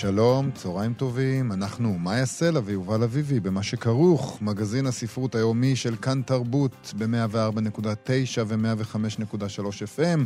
שלום, 0.00 0.50
צהריים 0.50 0.94
טובים, 0.94 1.52
אנחנו 1.52 1.98
מאיה 1.98 2.26
סלע 2.26 2.60
ויובל 2.64 3.02
אביבי 3.02 3.40
במה 3.40 3.62
שכרוך, 3.62 4.38
מגזין 4.42 4.86
הספרות 4.86 5.34
היומי 5.34 5.76
של 5.76 5.96
כאן 5.96 6.22
תרבות 6.22 6.94
ב-104.9 6.98 8.40
ו-105.3 8.46 9.64
FM, 9.96 10.20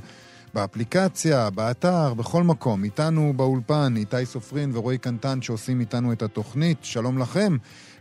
באפליקציה, 0.54 1.50
באתר, 1.50 2.14
בכל 2.14 2.42
מקום. 2.42 2.84
איתנו 2.84 3.32
באולפן 3.36 3.94
איתי 3.96 4.26
סופרין 4.26 4.70
ורועי 4.76 4.98
קנטן 4.98 5.42
שעושים 5.42 5.80
איתנו 5.80 6.12
את 6.12 6.22
התוכנית. 6.22 6.78
שלום 6.82 7.18
לכם. 7.18 7.56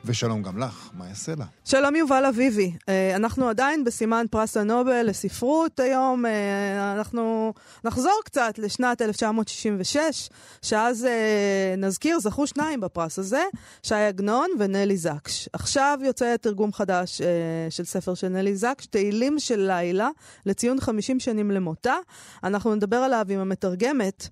ושלום 0.05 0.41
גם 0.41 0.57
לך, 0.57 0.89
מה 0.93 1.07
יעשה 1.07 1.35
לה? 1.37 1.45
שלום 1.65 1.95
יובל 1.95 2.25
אביבי. 2.25 2.71
אה, 2.89 3.15
אנחנו 3.15 3.49
עדיין 3.49 3.83
בסימן 3.83 4.25
פרס 4.31 4.57
הנובל 4.57 5.05
לספרות 5.05 5.79
היום. 5.79 6.25
אה, 6.25 6.93
אנחנו 6.93 7.53
נחזור 7.83 8.21
קצת 8.25 8.53
לשנת 8.57 9.01
1966, 9.01 10.29
שאז 10.61 11.05
אה, 11.05 11.75
נזכיר, 11.77 12.19
זכו 12.19 12.47
שניים 12.47 12.81
בפרס 12.81 13.19
הזה, 13.19 13.43
שי 13.83 13.95
עגנון 13.95 14.47
ונלי 14.59 14.97
זקש. 14.97 15.49
עכשיו 15.53 15.99
יוצא 16.01 16.35
תרגום 16.37 16.73
חדש 16.73 17.21
של 17.69 17.83
ספר 17.83 18.13
של 18.13 18.27
נלי 18.27 18.55
זקש, 18.55 18.85
תהילים 18.85 19.39
של 19.39 19.59
לילה, 19.59 20.09
לציון 20.45 20.79
50 20.79 21.19
שנים 21.19 21.51
למותה. 21.51 21.95
אנחנו 22.43 22.75
נדבר 22.75 22.97
עליו 22.97 23.25
עם 23.29 23.39
המתרגמת 23.39 24.29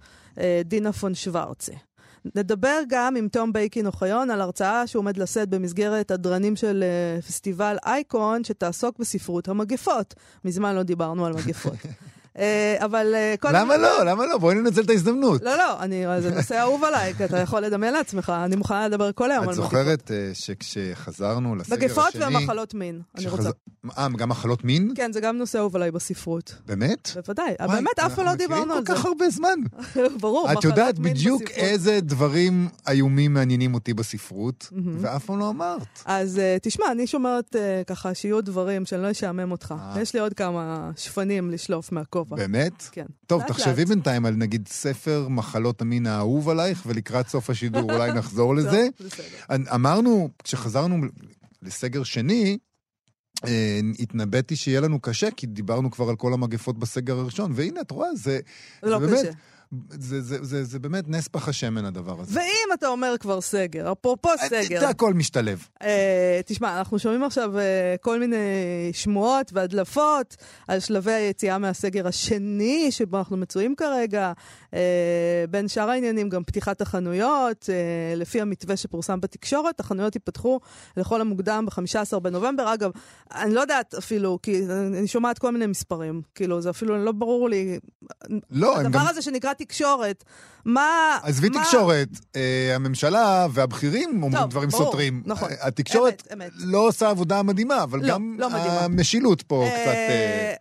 דינה 0.65 0.93
פון 0.93 1.15
שוורצה. 1.15 1.73
נדבר 2.35 2.79
גם 2.89 3.15
עם 3.15 3.27
תום 3.27 3.53
בייקין 3.53 3.87
אוחיון 3.87 4.29
על 4.29 4.41
הרצאה 4.41 4.87
שהוא 4.87 4.99
עומד 4.99 5.17
לשאת 5.17 5.49
במסגרת 5.49 6.11
הדרנים 6.11 6.55
של 6.55 6.83
uh, 7.19 7.21
פסטיבל 7.25 7.77
אייקון, 7.85 8.43
שתעסוק 8.43 8.99
בספרות 8.99 9.47
המגפות. 9.47 10.13
מזמן 10.45 10.75
לא 10.75 10.83
דיברנו 10.83 11.25
על 11.25 11.33
מגפות. 11.33 11.73
אה, 12.37 12.75
אבל 12.79 13.13
אה, 13.15 13.35
קודם... 13.39 13.55
למה 13.55 13.77
לא? 13.77 14.05
למה 14.05 14.25
לא? 14.25 14.37
בואי 14.37 14.55
ננצל 14.55 14.81
את 14.81 14.89
ההזדמנות. 14.89 15.41
לא, 15.41 15.57
לא, 15.57 15.81
אני, 15.81 16.05
זה 16.21 16.35
נושא 16.35 16.61
אהוב 16.61 16.83
עליי, 16.83 17.13
כי 17.13 17.25
אתה 17.25 17.39
יכול 17.39 17.61
לדמיין 17.61 17.93
לעצמך, 17.93 18.33
אני 18.45 18.55
מוכנה 18.55 18.87
לדבר 18.87 19.11
כל 19.11 19.31
היום 19.31 19.43
על 19.43 19.49
מגפות. 19.49 19.65
את 19.65 19.69
זוכרת 19.69 20.11
אה, 20.11 20.29
שכשחזרנו 20.33 21.55
לסגר 21.55 21.75
השני... 21.75 21.85
מגפות 21.85 22.15
ומחלות 22.15 22.73
מין, 22.73 23.01
אני 23.17 23.27
רוצה. 23.27 23.49
אה, 23.97 24.07
גם 24.17 24.29
מחלות 24.29 24.63
מין? 24.63 24.93
כן, 24.95 25.11
זה 25.11 25.19
גם 25.19 25.37
נושא 25.37 25.59
אהוב 25.59 25.75
עליי 25.75 25.91
בספרות. 25.91 26.55
באמת? 26.65 27.09
בוודאי. 27.15 27.53
באמת, 27.59 27.99
אף 27.99 28.15
פעם 28.15 28.25
לא 28.25 28.35
דיברנו 28.35 28.73
על 28.73 28.85
זה. 28.85 28.93
כל 28.93 28.99
כך 28.99 29.05
הרבה 29.05 29.29
זמן. 29.29 29.59
ברור, 30.21 30.47
מחלות 30.47 30.49
מין 30.53 30.53
בספרות. 30.53 30.57
את 30.57 30.63
יודעת 30.63 30.99
בדיוק 30.99 31.41
איזה 31.51 31.99
דברים 32.01 32.67
איומים 32.89 33.33
מעניינים 33.33 33.73
אותי 33.73 33.93
בספרות, 33.93 34.69
ואף 34.99 35.25
פעם 35.25 35.39
לא 35.39 35.49
אמרת. 35.49 35.87
אז 36.05 36.41
תשמע, 36.61 36.85
אני 36.91 37.07
שומרת 37.07 37.55
ככה 37.87 38.13
שיהיו 38.13 38.41
דברים 38.41 38.85
שאני 38.85 39.01
לא 39.01 39.11
אשעמם 39.11 39.51
אותך. 39.51 39.75
יש 40.01 40.13
לי 40.13 40.19
עוד 40.19 40.33
כמה 40.33 40.91
שפנים 40.97 41.51
לשלוף 41.51 41.91
מהכובע. 42.29 42.47
באמת? 42.47 42.83
כן. 42.91 43.05
טוב, 43.27 43.43
תחשבי 43.47 43.85
בינתיים 43.85 44.25
על 44.25 44.35
נגיד 44.35 44.67
ספר 44.67 45.27
מחלות 45.29 45.81
המין 45.81 46.07
האהוב 46.07 46.49
עלייך, 46.49 46.83
ולקראת 46.85 47.27
סוף 47.27 47.49
השידור 47.49 47.91
אולי 47.93 48.11
נחזור 48.19 48.55
לזה. 48.55 48.87
אמרנו, 49.75 50.29
כשחזרנו 50.43 50.97
לסגר 51.61 52.03
שני, 52.03 52.57
אה, 53.45 53.79
התנבאתי 53.99 54.55
שיהיה 54.55 54.81
לנו 54.81 54.99
קשה, 54.99 55.31
כי 55.31 55.47
דיברנו 55.47 55.91
כבר 55.91 56.09
על 56.09 56.15
כל 56.15 56.33
המגפות 56.33 56.79
בסגר 56.79 57.19
הראשון, 57.19 57.51
והנה, 57.55 57.81
את 57.81 57.91
רואה, 57.91 58.15
זה, 58.15 58.39
לא 58.83 58.99
זה 58.99 59.07
באמת... 59.07 59.19
קשה. 59.19 59.31
זה, 59.89 60.21
זה, 60.21 60.37
זה, 60.41 60.63
זה 60.63 60.79
באמת 60.79 61.03
נס 61.07 61.27
פח 61.27 61.47
השמן 61.47 61.85
הדבר 61.85 62.21
הזה. 62.21 62.39
ואם 62.39 62.73
אתה 62.73 62.87
אומר 62.87 63.15
כבר 63.19 63.41
סגר, 63.41 63.91
אפרופו 63.91 64.29
אה, 64.29 64.37
סגר... 64.37 64.79
זה 64.79 64.89
הכל 64.89 65.13
משתלב. 65.13 65.67
אה, 65.81 66.41
תשמע, 66.45 66.79
אנחנו 66.79 66.99
שומעים 66.99 67.23
עכשיו 67.23 67.59
אה, 67.59 67.95
כל 68.01 68.19
מיני 68.19 68.35
שמועות 68.93 69.51
והדלפות 69.53 70.35
על 70.67 70.79
שלבי 70.79 71.11
היציאה 71.11 71.57
מהסגר 71.57 72.07
השני 72.07 72.91
שבו 72.91 73.17
אנחנו 73.17 73.37
מצויים 73.37 73.75
כרגע. 73.75 74.31
אה, 74.73 75.45
בין 75.49 75.67
שאר 75.67 75.89
העניינים 75.89 76.29
גם 76.29 76.43
פתיחת 76.43 76.81
החנויות, 76.81 77.69
אה, 77.69 78.15
לפי 78.15 78.41
המתווה 78.41 78.77
שפורסם 78.77 79.21
בתקשורת, 79.21 79.79
החנויות 79.79 80.15
ייפתחו 80.15 80.59
לכל 80.97 81.21
המוקדם 81.21 81.65
ב-15 81.65 82.19
בנובמבר. 82.19 82.73
אגב, 82.73 82.91
אני 83.31 83.53
לא 83.53 83.61
יודעת 83.61 83.93
אפילו, 83.93 84.39
כי 84.43 84.61
אני 84.97 85.07
שומעת 85.07 85.39
כל 85.39 85.51
מיני 85.51 85.67
מספרים, 85.67 86.21
כאילו, 86.35 86.61
זה 86.61 86.69
אפילו 86.69 87.05
לא 87.05 87.11
ברור 87.11 87.49
לי. 87.49 87.79
לא, 88.51 88.77
הדבר 88.77 88.99
גם... 88.99 89.07
הזה 89.07 89.21
שנקרא 89.21 89.53
תקשורת, 89.65 90.23
מה... 90.65 91.17
עזבי 91.23 91.49
מה... 91.49 91.63
תקשורת, 91.63 92.07
אה, 92.35 92.71
הממשלה 92.75 93.47
והבכירים 93.51 94.23
אומרים 94.23 94.41
טוב, 94.41 94.49
דברים 94.49 94.69
ברור, 94.69 94.85
סותרים. 94.85 95.23
נכון. 95.25 95.49
התקשורת 95.61 96.23
אמת, 96.33 96.41
אמת. 96.41 96.51
לא 96.55 96.87
עושה 96.87 97.09
עבודה 97.09 97.43
מדהימה, 97.43 97.83
אבל 97.83 97.99
לא, 97.99 98.07
גם 98.07 98.35
לא 98.39 98.49
מדהימה. 98.49 98.79
המשילות 98.79 99.41
פה 99.41 99.63
אה, 99.63 99.69
קצת... 99.69 99.93
אה... 99.93 100.53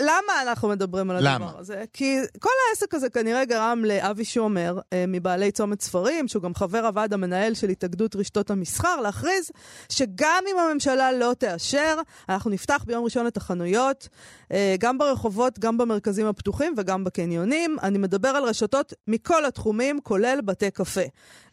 למה 0.00 0.42
אנחנו 0.42 0.68
מדברים 0.68 1.10
על 1.10 1.16
למה? 1.20 1.46
הדבר 1.46 1.58
הזה? 1.58 1.84
כי 1.92 2.18
כל 2.38 2.50
העסק 2.68 2.94
הזה 2.94 3.10
כנראה 3.10 3.44
גרם 3.44 3.84
לאבי 3.84 4.24
שומר, 4.24 4.78
אה, 4.92 5.04
מבעלי 5.08 5.50
צומת 5.50 5.82
ספרים, 5.82 6.28
שהוא 6.28 6.42
גם 6.42 6.54
חבר 6.54 6.86
הוועד 6.86 7.12
המנהל 7.12 7.54
של 7.54 7.68
התאגדות 7.68 8.16
רשתות 8.16 8.50
המסחר, 8.50 9.00
להכריז 9.00 9.50
שגם 9.88 10.44
אם 10.52 10.58
הממשלה 10.58 11.12
לא 11.12 11.32
תאשר, 11.38 11.96
אנחנו 12.28 12.50
נפתח 12.50 12.84
ביום 12.86 13.04
ראשון 13.04 13.26
את 13.26 13.36
החנויות, 13.36 14.08
אה, 14.52 14.76
גם 14.78 14.98
ברחובות, 14.98 15.58
גם 15.58 15.78
במרכזים 15.78 16.26
הפתוחים 16.26 16.74
וגם 16.76 17.04
בקניונים. 17.04 17.76
אני 17.82 17.98
מדבר 17.98 18.28
על 18.28 18.44
רשתות 18.44 18.92
מכל 19.08 19.35
התחומים, 19.44 20.00
כולל 20.02 20.38
בתי 20.44 20.70
קפה. 20.70 21.00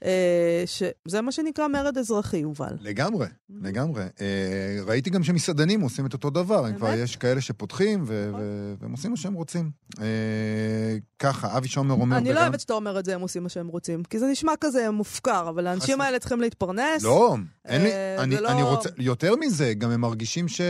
אה, 0.05 0.63
שזה 0.65 1.21
מה 1.21 1.31
שנקרא 1.31 1.67
מרד 1.67 1.97
אזרחי, 1.97 2.37
יובל. 2.37 2.73
לגמרי, 2.81 3.27
לגמרי. 3.61 4.03
אה, 4.21 4.77
ראיתי 4.85 5.09
גם 5.09 5.23
שמסעדנים 5.23 5.81
עושים 5.81 6.05
את 6.05 6.13
אותו 6.13 6.29
דבר. 6.29 6.65
הם 6.65 6.75
כבר 6.75 6.93
יש 6.93 7.15
כאלה 7.15 7.41
שפותחים, 7.41 8.03
והם 8.07 8.91
עושים 8.91 9.11
מה 9.11 9.17
שהם 9.17 9.33
רוצים. 9.33 9.71
ככה, 11.19 11.57
אבי 11.57 11.67
שומר 11.67 11.93
אומר... 11.93 12.17
אני 12.17 12.33
לא 12.33 12.39
אוהבת 12.39 12.59
שאתה 12.59 12.73
אומר 12.73 12.99
את 12.99 13.05
זה, 13.05 13.15
הם 13.15 13.21
עושים 13.21 13.43
מה 13.43 13.49
שהם 13.49 13.67
רוצים. 13.67 14.03
כי 14.03 14.19
זה 14.19 14.25
נשמע 14.27 14.51
כזה 14.61 14.91
מופקר, 14.91 15.49
אבל 15.49 15.67
האנשים 15.67 16.01
האלה 16.01 16.19
צריכים 16.19 16.41
להתפרנס. 16.41 17.03
לא, 17.03 17.35
אין 17.65 17.81
לי... 17.81 18.37
אני 18.47 18.63
רוצה... 18.63 18.89
יותר 18.97 19.35
מזה, 19.35 19.73
גם 19.73 19.91
הם 19.91 20.01
מרגישים 20.01 20.47
ש... 20.47 20.61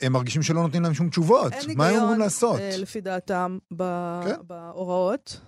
הם 0.00 0.12
מרגישים 0.12 0.42
שלא 0.42 0.62
נותנים 0.62 0.82
להם 0.82 0.94
שום 0.94 1.10
תשובות. 1.10 1.52
מה 1.76 1.88
הם 1.88 1.96
אמורים 1.96 2.18
לעשות? 2.18 2.56
אין 2.56 2.64
היגיון, 2.64 2.82
לפי 2.82 3.00
דעתם, 3.00 3.58
כן. 3.78 4.36
בהוראות. 4.46 5.40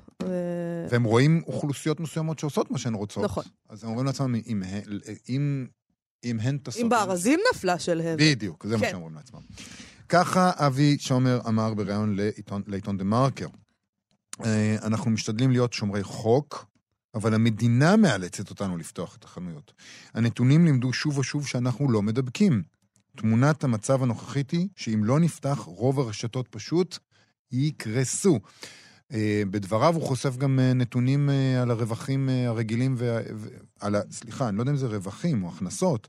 והם 0.91 1.05
רואים 1.05 1.43
אוכלוסיות 1.47 2.00
מסוימות 2.00 2.38
שעושות 2.38 2.71
מה 2.71 2.78
שהן 2.78 2.94
רוצות. 2.94 3.25
נכון. 3.25 3.44
אז 3.69 3.84
הם 3.84 3.91
אומרים 3.91 4.06
לעצמם, 4.06 4.34
אם, 4.47 4.62
אם, 5.28 5.66
אם 6.25 6.41
הן 6.41 6.59
טסות... 6.59 6.83
אם 6.83 6.88
בארזים 6.88 7.41
נפלה 7.55 7.78
של 7.78 8.00
הבל. 8.00 8.16
בדיוק, 8.19 8.66
זה 8.66 8.75
כן. 8.75 8.81
מה 8.81 8.87
שהם 8.87 8.97
אומרים 8.97 9.15
לעצמם. 9.15 9.41
ככה 10.09 10.50
אבי 10.56 10.97
שומר 10.99 11.41
אמר 11.49 11.75
בריאיון 11.75 12.17
לעיתון, 12.17 12.62
לעיתון 12.67 12.99
דה 12.99 13.05
מרקר. 13.05 13.47
אה, 14.44 14.77
אנחנו 14.82 15.11
משתדלים 15.11 15.50
להיות 15.50 15.72
שומרי 15.72 16.03
חוק, 16.03 16.67
אבל 17.15 17.34
המדינה 17.34 17.97
מאלצת 17.97 18.50
אותנו 18.50 18.77
לפתוח 18.77 19.17
את 19.17 19.25
החנויות. 19.25 19.72
הנתונים 20.15 20.65
לימדו 20.65 20.93
שוב 20.93 21.19
ושוב 21.19 21.47
שאנחנו 21.47 21.91
לא 21.91 22.03
מדבקים. 22.03 22.62
תמונת 23.16 23.65
המצב 23.65 24.03
הנוכחית 24.03 24.50
היא 24.50 24.69
שאם 24.76 25.04
לא 25.04 25.21
נפתח, 25.21 25.59
רוב 25.59 26.00
הרשתות 26.00 26.48
פשוט 26.48 26.98
יקרסו. 27.53 28.41
אה, 29.12 29.43
בדבריו 29.50 29.94
הוא 29.94 30.03
חושף 30.03 30.37
גם 30.37 30.59
אה, 30.59 30.72
נתונים 30.72 31.31
אה, 31.31 31.62
על 31.62 31.70
הרווחים 31.70 32.28
הרגילים, 32.28 32.94
ועל 32.99 33.94
ה... 33.94 34.00
סליחה, 34.10 34.49
אני 34.49 34.56
לא 34.56 34.62
יודע 34.62 34.72
אם 34.72 34.76
זה 34.76 34.87
רווחים 34.87 35.44
או 35.44 35.49
הכנסות. 35.49 36.08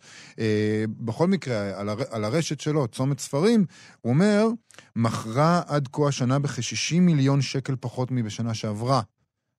בכל 0.87 1.27
מקרה, 1.27 1.79
על, 1.79 1.89
הר... 1.89 1.99
על 2.09 2.23
הרשת 2.23 2.59
שלו, 2.59 2.87
צומת 2.87 3.19
ספרים, 3.19 3.65
הוא 4.01 4.13
אומר, 4.13 4.47
מכרה 4.95 5.61
עד 5.67 5.87
כה 5.91 6.07
השנה 6.07 6.39
בכ-60 6.39 6.99
מיליון 6.99 7.41
שקל 7.41 7.75
פחות 7.79 8.11
מבשנה 8.11 8.53
שעברה. 8.53 9.01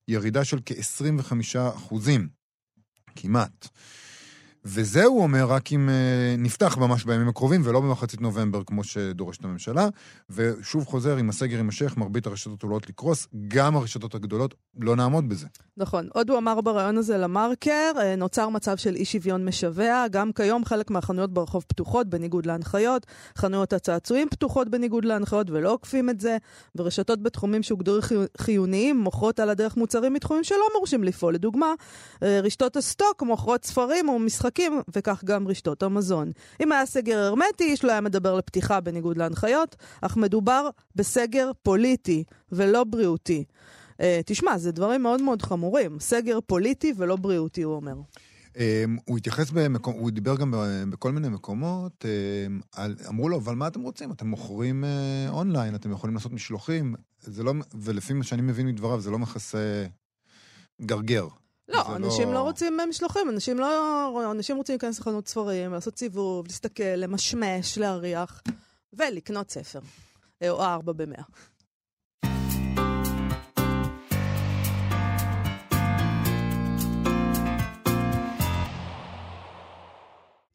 ירידה 0.07 0.43
של 0.43 0.59
כ-25 0.65 1.59
אחוזים. 1.75 2.27
כמעט. 3.15 3.67
וזה, 4.65 5.05
הוא 5.05 5.23
אומר, 5.23 5.45
רק 5.45 5.73
אם 5.73 5.89
uh, 5.89 6.41
נפתח 6.41 6.77
ממש 6.77 7.05
בימים 7.05 7.27
הקרובים, 7.27 7.61
ולא 7.63 7.79
במחצית 7.79 8.21
נובמבר, 8.21 8.63
כמו 8.63 8.83
שדורשת 8.83 9.43
הממשלה. 9.43 9.87
ושוב 10.29 10.85
חוזר, 10.85 11.19
אם 11.19 11.29
הסגר 11.29 11.57
יימשך, 11.57 11.97
מרבית 11.97 12.27
הרשתות 12.27 12.63
עולות 12.63 12.89
לקרוס, 12.89 13.27
גם 13.47 13.75
הרשתות 13.75 14.15
הגדולות, 14.15 14.55
לא 14.79 14.95
נעמוד 14.95 15.29
בזה. 15.29 15.47
נכון. 15.77 16.09
עוד 16.13 16.29
הוא 16.29 16.37
אמר 16.37 16.61
בריאיון 16.61 16.97
הזה 16.97 17.17
למרקר, 17.17 17.91
אה, 18.01 18.15
נוצר 18.15 18.49
מצב 18.49 18.77
של 18.77 18.95
אי 18.95 19.05
שוויון 19.05 19.45
משווע. 19.45 20.05
גם 20.11 20.31
כיום 20.31 20.65
חלק 20.65 20.91
מהחנויות 20.91 21.33
ברחוב 21.33 21.65
פתוחות, 21.67 22.07
בניגוד 22.07 22.45
להנחיות. 22.45 23.05
חנויות 23.37 23.73
הצעצועים 23.73 24.27
פתוחות 24.29 24.69
בניגוד 24.69 25.05
להנחיות 25.05 25.49
ולא 25.49 25.73
עוקפים 25.73 26.09
את 26.09 26.19
זה. 26.19 26.37
ורשתות 26.75 27.23
בתחומים 27.23 27.63
שהוגדרו 27.63 27.99
חיוניים 28.37 28.97
מוכרות 28.97 29.39
על 29.39 29.49
הדרך 29.49 29.77
מוצרים 29.77 30.13
מתחומים 30.13 30.43
שלא 30.43 30.65
מורשים 30.75 31.03
לפעול. 31.03 31.33
לדוגמה, 31.33 31.73
אה, 32.23 32.39
רשתות 32.43 32.77
הסטוק 32.77 33.21
מוכרות 33.21 33.65
ספרים 33.65 34.09
או 34.09 34.19
משחקים. 34.19 34.52
העסקים, 34.59 34.81
וכך 34.95 35.23
גם 35.23 35.47
רשתות 35.47 35.83
המזון. 35.83 36.31
אם 36.63 36.71
היה 36.71 36.85
סגר 36.85 37.17
הרמטי, 37.17 37.63
איש 37.63 37.83
לא 37.83 37.91
היה 37.91 38.01
מדבר 38.01 38.35
לפתיחה 38.35 38.79
בניגוד 38.79 39.17
להנחיות, 39.17 39.75
אך 40.01 40.17
מדובר 40.17 40.69
בסגר 40.95 41.51
פוליטי 41.63 42.23
ולא 42.51 42.83
בריאותי. 42.83 43.43
Uh, 43.91 43.95
תשמע, 44.25 44.57
זה 44.57 44.71
דברים 44.71 45.03
מאוד 45.03 45.21
מאוד 45.21 45.41
חמורים. 45.41 45.99
סגר 45.99 46.39
פוליטי 46.45 46.93
ולא 46.97 47.15
בריאותי, 47.15 47.61
הוא 47.61 47.75
אומר. 47.75 47.93
אמ, 48.57 48.97
הוא 49.05 49.17
התייחס 49.17 49.51
במקום, 49.51 49.93
הוא 49.93 50.11
דיבר 50.11 50.35
גם 50.35 50.53
בכל 50.89 51.11
מיני 51.11 51.29
מקומות, 51.29 52.05
אמ, 52.05 52.59
על, 52.75 52.95
אמרו 53.07 53.29
לו, 53.29 53.37
אבל 53.37 53.55
מה 53.55 53.67
אתם 53.67 53.81
רוצים? 53.81 54.11
אתם 54.11 54.27
מוכרים 54.27 54.83
אה, 54.83 55.29
אונליין, 55.29 55.75
אתם 55.75 55.91
יכולים 55.91 56.15
לעשות 56.15 56.31
משלוחים, 56.31 56.95
זה 57.19 57.43
לא, 57.43 57.53
ולפי 57.73 58.13
מה 58.13 58.23
שאני 58.23 58.41
מבין 58.41 58.67
מדבריו, 58.67 59.01
זה 59.01 59.11
לא 59.11 59.19
מכסה 59.19 59.85
גרגר. 60.81 61.27
לא, 61.67 61.95
אנשים 61.95 62.27
לא... 62.27 62.33
לא 62.33 62.39
רוצים 62.39 62.77
משלוחים, 62.89 63.29
אנשים 63.29 63.59
לא... 63.59 64.31
אנשים 64.31 64.57
רוצים 64.57 64.73
להיכנס 64.73 64.99
לחנות 64.99 65.27
ספרים, 65.27 65.73
לעשות 65.73 65.97
סיבוב, 65.97 66.47
להסתכל, 66.47 66.83
למשמש, 66.83 67.77
להריח, 67.77 68.41
ולקנות 68.93 69.49
ספר. 69.49 69.79
אה, 70.43 70.49
או 70.49 70.63
ארבע 70.63 70.93
במאה. 70.93 71.23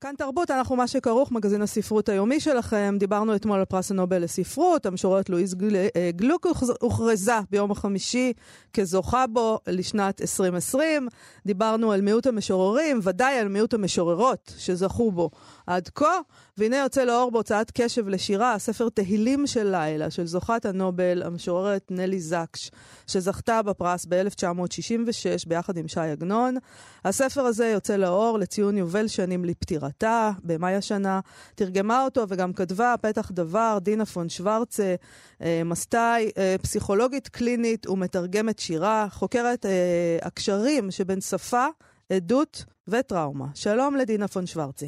כאן 0.09 0.17
תרבות, 0.17 0.51
אנחנו 0.51 0.77
מה 0.77 0.87
שכרוך, 0.87 1.33
מגזין 1.33 1.63
הספרות 1.63 2.09
היומי 2.09 2.41
שלכם. 2.41 2.97
דיברנו 2.99 3.37
אתמול 3.37 3.59
על 3.59 3.65
פרס 3.65 3.91
הנובל 3.91 4.23
לספרות, 4.23 4.87
המשוררת 4.87 5.31
לואיס 5.31 5.55
אה, 5.97 6.11
גלוק 6.17 6.47
הוכרזה 6.81 7.33
ביום 7.51 7.71
החמישי 7.71 8.33
כזוכה 8.73 9.27
בו 9.27 9.59
לשנת 9.67 10.21
2020. 10.21 11.09
דיברנו 11.47 11.93
על 11.93 12.01
מיעוט 12.01 12.27
המשוררים, 12.27 13.01
ודאי 13.03 13.39
על 13.39 13.49
מיעוט 13.49 13.75
המשוררות 13.75 14.53
שזכו 14.59 15.13
בו 15.13 15.31
עד 15.69 15.89
כה. 15.95 16.19
והנה 16.59 16.77
יוצא 16.77 17.05
לאור 17.05 17.31
בהוצאת 17.31 17.71
קשב 17.71 18.09
לשירה, 18.09 18.55
הספר 18.55 18.89
תהילים 18.89 19.47
של 19.47 19.71
לילה, 19.71 20.11
של 20.11 20.27
זוכת 20.27 20.67
הנובל, 20.67 21.23
המשוררת 21.23 21.91
נלי 21.91 22.21
זקש, 22.21 22.71
שזכתה 23.07 23.63
בפרס 23.63 24.07
ב-1966 24.09 25.49
ביחד 25.49 25.77
עם 25.77 25.89
ש"י 25.89 26.01
עגנון. 26.01 26.57
הספר 27.05 27.41
הזה 27.41 27.67
יוצא 27.67 27.97
לאור 27.97 28.39
לציון 28.39 28.77
יובל 28.77 29.09
שנים 29.09 29.45
לפטירתה, 29.45 30.31
במאי 30.45 30.75
השנה. 30.75 31.21
תרגמה 31.55 32.05
אותו 32.05 32.25
וגם 32.29 32.53
כתבה 32.53 32.95
פתח 33.01 33.31
דבר, 33.35 33.79
דינה 33.81 34.07
פון 34.07 34.29
שוורצה, 34.29 34.95
אה, 35.43 35.63
מסטאי, 35.65 36.31
אה, 36.39 36.57
פסיכולוגית 36.63 37.29
קלינית 37.29 37.87
ומתרגמת 37.87 38.59
שירה, 38.59 39.07
חוקרת 39.11 39.67
אה, 39.67 40.19
הקשרים 40.23 40.91
שבין 40.91 41.21
שפה, 41.21 41.67
עדות 42.13 42.65
וטראומה. 42.89 43.47
שלום 43.55 43.97
לדינה 43.97 44.29
פון 44.29 44.47
שוורצה. 44.47 44.87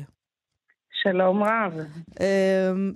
שלום 1.03 1.43
רב. 1.43 1.73
אמ, 2.21 2.93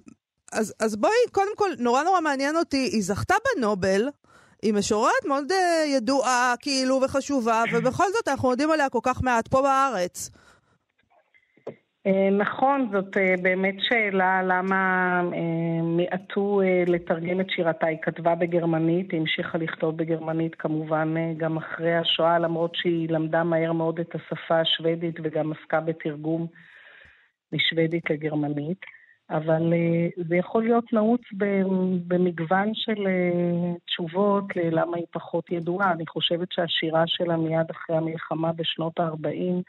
אז, 0.52 0.74
אז 0.80 0.96
בואי, 0.96 1.12
קודם 1.32 1.56
כל, 1.56 1.70
נורא 1.78 2.02
נורא 2.02 2.20
מעניין 2.20 2.56
אותי, 2.56 2.88
היא 2.92 3.02
זכתה 3.02 3.34
בנובל, 3.44 4.08
היא 4.62 4.74
משוררת 4.74 5.24
מאוד 5.28 5.50
uh, 5.50 5.86
ידועה, 5.96 6.54
כאילו, 6.60 7.00
וחשובה, 7.04 7.62
ובכל 7.72 8.04
זאת 8.12 8.28
אנחנו 8.28 8.50
יודעים 8.50 8.70
עליה 8.70 8.88
כל 8.88 8.98
כך 9.02 9.22
מעט 9.22 9.48
פה 9.48 9.62
בארץ. 9.62 10.30
אה, 12.06 12.30
נכון, 12.30 12.88
זאת 12.92 13.16
אה, 13.16 13.34
באמת 13.42 13.74
שאלה 13.78 14.42
למה 14.42 15.22
מיעטו 15.82 16.60
לתרגם 16.86 17.40
את 17.40 17.50
שירתה. 17.50 17.86
היא 17.86 17.98
כתבה 18.02 18.34
בגרמנית, 18.34 19.12
היא 19.12 19.20
המשיכה 19.20 19.58
לכתוב 19.58 19.96
בגרמנית 19.96 20.54
כמובן 20.54 21.14
גם 21.36 21.56
אחרי 21.56 21.94
השואה, 21.94 22.38
למרות 22.38 22.74
שהיא 22.74 23.08
למדה 23.08 23.44
מהר 23.44 23.72
מאוד 23.72 24.00
את 24.00 24.14
השפה 24.14 24.60
השוודית 24.60 25.16
וגם 25.22 25.52
עסקה 25.52 25.80
בתרגום 25.80 26.46
משוודית 27.54 28.10
לגרמנית, 28.10 28.78
אבל 29.30 29.72
אה, 29.72 30.24
זה 30.28 30.36
יכול 30.36 30.62
להיות 30.62 30.92
נעוץ 30.92 31.20
במגוון 32.06 32.74
של 32.74 33.06
אה, 33.06 33.72
תשובות 33.86 34.44
ללמה 34.56 34.96
היא 34.96 35.06
פחות 35.12 35.52
ידועה. 35.52 35.92
אני 35.92 36.06
חושבת 36.06 36.52
שהשירה 36.52 37.02
שלה 37.06 37.36
מיד 37.36 37.70
אחרי 37.70 37.96
המלחמה 37.96 38.52
בשנות 38.52 39.00
ה-40 39.00 39.62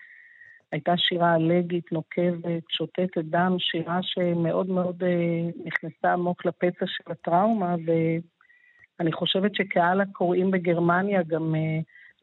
הייתה 0.72 0.98
שירה 0.98 1.36
אלגית, 1.36 1.92
נוקבת, 1.92 2.64
שותתת 2.70 3.24
דם, 3.24 3.56
שירה 3.60 4.00
שמאוד 4.02 4.70
מאוד 4.70 5.04
אה, 5.04 5.50
נכנסה 5.66 6.14
עמוק 6.14 6.46
לפצע 6.46 6.86
של 6.88 7.12
הטראומה, 7.12 7.76
ואני 7.86 9.12
חובשת 9.12 9.56
שקהל 9.56 10.02
הקוראים 10.02 10.52
בגרמניה 10.52 11.24
גם 11.24 11.56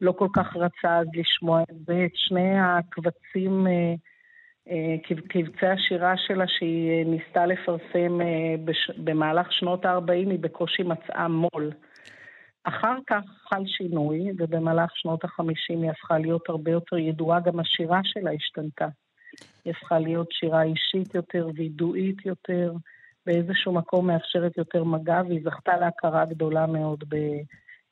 לא 0.01 0.11
כל 0.11 0.27
כך 0.35 0.55
רצה 0.55 0.97
אז 0.97 1.07
לשמוע 1.13 1.61
את 1.61 1.85
זה. 1.85 2.05
את 2.05 2.11
שני 2.15 2.59
הקבצים 2.59 3.67
קבצי 5.29 5.65
השירה 5.65 6.13
שלה 6.17 6.45
שהיא 6.47 6.91
אה, 6.91 7.03
ניסתה 7.05 7.45
לפרסם 7.45 8.21
אה, 8.21 8.55
במהלך 8.97 9.47
שנות 9.51 9.85
ה-40, 9.85 10.11
היא 10.11 10.39
בקושי 10.39 10.83
מצאה 10.83 11.27
מו"ל. 11.27 11.71
אחר 12.63 12.95
כך 13.07 13.23
חל 13.49 13.63
שינוי, 13.65 14.31
ובמהלך 14.37 14.91
שנות 14.95 15.23
ה-50 15.23 15.43
היא 15.67 15.89
הפכה 15.89 16.17
להיות 16.17 16.49
הרבה 16.49 16.71
יותר 16.71 16.97
ידועה, 16.97 17.39
גם 17.39 17.59
השירה 17.59 17.99
שלה 18.03 18.31
השתנתה. 18.31 18.87
היא 19.65 19.73
הפכה 19.77 19.99
להיות 19.99 20.27
שירה 20.31 20.63
אישית 20.63 21.15
יותר 21.15 21.47
וידועית 21.55 22.25
יותר, 22.25 22.73
באיזשהו 23.25 23.73
מקום 23.73 24.07
מאפשרת 24.07 24.57
יותר 24.57 24.83
מגע, 24.83 25.21
והיא 25.27 25.41
זכתה 25.43 25.77
להכרה 25.77 26.25
גדולה 26.25 26.65
מאוד 26.65 27.03
ב... 27.09 27.15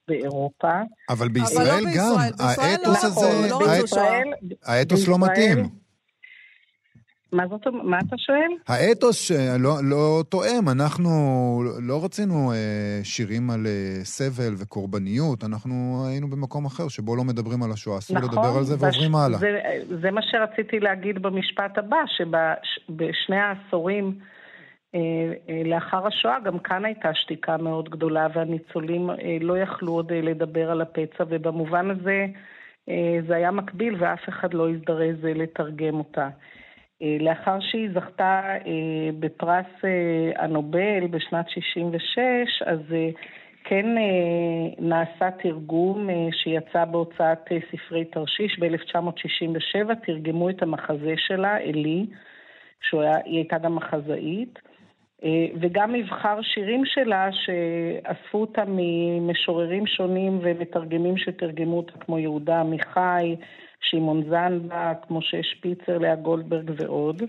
באירופה. 0.08 0.72
אבל 1.10 1.30
בישראל 1.30 1.68
אבל 1.68 1.78
לא 1.78 1.92
גם, 1.98 2.16
בישראל, 2.38 2.72
האתוס 2.72 3.04
לא, 3.04 3.08
הזה, 3.08 3.50
לא, 3.50 3.60
לא 3.60 4.56
האתוס 4.66 5.08
לא 5.08 5.20
מתאים. 5.20 5.81
מה 7.31 7.48
זאת 7.48 7.68
מה 7.83 8.00
אתה 8.07 8.16
שואל? 8.18 8.51
האתוס 8.68 9.31
לא, 9.60 9.74
לא 9.83 10.24
תואם, 10.30 10.69
אנחנו 10.69 11.10
לא 11.88 12.06
רצינו 12.06 12.51
אה, 12.51 13.00
שירים 13.04 13.50
על 13.50 13.66
אה, 13.66 14.04
סבל 14.04 14.54
וקורבניות, 14.62 15.44
אנחנו 15.44 16.06
היינו 16.10 16.28
במקום 16.28 16.66
אחר 16.66 16.88
שבו 16.88 17.16
לא 17.16 17.24
מדברים 17.24 17.63
על 17.63 17.72
השואה, 17.72 17.98
אסור 17.98 18.18
נכון, 18.18 18.30
לדבר 18.30 18.57
על 18.57 18.63
זה 18.63 18.75
ועוברים 18.80 19.16
הלאה. 19.16 19.39
זה, 19.39 19.60
זה 20.01 20.12
מה 20.12 20.22
שרציתי 20.22 20.80
להגיד 20.80 21.22
במשפט 21.22 21.78
הבא, 21.78 21.98
שבשני 22.07 23.38
העשורים 23.38 24.16
אה, 24.95 25.00
אה, 25.50 25.62
לאחר 25.66 26.07
השואה, 26.07 26.39
גם 26.39 26.60
כאן 26.60 26.86
הייתה 26.86 27.10
שתיקה 27.13 27.57
מאוד 27.57 27.89
גדולה, 27.89 28.27
והניצולים 28.36 29.10
אה, 29.10 29.38
לא 29.42 29.57
יכלו 29.57 29.92
עוד 29.92 30.12
אה, 30.12 30.22
לדבר 30.22 30.72
על 30.72 30.81
הפצע, 30.81 31.24
ובמובן 31.30 31.89
הזה 31.89 32.25
אה, 32.89 33.19
זה 33.27 33.36
היה 33.36 33.51
מקביל 33.51 33.95
ואף 34.00 34.30
אחד 34.30 34.54
לא 34.54 34.69
הזדרז 34.69 35.25
אה, 35.25 35.34
לתרגם 35.34 35.95
אותה. 35.95 36.30
אה, 37.01 37.18
לאחר 37.19 37.59
שהיא 37.59 37.89
זכתה 37.94 38.41
אה, 38.67 39.10
בפרס 39.20 39.65
אה, 39.84 40.43
הנובל 40.43 41.08
בשנת 41.10 41.50
66, 41.50 42.62
אז 42.65 42.79
כן 43.63 43.86
נעשה 44.79 45.31
תרגום 45.43 46.10
שיצא 46.31 46.86
בהוצאת 46.86 47.50
ספרי 47.72 48.05
תרשיש. 48.05 48.60
ב-1967, 48.60 49.96
תרגמו 50.05 50.50
את 50.50 50.62
המחזה 50.62 51.13
שלה, 51.17 51.58
אלי, 51.58 52.05
שהיא 52.89 53.01
הייתה 53.25 53.58
גם 53.58 53.75
מחזאית, 53.75 54.60
וגם 55.62 55.93
מבחר 55.93 56.41
שירים 56.41 56.86
שלה 56.86 57.29
שאספו 57.31 58.38
אותה 58.41 58.63
ממשוררים 58.67 59.88
שונים 59.88 60.39
ומתרגמים 60.41 61.17
שתרגמו 61.17 61.77
אותה, 61.77 61.91
כמו 62.00 62.20
יהודה 62.20 62.60
עמיחי, 62.60 63.36
שמעון 63.82 64.24
זנדק, 64.30 64.98
משה 65.10 65.44
שפיצר, 65.44 65.98
לאה 65.98 66.16
גולדברג 66.16 66.72
ועוד. 66.78 67.22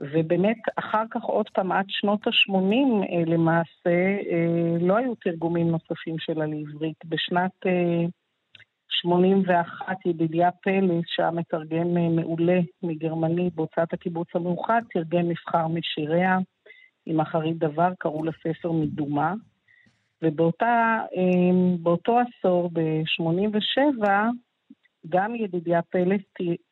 ובאמת, 0.00 0.56
אחר 0.76 1.02
כך 1.10 1.22
עוד 1.22 1.48
פעם, 1.54 1.72
עד 1.72 1.84
שנות 1.88 2.26
ה-80 2.26 2.52
אה, 3.02 3.24
למעשה, 3.26 4.18
אה, 4.30 4.78
לא 4.80 4.96
היו 4.96 5.14
תרגומים 5.14 5.70
נוספים 5.70 6.18
שלה 6.18 6.46
לעברית. 6.46 7.04
בשנת 7.04 7.66
81 8.88 9.88
אה, 9.88 9.94
ידידיה 10.10 10.50
פלס, 10.50 11.04
שהיה 11.06 11.30
מתרגם 11.30 11.94
מעולה 12.16 12.60
מגרמני 12.82 13.50
בהוצאת 13.54 13.92
הקיבוץ 13.92 14.28
המאוחד, 14.34 14.82
תרגם 14.92 15.28
מבחר 15.28 15.68
משיריה 15.68 16.38
עם 17.06 17.20
אחרית 17.20 17.58
דבר, 17.58 17.88
קראו 17.98 18.24
לספר 18.24 18.72
מדומה. 18.72 19.34
ובאותו 20.22 22.18
עשור, 22.18 22.70
ב-87, 22.72 24.08
גם 25.08 25.34
ידידיה 25.34 25.82
פלס 25.82 26.20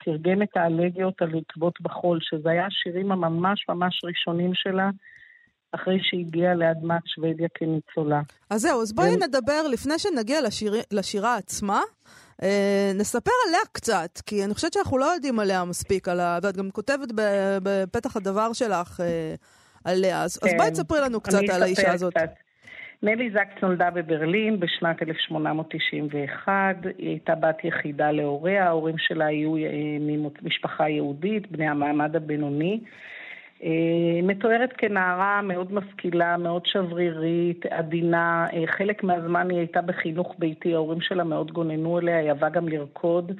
תרגם 0.04 0.42
את 0.42 0.56
האלגיות 0.56 1.22
על 1.22 1.30
עקבות 1.38 1.80
בחול, 1.80 2.18
שזה 2.22 2.50
היה 2.50 2.66
השירים 2.66 3.12
הממש 3.12 3.64
ממש 3.68 4.00
ראשונים 4.04 4.50
שלה. 4.54 4.90
אחרי 5.74 5.98
שהגיעה 6.02 6.54
לאדמת 6.54 7.02
שוודיה 7.06 7.48
כניצולה. 7.54 8.20
אז 8.50 8.60
זהו, 8.60 8.82
אז 8.82 8.92
בואי 8.92 9.14
ו... 9.14 9.18
נדבר, 9.26 9.66
לפני 9.72 9.98
שנגיע 9.98 10.42
לשיר... 10.42 10.74
לשירה 10.92 11.36
עצמה, 11.36 11.80
אה, 12.42 12.92
נספר 12.94 13.30
עליה 13.48 13.60
קצת, 13.72 14.20
כי 14.26 14.44
אני 14.44 14.54
חושבת 14.54 14.72
שאנחנו 14.72 14.98
לא 14.98 15.04
יודעים 15.04 15.38
עליה 15.40 15.64
מספיק, 15.64 16.08
על 16.08 16.20
ה... 16.20 16.38
ואת 16.42 16.56
גם 16.56 16.70
כותבת 16.70 17.08
בפתח 17.62 18.16
הדבר 18.16 18.52
שלך 18.52 19.00
אה, 19.00 19.34
עליה, 19.84 20.22
אז, 20.22 20.36
כן, 20.38 20.48
אז 20.48 20.54
בואי 20.56 20.70
תספרי 20.70 21.00
לנו 21.00 21.20
קצת 21.20 21.42
על 21.52 21.62
האישה 21.62 21.92
הזאת. 21.92 22.14
קצת. 22.14 22.43
נלי 23.04 23.30
זקס 23.30 23.62
נולדה 23.62 23.90
בברלין 23.90 24.60
בשנת 24.60 25.02
1891, 25.02 26.76
היא 26.98 27.08
הייתה 27.08 27.34
בת 27.34 27.64
יחידה 27.64 28.10
להוריה, 28.10 28.66
ההורים 28.66 28.98
שלה 28.98 29.26
היו 29.26 29.54
ממשפחה 30.00 30.88
יהודית, 30.88 31.52
בני 31.52 31.68
המעמד 31.68 32.16
הבינוני. 32.16 32.80
אה, 33.62 33.70
מתוארת 34.22 34.72
כנערה 34.78 35.42
מאוד 35.42 35.72
משכילה, 35.72 36.36
מאוד 36.36 36.66
שברירית, 36.66 37.66
עדינה. 37.66 38.46
אה, 38.52 38.64
חלק 38.66 39.04
מהזמן 39.04 39.50
היא 39.50 39.58
הייתה 39.58 39.82
בחינוך 39.82 40.34
ביתי, 40.38 40.74
ההורים 40.74 41.00
שלה 41.00 41.24
מאוד 41.24 41.52
גוננו 41.52 41.98
אליה, 41.98 42.18
היא 42.18 42.28
אהבה 42.28 42.48
גם 42.48 42.68
לרקוד. 42.68 43.32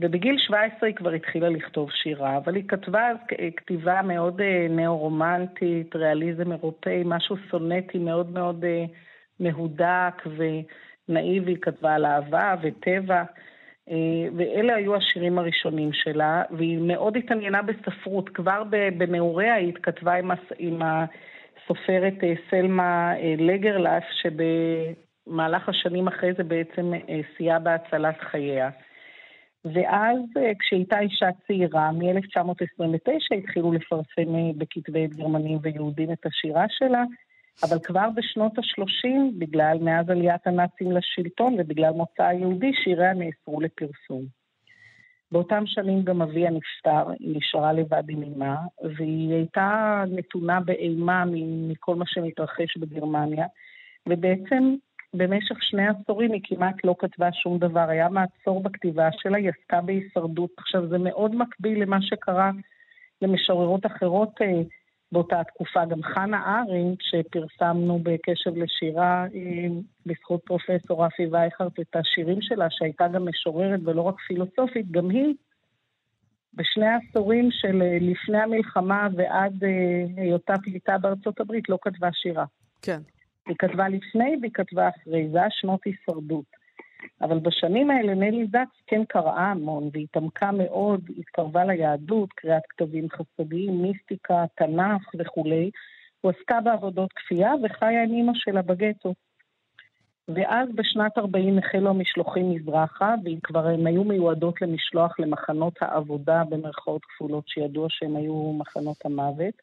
ובגיל 0.00 0.38
17 0.38 0.86
היא 0.88 0.96
כבר 0.96 1.10
התחילה 1.10 1.48
לכתוב 1.48 1.90
שירה, 1.90 2.36
אבל 2.36 2.54
היא 2.54 2.68
כתבה 2.68 3.10
אז 3.10 3.16
כתיבה 3.56 4.02
מאוד 4.02 4.40
אה, 4.40 4.66
נאו-רומנטית, 4.70 5.96
ריאליזם 5.96 6.52
אירופאי, 6.52 7.02
משהו 7.04 7.36
סונטי 7.50 7.98
מאוד 7.98 8.30
מאוד 8.30 8.64
מהודק 9.40 10.22
ונאיבי, 10.26 11.50
היא 11.50 11.58
כתבה 11.62 11.94
על 11.94 12.06
אהבה 12.06 12.54
וטבע. 12.62 13.24
אה, 13.90 14.28
ואלה 14.36 14.74
היו 14.74 14.96
השירים 14.96 15.38
הראשונים 15.38 15.90
שלה, 15.92 16.42
והיא 16.50 16.78
מאוד 16.78 17.16
התעניינה 17.16 17.62
בספרות. 17.62 18.28
כבר 18.28 18.62
בנעוריה 18.98 19.54
היא 19.54 19.68
התכתבה 19.68 20.14
עם, 20.14 20.30
הס... 20.30 20.52
עם 20.58 20.82
הסופרת 20.82 22.24
אה, 22.24 22.32
סלמה 22.50 23.12
אה, 23.16 23.34
לגרלף, 23.38 24.04
שבמהלך 24.22 25.68
השנים 25.68 26.08
אחרי 26.08 26.32
זה 26.32 26.44
בעצם 26.44 26.92
סייעה 27.36 27.58
בהצלת 27.58 28.20
חייה. 28.20 28.70
ואז 29.64 30.18
כשהיא 30.58 30.78
הייתה 30.78 31.00
אישה 31.00 31.28
צעירה, 31.46 31.92
מ-1929 31.92 33.36
התחילו 33.38 33.72
לפרסם 33.72 34.58
בכתבי 34.58 35.06
גרמנים 35.06 35.58
ויהודים 35.62 36.12
את 36.12 36.26
השירה 36.26 36.64
שלה, 36.68 37.04
אבל 37.62 37.78
כבר 37.82 38.08
בשנות 38.14 38.58
ה-30, 38.58 39.08
בגלל, 39.38 39.78
מאז 39.80 40.10
עליית 40.10 40.46
הנאצים 40.46 40.92
לשלטון 40.92 41.56
ובגלל 41.58 41.90
מוצא 41.90 42.22
היהודי, 42.22 42.72
שיריה 42.84 43.12
נאסרו 43.14 43.60
לפרסום. 43.60 44.24
באותם 45.32 45.62
שנים 45.66 46.02
גם 46.02 46.22
אביה 46.22 46.50
נפטר, 46.50 47.10
היא 47.20 47.36
נשארה 47.36 47.72
לבד 47.72 48.02
עם 48.08 48.22
אמה, 48.22 48.56
והיא 48.96 49.34
הייתה 49.34 50.04
נתונה 50.10 50.60
באימה 50.60 51.24
מכל 51.68 51.94
מה 51.94 52.04
שמתרחש 52.06 52.76
בגרמניה, 52.76 53.46
ובעצם 54.08 54.74
במשך 55.14 55.56
שני 55.60 55.82
עשורים 55.88 56.32
היא 56.32 56.40
כמעט 56.44 56.74
לא 56.84 56.94
כתבה 56.98 57.32
שום 57.32 57.58
דבר, 57.58 57.88
היה 57.88 58.08
מעצור 58.08 58.62
בכתיבה 58.62 59.08
שלה, 59.12 59.38
היא 59.38 59.50
עסקה 59.50 59.80
בהישרדות. 59.80 60.50
עכשיו, 60.56 60.88
זה 60.88 60.98
מאוד 60.98 61.34
מקביל 61.34 61.82
למה 61.82 62.02
שקרה 62.02 62.50
למשוררות 63.22 63.86
אחרות 63.86 64.30
אה, 64.42 64.62
באותה 65.12 65.44
תקופה 65.44 65.84
גם 65.84 66.02
חנה 66.02 66.60
ארנדט, 66.60 66.98
שפרסמנו 67.00 68.00
בקשב 68.02 68.56
לשירה 68.56 69.26
בזכות 70.06 70.40
פרופסור 70.44 71.04
רפי 71.04 71.26
וייכרט 71.26 71.80
את 71.80 71.96
השירים 71.96 72.42
שלה, 72.42 72.66
שהייתה 72.70 73.08
גם 73.08 73.28
משוררת 73.28 73.80
ולא 73.84 74.02
רק 74.02 74.14
פילוסופית, 74.26 74.90
גם 74.90 75.10
היא 75.10 75.34
בשני 76.54 76.86
העשורים 76.86 77.48
של 77.50 77.82
אה, 77.82 77.98
לפני 78.00 78.38
המלחמה 78.38 79.08
ועד 79.16 79.64
אה, 79.64 80.22
היותה 80.22 80.54
פליטה 80.62 80.98
בארצות 80.98 81.40
הברית 81.40 81.68
לא 81.68 81.78
כתבה 81.82 82.08
שירה. 82.12 82.44
כן. 82.82 83.00
היא 83.48 83.56
כתבה 83.58 83.88
לפני 83.88 84.36
והיא 84.40 84.52
כתבה 84.54 84.88
אחרי, 84.88 85.28
זה 85.32 85.38
היה 85.38 85.50
שנות 85.50 85.80
הישרדות. 85.84 86.64
אבל 87.22 87.38
בשנים 87.38 87.90
האלה 87.90 88.14
נלי 88.14 88.46
זקס 88.46 88.82
כן 88.86 89.04
קראה 89.08 89.50
המון 89.50 89.90
והתעמקה 89.92 90.52
מאוד, 90.52 91.00
התקרבה 91.18 91.64
ליהדות, 91.64 92.32
קריאת 92.32 92.62
כתבים 92.68 93.08
חסדיים, 93.10 93.82
מיסטיקה, 93.82 94.44
תנ"ך 94.56 95.02
וכולי. 95.18 95.70
הוא 96.20 96.32
עסקה 96.38 96.60
בעבודות 96.60 97.12
כפייה 97.12 97.52
וחיה 97.62 98.04
עם 98.04 98.10
אימא 98.10 98.32
שלה 98.34 98.62
בגטו. 98.62 99.14
ואז 100.28 100.68
בשנת 100.74 101.18
40 101.18 101.58
החלו 101.58 101.90
המשלוחים 101.90 102.50
מזרחה, 102.50 103.14
וכבר 103.24 103.66
הן 103.66 103.86
היו 103.86 104.04
מיועדות 104.04 104.62
למשלוח 104.62 105.20
למחנות 105.20 105.74
העבודה, 105.80 106.42
במרכאות 106.48 107.04
כפולות, 107.04 107.48
שידוע 107.48 107.86
שהן 107.90 108.16
היו 108.16 108.52
מחנות 108.52 108.96
המוות. 109.04 109.54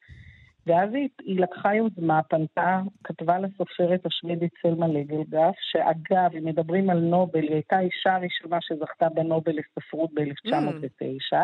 ואז 0.68 0.94
היא, 0.94 1.10
היא 1.24 1.40
לקחה 1.40 1.76
יוזמה, 1.76 2.24
פנתה, 2.24 2.82
כתבה 3.04 3.40
לסופרת 3.40 4.06
השוודית 4.06 4.52
סלמה 4.62 4.88
לגלגף, 4.88 5.56
שאגב, 5.72 6.36
אם 6.38 6.46
מדברים 6.46 6.90
על 6.90 7.00
נובל, 7.00 7.40
היא 7.40 7.54
הייתה 7.54 7.78
האישה 7.78 8.16
הראשונה 8.16 8.58
שזכתה 8.62 9.10
בנובל 9.10 9.52
לספרות 9.52 10.10
ב-1909. 10.14 11.38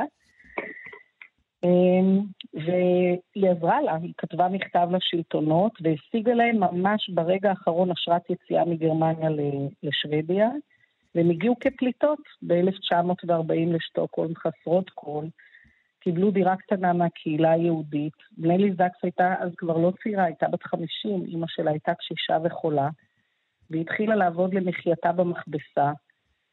אמ, 1.63 2.19
והיא 2.53 3.49
עזרה 3.51 3.81
לה, 3.81 3.95
היא 3.95 4.13
כתבה 4.17 4.47
מכתב 4.47 4.87
לשלטונות 4.91 5.71
והשיגה 5.81 6.33
להם 6.33 6.59
ממש 6.59 7.09
ברגע 7.09 7.49
האחרון 7.49 7.91
אשרת 7.91 8.29
יציאה 8.29 8.65
מגרמניה 8.65 9.29
לשוודיה, 9.83 10.49
והם 11.15 11.29
הגיעו 11.29 11.55
כפליטות 11.59 12.19
ב-1940 12.41 13.75
לשטוקהולם, 13.75 14.33
חסרות 14.35 14.89
כל. 14.93 15.25
קיבלו 15.99 16.31
דירה 16.31 16.55
קטנה 16.55 16.93
מהקהילה 16.93 17.51
היהודית. 17.51 18.13
נלי 18.37 18.71
זקס 18.71 18.99
הייתה 19.03 19.35
אז 19.39 19.51
כבר 19.57 19.77
לא 19.77 19.91
צעירה, 20.03 20.23
הייתה 20.23 20.47
בת 20.47 20.63
50, 20.63 21.25
אימא 21.25 21.45
שלה 21.49 21.71
הייתה 21.71 21.93
קשישה 21.93 22.37
וחולה, 22.43 22.89
והיא 23.69 23.81
התחילה 23.81 24.15
לעבוד 24.15 24.53
למחייתה 24.53 25.11
במכבסה. 25.11 25.91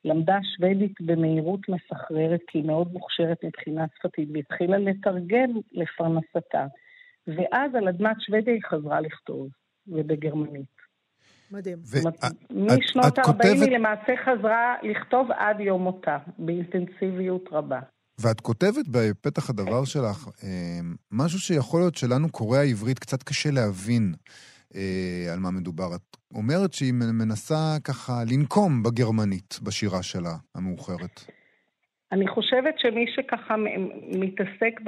למדה 0.04 0.38
שוודית 0.42 1.00
במהירות 1.00 1.60
מסחררת, 1.68 2.40
כי 2.46 2.58
היא 2.58 2.66
מאוד 2.66 2.92
מוכשרת 2.92 3.44
מבחינה 3.44 3.84
שפתית, 3.98 4.28
והתחילה 4.32 4.78
לתרגם 4.78 5.50
לפרנסתה. 5.72 6.66
ואז 7.26 7.74
על 7.74 7.88
אדמת 7.88 8.16
שוודיה 8.20 8.54
היא 8.54 8.62
חזרה 8.62 9.00
לכתוב, 9.00 9.48
ובגרמנית. 9.88 10.74
מדהים. 11.50 11.78
משנות 12.50 13.18
ה-40 13.18 13.64
היא 13.64 13.76
למעשה 13.76 14.12
חזרה 14.24 14.74
לכתוב 14.82 15.30
עד 15.30 15.60
יום 15.60 15.82
מותה, 15.82 16.18
באינטנסיביות 16.38 17.48
רבה. 17.52 17.80
ואת 18.20 18.40
כותבת 18.40 18.86
בפתח 18.90 19.50
הדבר 19.50 19.84
שלך 19.84 20.28
אה, 20.44 20.80
משהו 21.12 21.38
שיכול 21.38 21.80
להיות 21.80 21.94
שלנו, 21.94 22.28
קוראי 22.28 22.58
העברית, 22.58 22.98
קצת 22.98 23.22
קשה 23.22 23.50
להבין 23.50 24.14
אה, 24.74 25.32
על 25.32 25.38
מה 25.38 25.50
מדובר. 25.50 25.94
את 25.94 26.16
אומרת 26.34 26.72
שהיא 26.72 26.92
מנסה 26.92 27.76
ככה 27.84 28.12
לנקום 28.32 28.82
בגרמנית 28.82 29.58
בשירה 29.62 30.02
שלה 30.02 30.34
המאוחרת. 30.54 31.20
אני 32.12 32.28
חושבת 32.28 32.74
שמי 32.78 33.06
שככה 33.16 33.54
מתעסק 34.18 34.80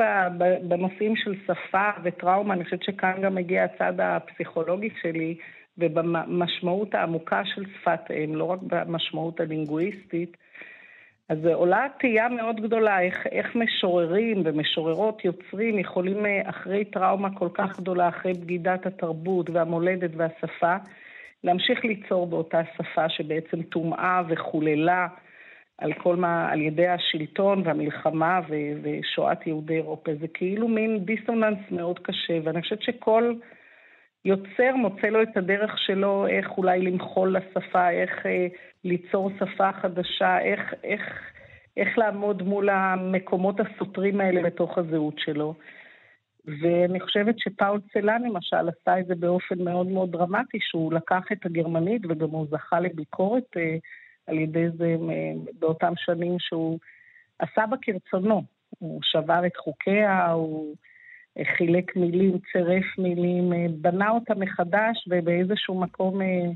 בנושאים 0.68 1.16
של 1.16 1.34
שפה 1.44 1.90
וטראומה, 2.04 2.54
אני 2.54 2.64
חושבת 2.64 2.82
שכאן 2.82 3.22
גם 3.22 3.34
מגיע 3.34 3.64
הצד 3.64 3.92
הפסיכולוגי 4.00 4.88
שלי, 5.02 5.36
ובמשמעות 5.78 6.94
העמוקה 6.94 7.42
של 7.44 7.64
שפת 7.74 8.00
אם, 8.10 8.36
לא 8.36 8.44
רק 8.44 8.58
במשמעות 8.62 9.40
הלינגוויסטית, 9.40 10.36
אז 11.28 11.38
עולה 11.46 11.86
תהייה 11.98 12.28
מאוד 12.28 12.60
גדולה, 12.60 13.00
איך, 13.00 13.26
איך 13.32 13.56
משוררים 13.56 14.42
ומשוררות 14.44 15.24
יוצרים 15.24 15.78
יכולים 15.78 16.26
אה, 16.26 16.42
אחרי 16.50 16.84
טראומה 16.84 17.28
כל 17.38 17.48
כך 17.54 17.80
גדולה, 17.80 18.08
אחרי 18.08 18.32
בגידת 18.32 18.86
התרבות 18.86 19.50
והמולדת 19.50 20.10
והשפה, 20.16 20.76
להמשיך 21.44 21.84
ליצור 21.84 22.26
באותה 22.26 22.60
שפה 22.76 23.08
שבעצם 23.08 23.62
טומאה 23.62 24.22
וחוללה 24.28 25.06
על 25.78 25.92
כל 25.92 26.16
מה, 26.16 26.52
על 26.52 26.60
ידי 26.62 26.86
השלטון 26.86 27.62
והמלחמה 27.64 28.40
ו, 28.48 28.54
ושואת 28.82 29.46
יהודי 29.46 29.74
אירופה. 29.74 30.10
זה 30.20 30.28
כאילו 30.28 30.68
מין 30.68 31.04
דיסוננס 31.04 31.58
מאוד 31.70 31.98
קשה, 31.98 32.38
ואני 32.44 32.62
חושבת 32.62 32.82
שכל 32.82 33.34
יוצר 34.24 34.76
מוצא 34.76 35.06
לו 35.06 35.22
את 35.22 35.36
הדרך 35.36 35.78
שלו 35.78 36.26
איך 36.26 36.58
אולי 36.58 36.80
למחול 36.82 37.36
לשפה, 37.36 37.90
איך 37.90 38.26
אה, 38.26 38.46
ליצור 38.86 39.30
שפה 39.38 39.72
חדשה, 39.72 40.38
איך, 40.38 40.74
איך, 40.84 41.02
איך 41.76 41.98
לעמוד 41.98 42.42
מול 42.42 42.68
המקומות 42.68 43.56
הסותרים 43.60 44.20
האלה 44.20 44.42
בתוך 44.42 44.78
הזהות 44.78 45.18
שלו. 45.18 45.54
ואני 46.60 47.00
חושבת 47.00 47.38
שפאול 47.38 47.80
צלן 47.92 48.22
למשל 48.22 48.68
עשה 48.68 49.00
את 49.00 49.06
זה 49.06 49.14
באופן 49.14 49.62
מאוד 49.62 49.86
מאוד 49.86 50.12
דרמטי, 50.12 50.58
שהוא 50.60 50.92
לקח 50.92 51.22
את 51.32 51.46
הגרמנית 51.46 52.02
וגם 52.08 52.30
הוא 52.30 52.46
זכה 52.50 52.80
לביקורת 52.80 53.56
אה, 53.56 53.76
על 54.26 54.38
ידי 54.38 54.70
זה 54.78 54.96
אה, 55.10 55.32
באותם 55.58 55.92
שנים 55.96 56.36
שהוא 56.38 56.78
עשה 57.38 57.66
בה 57.66 57.76
כרצונו. 57.82 58.42
הוא 58.78 59.00
שבר 59.02 59.46
את 59.46 59.56
חוקיה, 59.56 60.30
הוא 60.30 60.76
חילק 61.56 61.96
מילים, 61.96 62.38
צירף 62.52 62.98
מילים, 62.98 63.52
אה, 63.52 63.66
בנה 63.80 64.10
אותה 64.10 64.34
מחדש 64.34 65.08
ובאיזשהו 65.08 65.80
מקום 65.80 66.22
אה, 66.22 66.50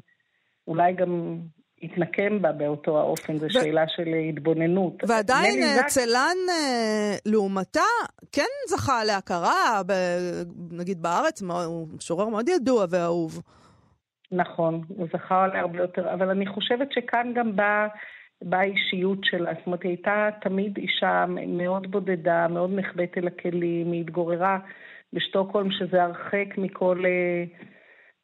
אולי 0.68 0.92
גם 0.92 1.38
התנקם 1.82 2.42
בה 2.42 2.52
באותו 2.52 2.98
האופן, 2.98 3.36
זו 3.36 3.46
ו... 3.46 3.50
שאלה 3.50 3.88
של 3.88 4.08
התבוננות. 4.28 5.02
ועדיין 5.08 5.62
אה, 5.62 5.82
צלן, 5.86 6.36
אה, 6.48 7.14
לעומתה, 7.26 7.90
כן 8.32 8.50
זכה 8.68 9.04
להכרה, 9.04 9.82
ב... 9.86 9.92
נגיד 10.70 11.02
בארץ, 11.02 11.42
הוא 11.42 11.88
משורר 11.96 12.28
מאוד 12.28 12.48
ידוע 12.48 12.86
ואהוב. 12.90 13.42
נכון, 14.32 14.82
הוא 14.88 15.06
זכה 15.12 15.46
להרבה 15.46 15.78
יותר, 15.78 16.14
אבל 16.14 16.30
אני 16.30 16.46
חושבת 16.46 16.92
שכאן 16.92 17.32
גם 17.34 17.56
באה 17.56 17.88
בא 18.42 18.56
האישיות 18.56 19.18
שלה. 19.22 19.52
זאת 19.58 19.66
אומרת, 19.66 19.82
היא 19.82 19.90
הייתה 19.90 20.28
תמיד 20.40 20.76
אישה 20.76 21.24
מאוד 21.46 21.90
בודדה, 21.90 22.48
מאוד 22.48 22.70
נחבאת 22.74 23.18
אל 23.18 23.26
הכלים, 23.26 23.92
היא 23.92 24.00
התגוררה 24.00 24.58
בשטוקהולם, 25.12 25.70
שזה 25.70 26.02
הרחק 26.02 26.58
מכל... 26.58 27.04
Uh, 27.04 27.64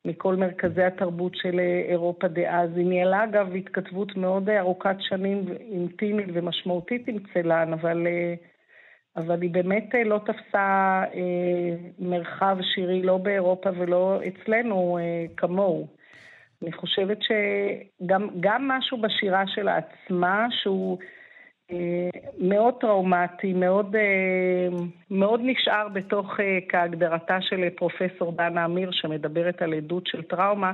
מכל 0.06 0.36
מרכזי 0.36 0.82
התרבות 0.82 1.34
של 1.34 1.60
אירופה 1.88 2.28
דאז. 2.28 2.70
היא 2.76 2.86
ניהלה 2.86 3.25
אגב 3.25 3.54
התכתבות 3.54 4.16
מאוד 4.16 4.50
ארוכת 4.50 4.96
שנים, 5.00 5.44
אינטימית 5.72 6.26
ומשמעותית 6.32 7.08
עם 7.08 7.18
צלן, 7.34 7.72
אבל, 7.72 8.06
אבל 9.16 9.42
היא 9.42 9.50
באמת 9.50 9.94
לא 10.04 10.20
תפסה 10.26 11.02
מרחב 11.98 12.58
שירי 12.75 13.02
לא 13.02 13.16
באירופה 13.18 13.70
ולא 13.78 14.20
אצלנו 14.28 14.98
כמוהו. 15.36 15.86
אני 16.62 16.72
חושבת 16.72 17.18
שגם 17.22 18.68
משהו 18.68 18.98
בשירה 18.98 19.46
שלה 19.46 19.76
עצמה, 19.76 20.46
שהוא 20.50 20.98
אה, 21.00 21.06
מאוד 22.38 22.75
טראומטי, 22.80 23.52
מאוד, 23.52 23.96
אה, 23.96 24.78
מאוד 25.11 25.40
נשאר 25.44 25.88
בתוך, 25.88 26.40
אה, 26.40 26.58
כהגדרתה 26.68 27.38
של 27.40 27.68
פרופסור 27.76 28.32
דנה 28.32 28.64
אמיר, 28.64 28.90
שמדברת 28.92 29.62
על 29.62 29.75
עדות 29.75 30.06
של 30.06 30.23
טראומה, 30.23 30.73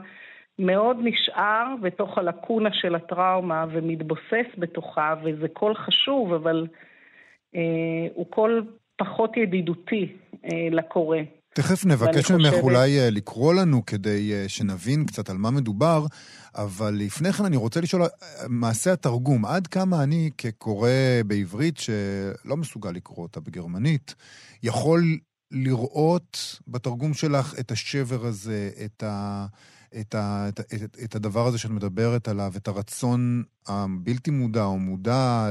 מאוד 0.59 0.97
נשאר 1.01 1.75
בתוך 1.83 2.19
הלקונה 2.19 2.69
של 2.73 2.95
הטראומה 2.95 3.65
ומתבוסס 3.73 4.47
בתוכה, 4.59 5.15
וזה 5.25 5.49
קול 5.49 5.75
חשוב, 5.75 6.33
אבל 6.33 6.67
אה, 7.57 8.09
הוא 8.15 8.27
קול 8.31 8.67
פחות 8.99 9.37
ידידותי 9.37 10.13
אה, 10.45 10.69
לקורא. 10.71 11.19
תכף 11.55 11.87
נבקש 11.87 12.31
ממך 12.31 12.47
חושבת... 12.47 12.63
אולי 12.63 13.01
אה, 13.01 13.11
לקרוא 13.11 13.55
לנו 13.55 13.87
כדי 13.87 14.49
שנבין 14.49 15.05
קצת 15.07 15.31
על 15.31 15.37
מה 15.37 15.51
מדובר, 15.51 16.05
אבל 16.55 16.95
לפני 16.95 17.33
כן 17.33 17.45
אני 17.45 17.57
רוצה 17.57 17.81
לשאול, 17.81 18.03
מעשה 18.49 18.93
התרגום, 18.93 19.45
עד 19.45 19.67
כמה 19.67 20.03
אני 20.03 20.31
כקורא 20.39 20.91
בעברית 21.27 21.79
שלא 21.79 22.57
מסוגל 22.57 22.91
לקרוא 22.91 23.23
אותה 23.23 23.41
בגרמנית, 23.41 24.15
יכול 24.63 25.03
לראות 25.51 26.61
בתרגום 26.69 27.15
שלך 27.15 27.55
את 27.61 27.71
השבר 27.71 28.27
הזה, 28.27 28.71
את, 28.85 29.03
ה, 29.03 29.47
את, 30.01 30.15
ה, 30.15 30.49
את, 30.49 30.61
את, 30.61 30.97
את 31.05 31.15
הדבר 31.15 31.47
הזה 31.47 31.59
שאת 31.59 31.71
מדברת 31.71 32.29
עליו, 32.29 32.53
את 32.57 32.69
הרצון 32.69 33.43
הבלתי 33.69 34.31
מודע 34.31 34.65
או 34.65 34.79
מודע 34.79 35.47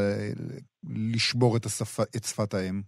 לשבור 1.14 1.58
את, 1.58 1.66
השפה, 1.66 2.04
את 2.16 2.24
שפת 2.24 2.54
האם? 2.54 2.82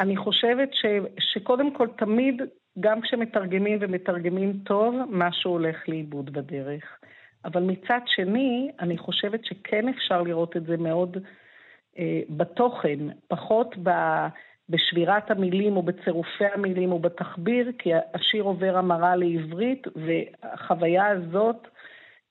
אני 0.00 0.16
חושבת 0.16 0.68
ש, 0.72 0.86
שקודם 1.18 1.74
כל 1.76 1.88
תמיד, 1.98 2.34
גם 2.80 3.00
כשמתרגמים 3.00 3.78
ומתרגמים 3.80 4.52
טוב, 4.64 4.94
משהו 5.10 5.50
הולך 5.50 5.88
לאיבוד 5.88 6.30
בדרך. 6.32 6.98
אבל 7.44 7.62
מצד 7.62 8.00
שני, 8.06 8.70
אני 8.80 8.98
חושבת 8.98 9.44
שכן 9.44 9.88
אפשר 9.88 10.22
לראות 10.22 10.56
את 10.56 10.66
זה 10.66 10.76
מאוד 10.76 11.16
אה, 11.98 12.20
בתוכן, 12.30 12.98
פחות 13.28 13.74
ב, 13.82 13.90
בשבירת 14.68 15.30
המילים 15.30 15.76
או 15.76 15.82
בצירופי 15.82 16.44
המילים 16.54 16.92
או 16.92 16.98
בתחביר, 16.98 17.72
כי 17.78 17.90
השיר 18.14 18.42
עובר 18.42 18.76
המרה 18.76 19.16
לעברית, 19.16 19.86
והחוויה 19.96 21.06
הזאת 21.06 21.68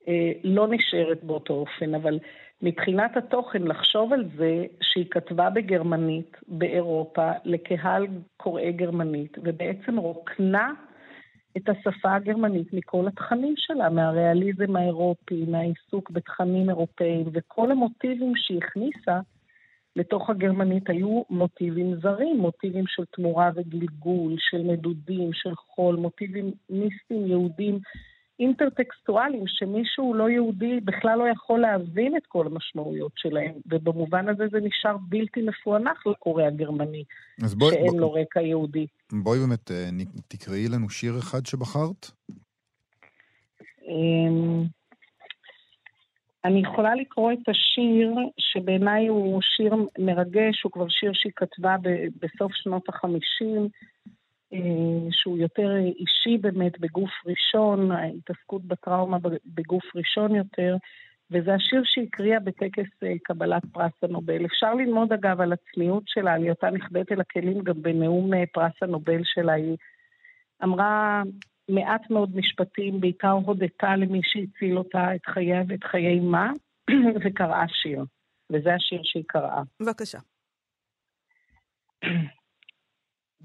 אה, 0.08 0.32
לא 0.44 0.68
נשארת 0.68 1.24
באותו 1.24 1.54
אופן. 1.54 1.96
אבל 1.96 2.20
מבחינת 2.62 3.18
התוכן, 3.18 3.64
לחשוב 3.64 4.14
על 4.14 4.30
זה 4.38 4.66
שהיא 4.82 5.06
כתבה 5.12 5.50
בגרמנית, 5.50 6.38
באירופה, 6.48 7.32
לקהל 7.46 8.08
קוראי 8.38 8.72
גרמנית, 8.72 9.38
ובעצם 9.44 9.98
רוקנה 9.98 10.72
את 11.58 11.70
השפה 11.70 12.16
הגרמנית 12.16 12.74
מכל 12.74 13.08
התכנים 13.08 13.54
שלה, 13.58 13.90
מהריאליזם 13.90 14.76
האירופי, 14.76 15.46
מהעיסוק 15.48 16.12
בתכנים 16.12 16.70
אירופאיים, 16.70 17.30
וכל 17.34 17.72
המוטיבים 17.72 18.34
שהיא 18.36 18.58
הכניסה 18.58 19.20
לתוך 19.96 20.30
הגרמנית 20.30 20.90
היו 20.90 21.22
מוטיבים 21.30 21.96
זרים, 22.02 22.38
מוטיבים 22.38 22.84
של 22.88 23.04
תמורה 23.16 23.50
וגלגול, 23.56 24.36
של 24.38 24.58
נדודים, 24.58 25.34
של 25.34 25.56
חול, 25.56 25.96
מוטיבים 25.96 26.52
מיסטיים 26.70 27.26
יהודים 27.26 27.80
אינטרטקסטואליים, 28.40 29.44
שמישהו 29.48 30.14
לא 30.14 30.30
יהודי 30.30 30.80
בכלל 30.80 31.20
לא 31.20 31.24
יכול 31.28 31.60
להבין 31.60 32.18
את 32.18 32.26
כל 32.28 32.48
המשמעויות 32.48 33.12
שלהם, 33.16 33.54
ובמובן 33.66 34.30
הזה 34.30 34.44
זה 34.52 34.58
נשאר 34.62 34.98
בלתי 34.98 35.42
מפוענח 35.42 36.08
לקורא 36.08 36.44
הגרמני, 36.44 37.04
בואי, 37.58 37.74
שאין 37.74 37.92
בוא, 37.92 38.00
לו 38.00 38.14
רקע 38.14 38.42
יהודי. 38.42 38.88
בואי 39.12 39.40
באמת 39.40 39.72
אה, 39.72 39.90
תקראי 40.28 40.68
לנו 40.68 40.90
שיר 40.90 41.14
אחד 41.20 41.46
שבחרת. 41.46 42.12
אמ, 43.88 44.64
אני 46.46 46.62
יכולה 46.62 46.96
לקרוא 46.96 47.32
את 47.32 47.50
השיר, 47.50 48.16
שבעיניי 48.38 49.08
הוא 49.08 49.42
שיר 49.42 49.74
מרגש, 50.00 50.64
הוא 50.64 50.72
כבר 50.72 50.90
שיר 50.90 51.12
שהיא 51.14 51.34
כתבה 51.36 51.76
בסוף 52.22 52.52
שנות 52.56 52.90
החמישים, 52.90 53.68
שהוא 55.12 55.38
יותר 55.38 55.76
אישי 55.78 56.38
באמת 56.42 56.80
בגוף 56.80 57.12
ראשון, 57.26 57.92
ההתעסקות 57.92 58.66
בטראומה 58.66 59.18
בגוף 59.46 59.96
ראשון 59.96 60.36
יותר, 60.36 60.76
וזה 61.32 61.54
השיר 61.54 61.82
שהקריאה 61.86 62.40
בטקס 62.40 63.04
אה, 63.04 63.14
קבלת 63.24 63.64
פרס 63.72 63.92
הנובל. 64.04 64.46
אפשר 64.46 64.74
ללמוד 64.74 65.14
אגב 65.14 65.42
על 65.42 65.54
הצניעות 65.54 66.04
שלה, 66.08 66.34
על 66.34 66.44
היותה 66.44 66.70
נכבדת 66.70 67.12
אל 67.12 67.22
הכלים 67.22 67.64
גם 67.64 67.82
בנאום 67.82 68.34
אה, 68.34 68.44
פרס 68.54 68.74
הנובל 68.82 69.22
שלה. 69.24 69.54
היא 69.54 69.78
אמרה 70.64 71.24
מעט 71.70 72.10
מאוד 72.10 72.36
משפטים, 72.36 73.02
בעיקר 73.02 73.32
הודתה 73.32 73.96
למי 73.96 74.22
שהציל 74.24 74.78
אותה 74.78 75.16
את 75.16 75.26
חייה 75.26 75.64
ואת 75.68 75.84
חיי 75.84 76.20
מה, 76.20 76.52
וקראה 77.26 77.66
שיר. 77.68 78.06
וזה 78.52 78.74
השיר 78.74 79.02
שהיא 79.04 79.24
קראה. 79.28 79.62
בבקשה. 79.80 80.20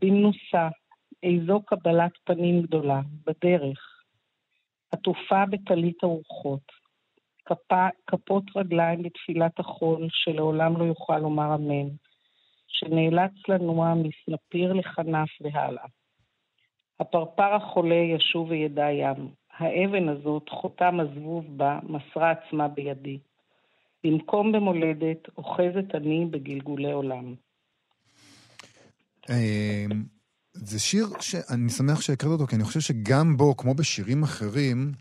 במנוסה, 0.00 0.68
איזו 1.24 1.60
קבלת 1.66 2.12
פנים 2.24 2.62
גדולה, 2.62 3.00
בדרך, 3.26 3.78
עטופה 4.92 5.46
בטלית 5.50 6.02
הרוחות, 6.02 6.72
כפות 8.06 8.44
רגליים 8.56 9.02
בתפילת 9.02 9.60
החול, 9.60 10.06
שלעולם 10.10 10.76
לא 10.76 10.84
יוכל 10.84 11.18
לומר 11.18 11.54
אמן, 11.54 11.88
שנאלץ 12.68 13.32
לנוע 13.48 13.94
מסנפיר 13.94 14.72
לכנף 14.72 15.28
והלאה. 15.40 15.86
הפרפר 17.00 17.54
החולה 17.54 17.94
ישוב 17.94 18.50
וידע 18.50 18.90
ים. 18.90 19.28
האבן 19.58 20.08
הזאת, 20.08 20.48
חותם 20.48 21.00
הזבוב 21.00 21.58
בה, 21.58 21.78
מסרה 21.82 22.30
עצמה 22.30 22.68
בידי. 22.68 23.18
במקום 24.04 24.52
במולדת, 24.52 25.28
אוחזת 25.38 25.94
אני 25.94 26.26
בגלגולי 26.30 26.92
עולם. 26.92 27.34
זה 30.54 30.78
שיר 30.78 31.08
שאני 31.20 31.70
שמח 31.70 32.00
שהקראת 32.00 32.32
אותו, 32.32 32.46
כי 32.46 32.56
אני 32.56 32.64
חושב 32.64 32.80
שגם 32.80 33.36
בו, 33.36 33.56
כמו 33.56 33.74
בשירים 33.74 34.22
אחרים, 34.22 34.92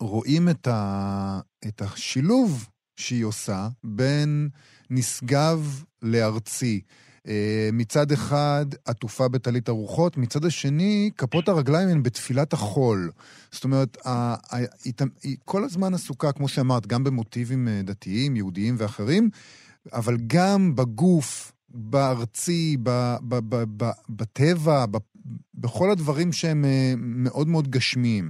רואים 0.00 0.48
את, 0.48 0.66
ה, 0.66 1.40
את 1.68 1.82
השילוב 1.82 2.68
שהיא 2.96 3.24
עושה 3.24 3.68
בין 3.84 4.48
נשגב 4.90 5.84
לארצי. 6.02 6.80
אה, 7.28 7.70
מצד 7.72 8.12
אחד 8.12 8.66
עטופה 8.84 9.28
בטלית 9.28 9.68
הרוחות, 9.68 10.16
מצד 10.16 10.44
השני 10.44 11.10
כפות 11.16 11.48
הרגליים 11.48 11.88
הן 11.88 12.02
בתפילת 12.02 12.52
החול. 12.52 13.10
זאת 13.50 13.64
אומרת, 13.64 13.96
היא 15.22 15.36
כל 15.44 15.64
הזמן 15.64 15.94
עסוקה, 15.94 16.32
כמו 16.32 16.48
שאמרת, 16.48 16.86
גם 16.86 17.04
במוטיבים 17.04 17.68
אה, 17.68 17.80
דתיים, 17.84 18.36
יהודיים 18.36 18.74
ואחרים, 18.78 19.30
אבל 19.92 20.16
גם 20.26 20.76
בגוף, 20.76 21.52
בארצי, 21.68 22.76
ב, 22.82 22.88
ב, 23.28 23.34
ב, 23.34 23.56
ב, 23.76 23.84
בטבע, 24.08 24.86
ב, 24.86 24.96
בכל 25.54 25.90
הדברים 25.92 26.32
שהם 26.32 26.64
אה, 26.64 26.92
מאוד 26.96 27.48
מאוד 27.48 27.68
גשמיים. 27.68 28.24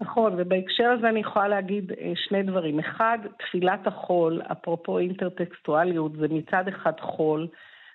נכון, 0.00 0.32
ובהקשר 0.38 0.84
הזה 0.98 1.08
אני 1.08 1.20
יכולה 1.20 1.48
להגיד 1.48 1.92
אה, 1.92 2.12
שני 2.16 2.42
דברים. 2.42 2.78
אחד, 2.78 3.18
תפילת 3.38 3.86
החול, 3.86 4.42
אפרופו 4.52 4.98
אינטרטקסטואליות, 4.98 6.12
זה 6.12 6.26
מצד 6.30 6.68
אחד 6.68 6.92
חול, 7.00 7.48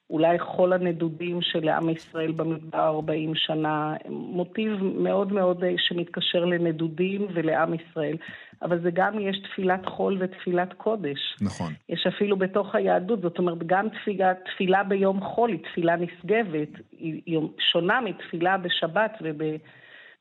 אולי 0.10 0.40
חול 0.40 0.74
הנדודים 0.74 1.42
של 1.42 1.70
עם 1.70 1.90
ישראל 1.90 2.32
במדבר 2.32 2.80
40 2.80 3.36
שנה, 3.36 3.96
מוטיב 4.10 4.84
מאוד 4.84 5.34
מאוד 5.34 5.64
אה, 5.64 5.74
שמתקשר 5.78 6.46
לנדודים 6.46 7.28
ולעם 7.34 7.74
ישראל. 7.74 8.18
אבל 8.62 8.82
זה 8.82 8.90
גם, 8.94 9.20
יש 9.20 9.38
תפילת 9.40 9.86
חול 9.86 10.18
ותפילת 10.20 10.74
קודש. 10.74 11.20
נכון. 11.42 11.74
יש 11.90 12.08
אפילו 12.08 12.38
בתוך 12.38 12.76
היהדות, 12.76 13.22
זאת 13.22 13.40
אומרת, 13.40 13.58
גם 13.66 13.90
תפילה, 13.90 14.34
תפילה 14.34 14.84
ביום 14.84 15.22
חול 15.22 15.50
היא 15.50 15.60
תפילה 15.72 15.96
נשגבת, 15.96 16.70
היא 16.92 17.40
שונה 17.72 18.02
מתפילה 18.02 18.58
בשבת 18.58 19.18
וב, 19.22 19.42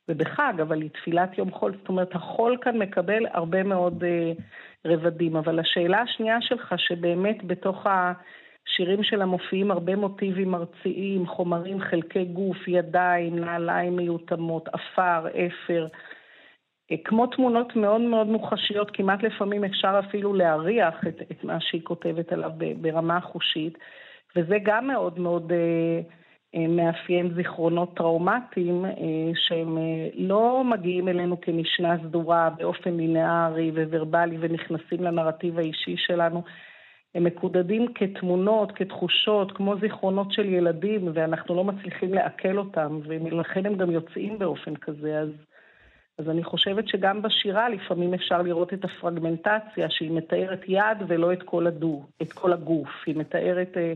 ובחג, 0.09 0.55
אבל 0.62 0.83
היא 0.83 0.90
תפילת 0.90 1.38
יום 1.38 1.51
חול. 1.51 1.77
זאת 1.79 1.88
אומרת, 1.88 2.14
החול 2.14 2.57
כאן 2.61 2.79
מקבל 2.79 3.27
הרבה 3.33 3.62
מאוד 3.62 4.05
אה, 4.05 4.33
רבדים. 4.85 5.37
אבל 5.37 5.59
השאלה 5.59 6.01
השנייה 6.01 6.37
שלך, 6.40 6.75
שבאמת 6.77 7.45
בתוך 7.45 7.87
ה... 7.87 8.12
שירים 8.66 9.03
שלה 9.03 9.27
מופיעים 9.27 9.70
הרבה 9.70 9.96
מוטיבים 9.96 10.55
ארציים, 10.55 11.27
חומרים, 11.27 11.81
חלקי 11.81 12.25
גוף, 12.25 12.68
ידיים, 12.68 13.38
נעליים 13.38 13.96
מיותמות, 13.96 14.68
עפר, 14.68 15.27
אפר. 15.29 15.87
אה, 16.90 16.96
כמו 17.05 17.27
תמונות 17.27 17.77
מאוד 17.77 18.01
מאוד 18.01 18.27
מוחשיות, 18.27 18.90
כמעט 18.92 19.22
לפעמים 19.22 19.64
אפשר 19.64 20.01
אפילו 20.09 20.35
להריח 20.35 21.07
את, 21.09 21.22
את 21.31 21.44
מה 21.44 21.61
שהיא 21.61 21.83
כותבת 21.85 22.33
עליו 22.33 22.51
ברמה 22.81 23.20
חושית, 23.20 23.79
וזה 24.37 24.57
גם 24.64 24.87
מאוד 24.87 25.18
מאוד 25.18 25.53
אה, 25.53 26.01
אה, 26.55 26.66
מאפיין 26.68 27.35
זיכרונות 27.35 27.96
טראומטיים 27.96 28.85
אה, 28.85 28.90
שהם 29.35 29.79
אה, 29.79 30.09
לא 30.14 30.64
מגיעים 30.64 31.09
אלינו 31.09 31.40
כמשנה 31.40 31.96
סדורה 31.98 32.51
באופן 32.59 32.96
לינארי 32.96 33.70
וורבלי 33.70 34.37
ונכנסים 34.40 35.03
לנרטיב 35.03 35.59
האישי 35.59 35.96
שלנו. 35.96 36.42
הם 37.14 37.25
מקודדים 37.25 37.87
כתמונות, 37.94 38.72
כתחושות, 38.72 39.53
כמו 39.53 39.75
זיכרונות 39.81 40.33
של 40.33 40.44
ילדים, 40.44 41.09
ואנחנו 41.14 41.55
לא 41.55 41.64
מצליחים 41.64 42.14
לעכל 42.14 42.59
אותם, 42.59 43.01
ולכן 43.05 43.66
הם 43.66 43.75
גם 43.75 43.90
יוצאים 43.90 44.38
באופן 44.38 44.77
כזה. 44.77 45.18
אז, 45.18 45.29
אז 46.18 46.29
אני 46.29 46.44
חושבת 46.44 46.88
שגם 46.88 47.22
בשירה 47.22 47.68
לפעמים 47.68 48.14
אפשר 48.14 48.42
לראות 48.42 48.72
את 48.72 48.85
הפרגמנטציה, 48.85 49.90
שהיא 49.90 50.11
מתארת 50.11 50.61
יד 50.68 50.98
ולא 51.09 51.33
את 51.33 51.42
כל, 51.42 51.66
הדו, 51.66 52.07
את 52.22 52.33
כל 52.33 52.53
הגוף. 52.53 52.90
היא 53.07 53.16
מתארת 53.16 53.77
אה, 53.77 53.92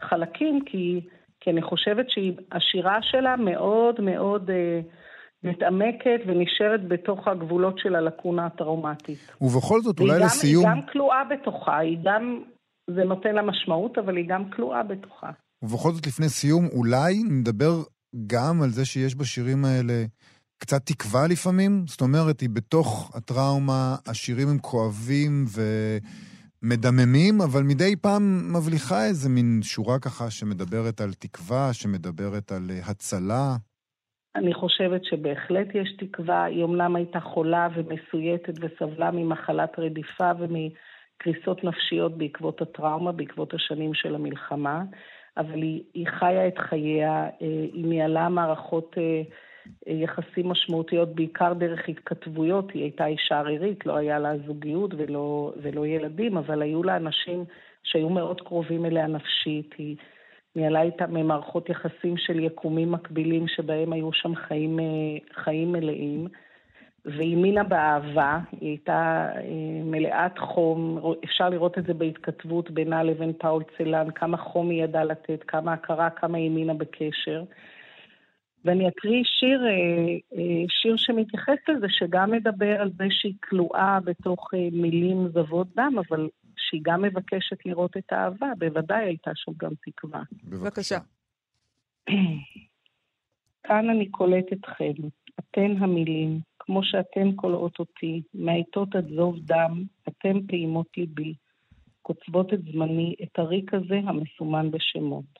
חלקים, 0.00 0.64
כי... 0.64 1.00
כי 1.40 1.50
אני 1.50 1.62
חושבת 1.62 2.06
שהשירה 2.10 2.98
שלה 3.02 3.36
מאוד 3.36 4.00
מאוד 4.00 4.50
אה, 4.50 4.80
מתעמקת 5.46 6.20
ונשארת 6.26 6.88
בתוך 6.88 7.28
הגבולות 7.28 7.78
של 7.78 7.94
הלקונה 7.94 8.46
הטראומטית. 8.46 9.18
ובכל 9.40 9.80
זאת, 9.80 10.00
אולי 10.00 10.18
גם, 10.20 10.26
לסיום... 10.26 10.66
היא 10.66 10.72
גם 10.72 10.80
כלואה 10.92 11.22
בתוכה, 11.30 11.78
היא 11.78 11.98
גם... 12.04 12.42
זה 12.90 13.04
נותן 13.04 13.34
לה 13.34 13.42
משמעות, 13.42 13.98
אבל 13.98 14.16
היא 14.16 14.28
גם 14.28 14.50
כלואה 14.50 14.82
בתוכה. 14.82 15.30
ובכל 15.62 15.90
זאת, 15.92 16.06
לפני 16.06 16.28
סיום, 16.28 16.66
אולי 16.72 17.22
נדבר 17.30 17.82
גם 18.26 18.62
על 18.62 18.68
זה 18.68 18.84
שיש 18.84 19.14
בשירים 19.14 19.64
האלה 19.64 20.04
קצת 20.58 20.86
תקווה 20.86 21.26
לפעמים? 21.26 21.84
זאת 21.86 22.00
אומרת, 22.00 22.40
היא 22.40 22.50
בתוך 22.52 23.12
הטראומה, 23.14 23.96
השירים 24.06 24.48
הם 24.48 24.58
כואבים 24.58 25.44
ו... 25.48 25.62
מדממים, 26.62 27.40
אבל 27.40 27.62
מדי 27.62 27.96
פעם 27.96 28.52
מבליחה 28.56 29.04
איזה 29.04 29.28
מין 29.28 29.60
שורה 29.62 29.98
ככה 29.98 30.30
שמדברת 30.30 31.00
על 31.00 31.12
תקווה, 31.12 31.72
שמדברת 31.72 32.52
על 32.52 32.70
אה, 32.70 32.80
הצלה. 32.86 33.56
אני 34.36 34.54
חושבת 34.54 35.04
שבהחלט 35.04 35.74
יש 35.74 35.92
תקווה. 35.92 36.44
היא 36.44 36.62
אומנם 36.62 36.96
הייתה 36.96 37.20
חולה 37.20 37.68
ומסויטת 37.74 38.54
וסבלה 38.60 39.10
ממחלת 39.10 39.78
רדיפה 39.78 40.30
ומקריסות 40.38 41.64
נפשיות 41.64 42.18
בעקבות 42.18 42.62
הטראומה, 42.62 43.12
בעקבות 43.12 43.54
השנים 43.54 43.94
של 43.94 44.14
המלחמה, 44.14 44.82
אבל 45.36 45.62
היא, 45.62 45.82
היא 45.94 46.06
חיה 46.06 46.48
את 46.48 46.58
חייה, 46.58 47.24
אה, 47.24 47.30
היא 47.72 47.86
ניהלה 47.86 48.28
מערכות 48.28 48.96
אה, 48.98 49.22
יחסים 49.86 50.48
משמעותיות 50.48 51.14
בעיקר 51.14 51.52
דרך 51.52 51.88
התכתבויות. 51.88 52.70
היא 52.70 52.82
הייתה 52.82 53.06
אישה 53.06 53.38
ערירית, 53.38 53.86
לא 53.86 53.96
היה 53.96 54.18
לה 54.18 54.32
זוגיות 54.46 54.90
ולא, 54.96 55.52
ולא 55.62 55.86
ילדים, 55.86 56.36
אבל 56.36 56.62
היו 56.62 56.82
לה 56.82 56.96
אנשים 56.96 57.44
שהיו 57.82 58.08
מאוד 58.08 58.40
קרובים 58.40 58.86
אליה 58.86 59.06
נפשית. 59.06 59.74
היא 59.78 59.96
ניהלה 60.56 60.82
איתם 60.82 61.26
מערכות 61.26 61.68
יחסים 61.68 62.16
של 62.16 62.40
יקומים 62.40 62.92
מקבילים 62.92 63.48
שבהם 63.48 63.92
היו 63.92 64.12
שם 64.12 64.34
חיים, 64.34 64.78
חיים 65.34 65.72
מלאים. 65.72 66.28
והאמינה 67.04 67.64
באהבה, 67.64 68.38
היא 68.60 68.68
הייתה 68.68 69.28
אה, 69.36 69.82
מלאת 69.84 70.38
חום, 70.38 70.98
אפשר 71.24 71.48
לראות 71.48 71.78
את 71.78 71.86
זה 71.86 71.94
בהתכתבות 71.94 72.70
בינה 72.70 73.02
לבין 73.02 73.32
פאול 73.32 73.62
צלן, 73.78 74.10
כמה 74.10 74.36
חום 74.36 74.70
היא 74.70 74.84
ידעה 74.84 75.04
לתת, 75.04 75.42
כמה 75.48 75.72
הכרה, 75.72 76.10
כמה 76.10 76.38
האמינה 76.38 76.74
בקשר. 76.74 77.42
ואני 78.66 78.88
אקריא 78.88 79.22
שיר, 79.24 79.66
אה, 79.66 79.70
אה, 80.38 80.64
שיר 80.68 80.96
שמתייחס 80.96 81.58
לזה, 81.68 81.86
שגם 81.88 82.30
מדבר 82.30 82.80
על 82.80 82.90
זה 82.98 83.04
שהיא 83.10 83.34
כלואה 83.48 83.98
בתוך 84.04 84.50
אה, 84.54 84.68
מילים 84.72 85.28
זבות 85.28 85.66
דם, 85.76 85.94
אבל 86.08 86.28
שהיא 86.56 86.80
גם 86.84 87.02
מבקשת 87.02 87.66
לראות 87.66 87.96
את 87.96 88.12
האהבה, 88.12 88.52
בוודאי 88.58 89.04
הייתה 89.04 89.30
שם 89.34 89.52
גם 89.56 89.72
תקווה. 89.82 90.22
בבקשה. 90.44 90.98
כאן 93.66 93.90
אני 93.90 94.10
קולט 94.10 94.52
אתכם, 94.52 94.92
אתן 95.38 95.76
המילים, 95.78 96.40
כמו 96.58 96.84
שאתן 96.84 97.32
קולעות 97.32 97.78
אותי, 97.78 98.22
מעיטות 98.34 98.94
עד 98.94 99.08
זוב 99.08 99.38
דם, 99.38 99.84
אתן 100.08 100.46
פעימות 100.46 100.86
ליבי, 100.96 101.34
קוצבות 102.02 102.52
את 102.52 102.62
זמני, 102.72 103.14
את 103.22 103.38
הריק 103.38 103.74
הזה 103.74 104.00
המסומן 104.04 104.70
בשמות. 104.70 105.38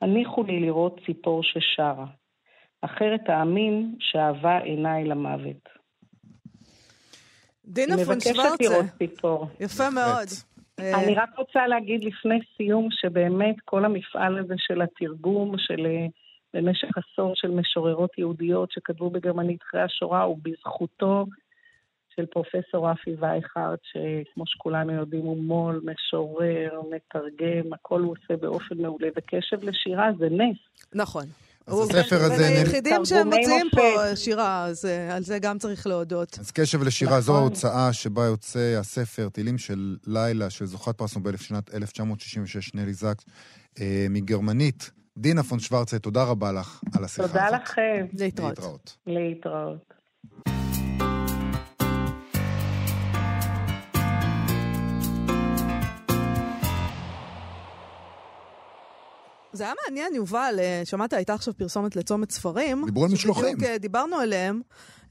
הניחו 0.00 0.42
לי 0.42 0.60
לראות 0.60 1.00
ציפור 1.06 1.42
ששרה, 1.42 2.06
אחרת 2.80 3.20
תאמין 3.24 3.94
שאהבה 4.00 4.58
אינה 4.58 5.00
אל 5.00 5.12
המוות. 5.12 5.75
דינה 7.66 7.96
פון 7.96 8.20
שוורצה. 8.20 8.48
מבקשת 8.50 8.60
לראות 8.60 8.86
ציפור. 8.98 9.46
יפה 9.60 9.90
מאוד. 9.90 10.28
אני 10.78 11.14
רק 11.14 11.38
רוצה 11.38 11.66
להגיד 11.66 12.04
לפני 12.04 12.38
סיום, 12.56 12.88
שבאמת 12.90 13.56
כל 13.64 13.84
המפעל 13.84 14.38
הזה 14.38 14.54
של 14.56 14.82
התרגום, 14.82 15.54
של 15.58 15.86
אה, 15.86 16.06
במשך 16.54 16.88
עשור 16.96 17.32
של 17.34 17.50
משוררות 17.50 18.18
יהודיות 18.18 18.72
שכתבו 18.72 19.10
בגרמנית 19.10 19.62
אחרי 19.62 19.80
השואה, 19.82 20.22
הוא 20.22 20.38
בזכותו 20.42 21.26
של 22.16 22.26
פרופסור 22.26 22.90
רפי 22.90 23.14
וייכרד, 23.18 23.76
שכמו 23.82 24.46
שכולנו 24.46 24.92
יודעים 24.92 25.22
הוא 25.22 25.36
מו"ל, 25.36 25.80
משורר, 25.84 26.80
מתרגם, 26.90 27.72
הכל 27.72 28.00
הוא 28.00 28.12
עושה 28.12 28.36
באופן 28.36 28.82
מעולה, 28.82 29.08
וקשב 29.16 29.64
לשירה 29.64 30.10
זה 30.18 30.28
נס. 30.30 30.56
נכון. 30.94 31.24
אז 31.66 31.78
הספר 31.90 32.22
הזה... 32.22 32.36
בין 32.36 32.56
היחידים 32.56 33.04
שמוציאים 33.04 33.66
פה 33.70 34.16
שירה, 34.16 34.64
אז 34.64 34.84
אה, 34.84 35.16
על 35.16 35.22
זה 35.22 35.38
גם 35.38 35.58
צריך 35.58 35.86
להודות. 35.86 36.38
אז 36.40 36.50
קשב 36.50 36.82
לשירה, 36.82 37.20
זו 37.20 37.32
נכון. 37.32 37.42
ההוצאה 37.42 37.92
שבה 37.92 38.24
יוצא 38.24 38.76
הספר 38.80 39.28
תהילים 39.32 39.58
של 39.58 39.96
לילה, 40.06 40.50
של 40.50 40.66
זוכת 40.66 40.98
פרס 40.98 41.16
נובל 41.16 41.36
שנת 41.36 41.74
1966, 41.74 42.74
נלי 42.74 42.94
זקס, 42.94 43.24
אה, 43.80 44.06
מגרמנית. 44.10 44.90
דינה 45.18 45.42
פון 45.42 45.58
שוורצה, 45.58 45.98
תודה 45.98 46.24
רבה 46.24 46.52
לך 46.52 46.80
על 46.96 47.04
השיחה 47.04 47.22
הזאת. 47.22 47.36
תודה 47.36 47.50
לכם. 47.50 48.06
להתראות. 48.18 48.96
להתראות. 49.06 49.95
זה 59.56 59.64
היה 59.64 59.72
מעניין, 59.86 60.14
יובל, 60.14 60.54
אה, 60.58 60.82
שמעת, 60.84 61.12
הייתה 61.12 61.34
עכשיו 61.34 61.54
פרסומת 61.54 61.96
לצומת 61.96 62.30
ספרים. 62.30 62.84
דיברו 62.86 63.04
על 63.04 63.10
משלוחים. 63.10 63.56
אה, 63.64 63.78
דיברנו 63.78 64.16
עליהם, 64.16 64.60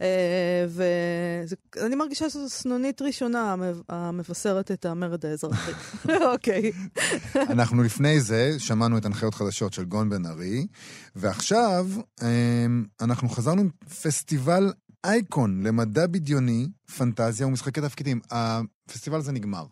אה, 0.01 0.65
ואני 0.69 1.95
מרגישה 1.95 2.29
שזו 2.29 2.49
סנונית 2.49 3.01
ראשונה 3.01 3.55
המבשרת 3.89 4.71
את 4.71 4.85
המרד 4.85 5.25
האזרחי. 5.25 5.71
אוקיי. 6.33 6.71
אנחנו 7.35 7.83
לפני 7.83 8.19
זה 8.19 8.55
שמענו 8.57 8.97
את 8.97 9.05
הנחיות 9.05 9.33
חדשות 9.35 9.73
של 9.73 9.85
גון 9.85 10.09
בן 10.09 10.25
ארי, 10.25 10.67
ועכשיו 11.15 11.87
אנחנו 13.01 13.29
חזרנו 13.29 13.61
עם 13.61 13.69
פסטיבל 14.03 14.71
אייקון 15.03 15.63
למדע 15.63 16.07
בדיוני, 16.07 16.67
פנטזיה 16.97 17.47
ומשחקי 17.47 17.81
תפקידים. 17.81 18.19
הפסטיבל 18.31 19.17
הזה 19.17 19.31
נגמר. 19.31 19.65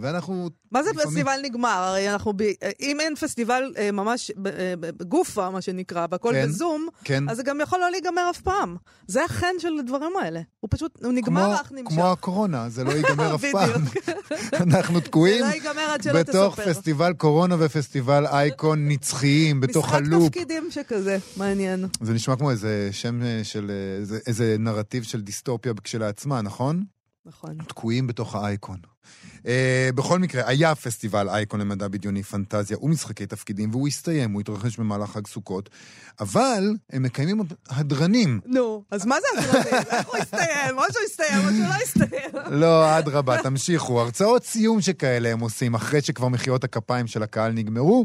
ואנחנו... 0.00 0.50
מה 0.72 0.82
זה 0.82 0.90
לפעמים... 0.90 1.08
פסטיבל 1.08 1.40
נגמר? 1.42 1.68
הרי 1.68 2.12
אנחנו, 2.12 2.32
ב... 2.36 2.42
אם 2.80 3.00
אין 3.00 3.14
פסטיבל 3.14 3.72
אה, 3.76 3.92
ממש 3.92 4.30
אה, 4.30 4.74
בגופה, 4.80 5.50
מה 5.50 5.60
שנקרא, 5.60 6.06
והכל 6.10 6.32
כן, 6.32 6.46
בזום, 6.46 6.88
כן. 7.04 7.28
אז 7.28 7.36
זה 7.36 7.42
גם 7.42 7.60
יכול 7.60 7.78
לא 7.78 7.90
להיגמר 7.90 8.30
אף 8.30 8.40
פעם. 8.40 8.76
זה 9.06 9.24
החן 9.24 9.54
של 9.58 9.78
הדברים 9.78 10.16
האלה. 10.22 10.40
הוא 10.60 10.68
פשוט, 10.70 11.04
הוא 11.04 11.12
נגמר, 11.12 11.54
אך 11.54 11.72
נמשך. 11.72 11.94
כמו 11.94 12.12
הקורונה, 12.12 12.68
זה 12.68 12.84
לא 12.84 12.90
ייגמר 12.90 13.34
אף 13.34 13.44
פעם. 13.52 13.82
אנחנו 14.68 15.00
תקועים 15.00 15.44
לא 16.04 16.12
בתוך 16.20 16.60
פסטיבל 16.60 17.12
קורונה 17.12 17.56
ופסטיבל 17.58 18.26
אייקון 18.26 18.88
נצחיים, 18.88 19.60
בתוך 19.60 19.92
הלופ. 19.92 20.22
משחק 20.22 20.32
תפקידים 20.32 20.70
שכזה, 20.70 21.18
מעניין. 21.36 21.86
זה 22.00 22.12
נשמע 22.12 22.36
כמו 22.36 22.50
איזה 22.50 22.88
שם 22.92 23.20
של, 23.42 23.70
איזה, 24.00 24.18
איזה 24.26 24.56
נרטיב 24.58 25.02
של 25.02 25.20
דיסטופיה 25.20 25.72
כשלעצמה, 25.84 26.42
נכון? 26.42 26.84
נכון. 27.26 27.56
תקועים 27.68 28.06
בתוך 28.06 28.34
האייקון. 28.34 28.93
Uh, 29.42 29.46
בכל 29.94 30.18
מקרה, 30.18 30.42
היה 30.46 30.74
פסטיבל 30.74 31.28
אייקון 31.28 31.60
למדע 31.60 31.88
בדיוני 31.88 32.22
פנטזיה 32.22 32.76
ומשחקי 32.82 33.26
תפקידים, 33.26 33.70
והוא 33.70 33.88
הסתיים, 33.88 34.32
הוא 34.32 34.40
התרחש 34.40 34.76
במהלך 34.76 35.10
חג 35.10 35.26
סוכות, 35.26 35.70
אבל 36.20 36.74
הם 36.92 37.02
מקיימים 37.02 37.40
הדרנים. 37.68 38.40
נו, 38.46 38.84
אז 38.90 39.06
מה 39.06 39.16
זה 39.20 39.40
הדרנים? 39.40 39.74
איך 39.90 40.08
הוא 40.08 40.16
הסתיים? 40.16 40.78
או 40.78 40.82
שהוא 40.92 41.02
הסתיים 41.04 41.44
או 41.44 41.50
שהוא 41.50 41.68
לא 41.68 41.74
הסתיים. 41.74 42.30
לא, 42.60 42.98
אדרבה, 42.98 43.42
תמשיכו. 43.42 44.00
הרצאות 44.00 44.44
סיום 44.44 44.80
שכאלה 44.80 45.32
הם 45.32 45.40
עושים, 45.40 45.74
אחרי 45.74 46.00
שכבר 46.00 46.28
מחיאות 46.28 46.64
הכפיים 46.64 47.06
של 47.06 47.22
הקהל 47.22 47.52
נגמרו. 47.52 48.04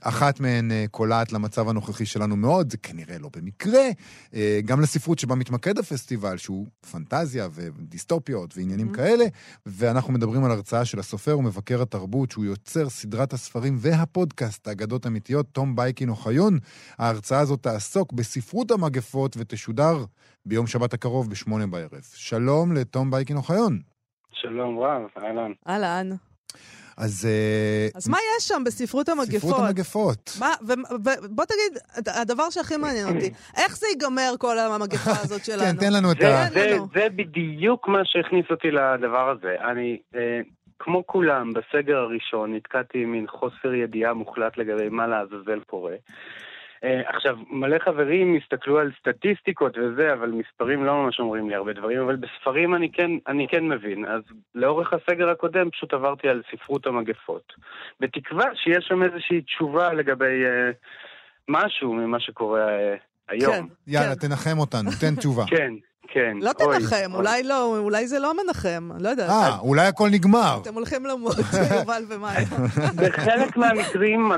אחת 0.00 0.40
מהן 0.40 0.70
uh, 0.70 0.90
קולעת 0.90 1.32
למצב 1.32 1.68
הנוכחי 1.68 2.06
שלנו 2.06 2.36
מאוד, 2.36 2.70
זה 2.70 2.76
כנראה 2.76 3.18
לא 3.18 3.30
במקרה. 3.36 3.88
Uh, 4.30 4.36
גם 4.64 4.80
לספרות 4.80 5.18
שבה 5.18 5.34
מתמקד 5.34 5.78
הפסטיבל, 5.78 6.36
שהוא 6.36 6.66
פנטזיה 6.90 7.48
ודיסטופיות 7.54 8.56
ועניינים 8.56 8.90
mm-hmm. 8.90 8.96
כאלה, 8.96 9.24
ואנחנו 9.66 10.12
מדברים 10.12 10.35
על 10.44 10.50
הרצאה 10.50 10.84
של 10.84 10.98
הסופר 10.98 11.38
ומבקר 11.38 11.82
התרבות, 11.82 12.30
שהוא 12.30 12.44
יוצר 12.44 12.88
סדרת 12.88 13.32
הספרים 13.32 13.74
והפודקאסט, 13.78 14.68
האגדות 14.68 15.06
אמיתיות, 15.06 15.46
תום 15.52 15.76
בייקין 15.76 16.08
אוחיון. 16.08 16.58
ההרצאה 16.98 17.40
הזאת 17.40 17.62
תעסוק 17.62 18.12
בספרות 18.12 18.70
המגפות 18.70 19.36
ותשודר 19.38 20.04
ביום 20.46 20.66
שבת 20.66 20.94
הקרוב 20.94 21.30
בשמונה 21.30 21.66
בערב. 21.66 22.02
שלום 22.14 22.72
לתום 22.72 23.10
בייקין 23.10 23.36
אוחיון. 23.36 23.78
שלום 24.32 24.78
רב, 24.78 25.02
אהלן. 25.18 25.52
אהלן. 25.68 26.10
אז... 26.98 27.28
אה, 27.30 27.88
אז 27.94 28.08
מה 28.08 28.18
יש 28.38 28.48
שם 28.48 28.62
בספרות 28.66 29.08
המגפות? 29.08 29.50
ספרות 29.50 29.58
המגפות. 29.58 30.30
מה, 30.40 30.54
ובוא 30.90 31.44
תגיד, 31.44 31.78
הדבר 32.20 32.50
שהכי 32.50 32.76
מעניין 32.76 33.08
אותי, 33.08 33.30
איך 33.56 33.76
זה 33.76 33.86
ייגמר 33.86 34.34
כל 34.38 34.58
המגפה 34.58 35.10
הזאת 35.24 35.44
שלנו? 35.44 35.60
כן, 35.60 35.76
תן 35.76 35.92
לנו 35.92 36.12
את 36.12 36.16
זה, 36.20 36.38
ה... 36.38 36.50
זה, 36.50 36.76
זה 36.94 37.06
בדיוק 37.16 37.88
מה 37.88 38.00
שהכניס 38.04 38.46
אותי 38.50 38.70
לדבר 38.70 39.30
הזה. 39.30 39.56
אני, 39.70 39.98
אה, 40.14 40.40
כמו 40.78 41.06
כולם, 41.06 41.52
בסגר 41.52 41.96
הראשון 41.96 42.54
נתקעתי 42.54 42.98
עם 43.02 43.12
מין 43.12 43.26
חוסר 43.26 43.74
ידיעה 43.74 44.14
מוחלט 44.14 44.58
לגבי 44.58 44.88
מה 44.88 45.06
לעזאזל 45.06 45.60
קורה. 45.66 45.94
Uh, 46.84 47.16
עכשיו, 47.16 47.36
מלא 47.50 47.78
חברים 47.78 48.38
הסתכלו 48.42 48.78
על 48.78 48.90
סטטיסטיקות 49.00 49.78
וזה, 49.78 50.12
אבל 50.12 50.30
מספרים 50.30 50.84
לא 50.84 50.94
ממש 50.94 51.20
אומרים 51.20 51.48
לי 51.48 51.54
הרבה 51.54 51.72
דברים, 51.72 52.00
אבל 52.00 52.16
בספרים 52.16 52.74
אני 52.74 52.92
כן, 52.92 53.10
אני 53.28 53.48
כן 53.48 53.68
מבין. 53.68 54.04
אז 54.04 54.22
לאורך 54.54 54.92
הסגר 54.92 55.30
הקודם 55.30 55.70
פשוט 55.70 55.92
עברתי 55.94 56.28
על 56.28 56.42
ספרות 56.50 56.86
המגפות. 56.86 57.52
בתקווה 58.00 58.44
שיש 58.54 58.84
שם 58.88 59.02
איזושהי 59.02 59.42
תשובה 59.42 59.92
לגבי 59.92 60.44
uh, 60.44 60.74
משהו 61.48 61.94
ממה 61.94 62.20
שקורה 62.20 62.66
uh, 62.68 62.98
היום. 63.28 63.52
כן, 63.52 63.64
יאללה, 63.86 64.14
כן. 64.14 64.28
תנחם 64.28 64.58
אותנו, 64.58 64.90
תן 65.00 65.16
תשובה. 65.16 65.44
כן, 65.46 65.72
כן. 66.08 66.36
לא 66.40 66.52
תנחם, 66.52 67.14
אולי 67.14 67.42
לא, 67.42 67.78
אולי 67.78 68.06
זה 68.06 68.18
לא 68.18 68.32
מנחם, 68.34 68.88
לא 69.00 69.08
יודעת. 69.08 69.30
אה, 69.30 69.58
אולי 69.58 69.86
הכל 69.86 70.08
נגמר. 70.12 70.58
אתם 70.62 70.74
הולכים 70.74 71.06
למות, 71.06 71.36
יובל 71.78 72.02
ומאי. 72.08 72.44
בחלק 73.02 73.56
מהמקרים 73.56 74.32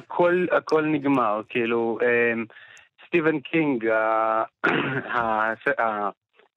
הכל 0.53 0.85
נגמר, 0.85 1.41
כאילו, 1.49 1.99
אמ, 2.03 2.45
סטיבן 3.07 3.41
קינג, 3.41 3.85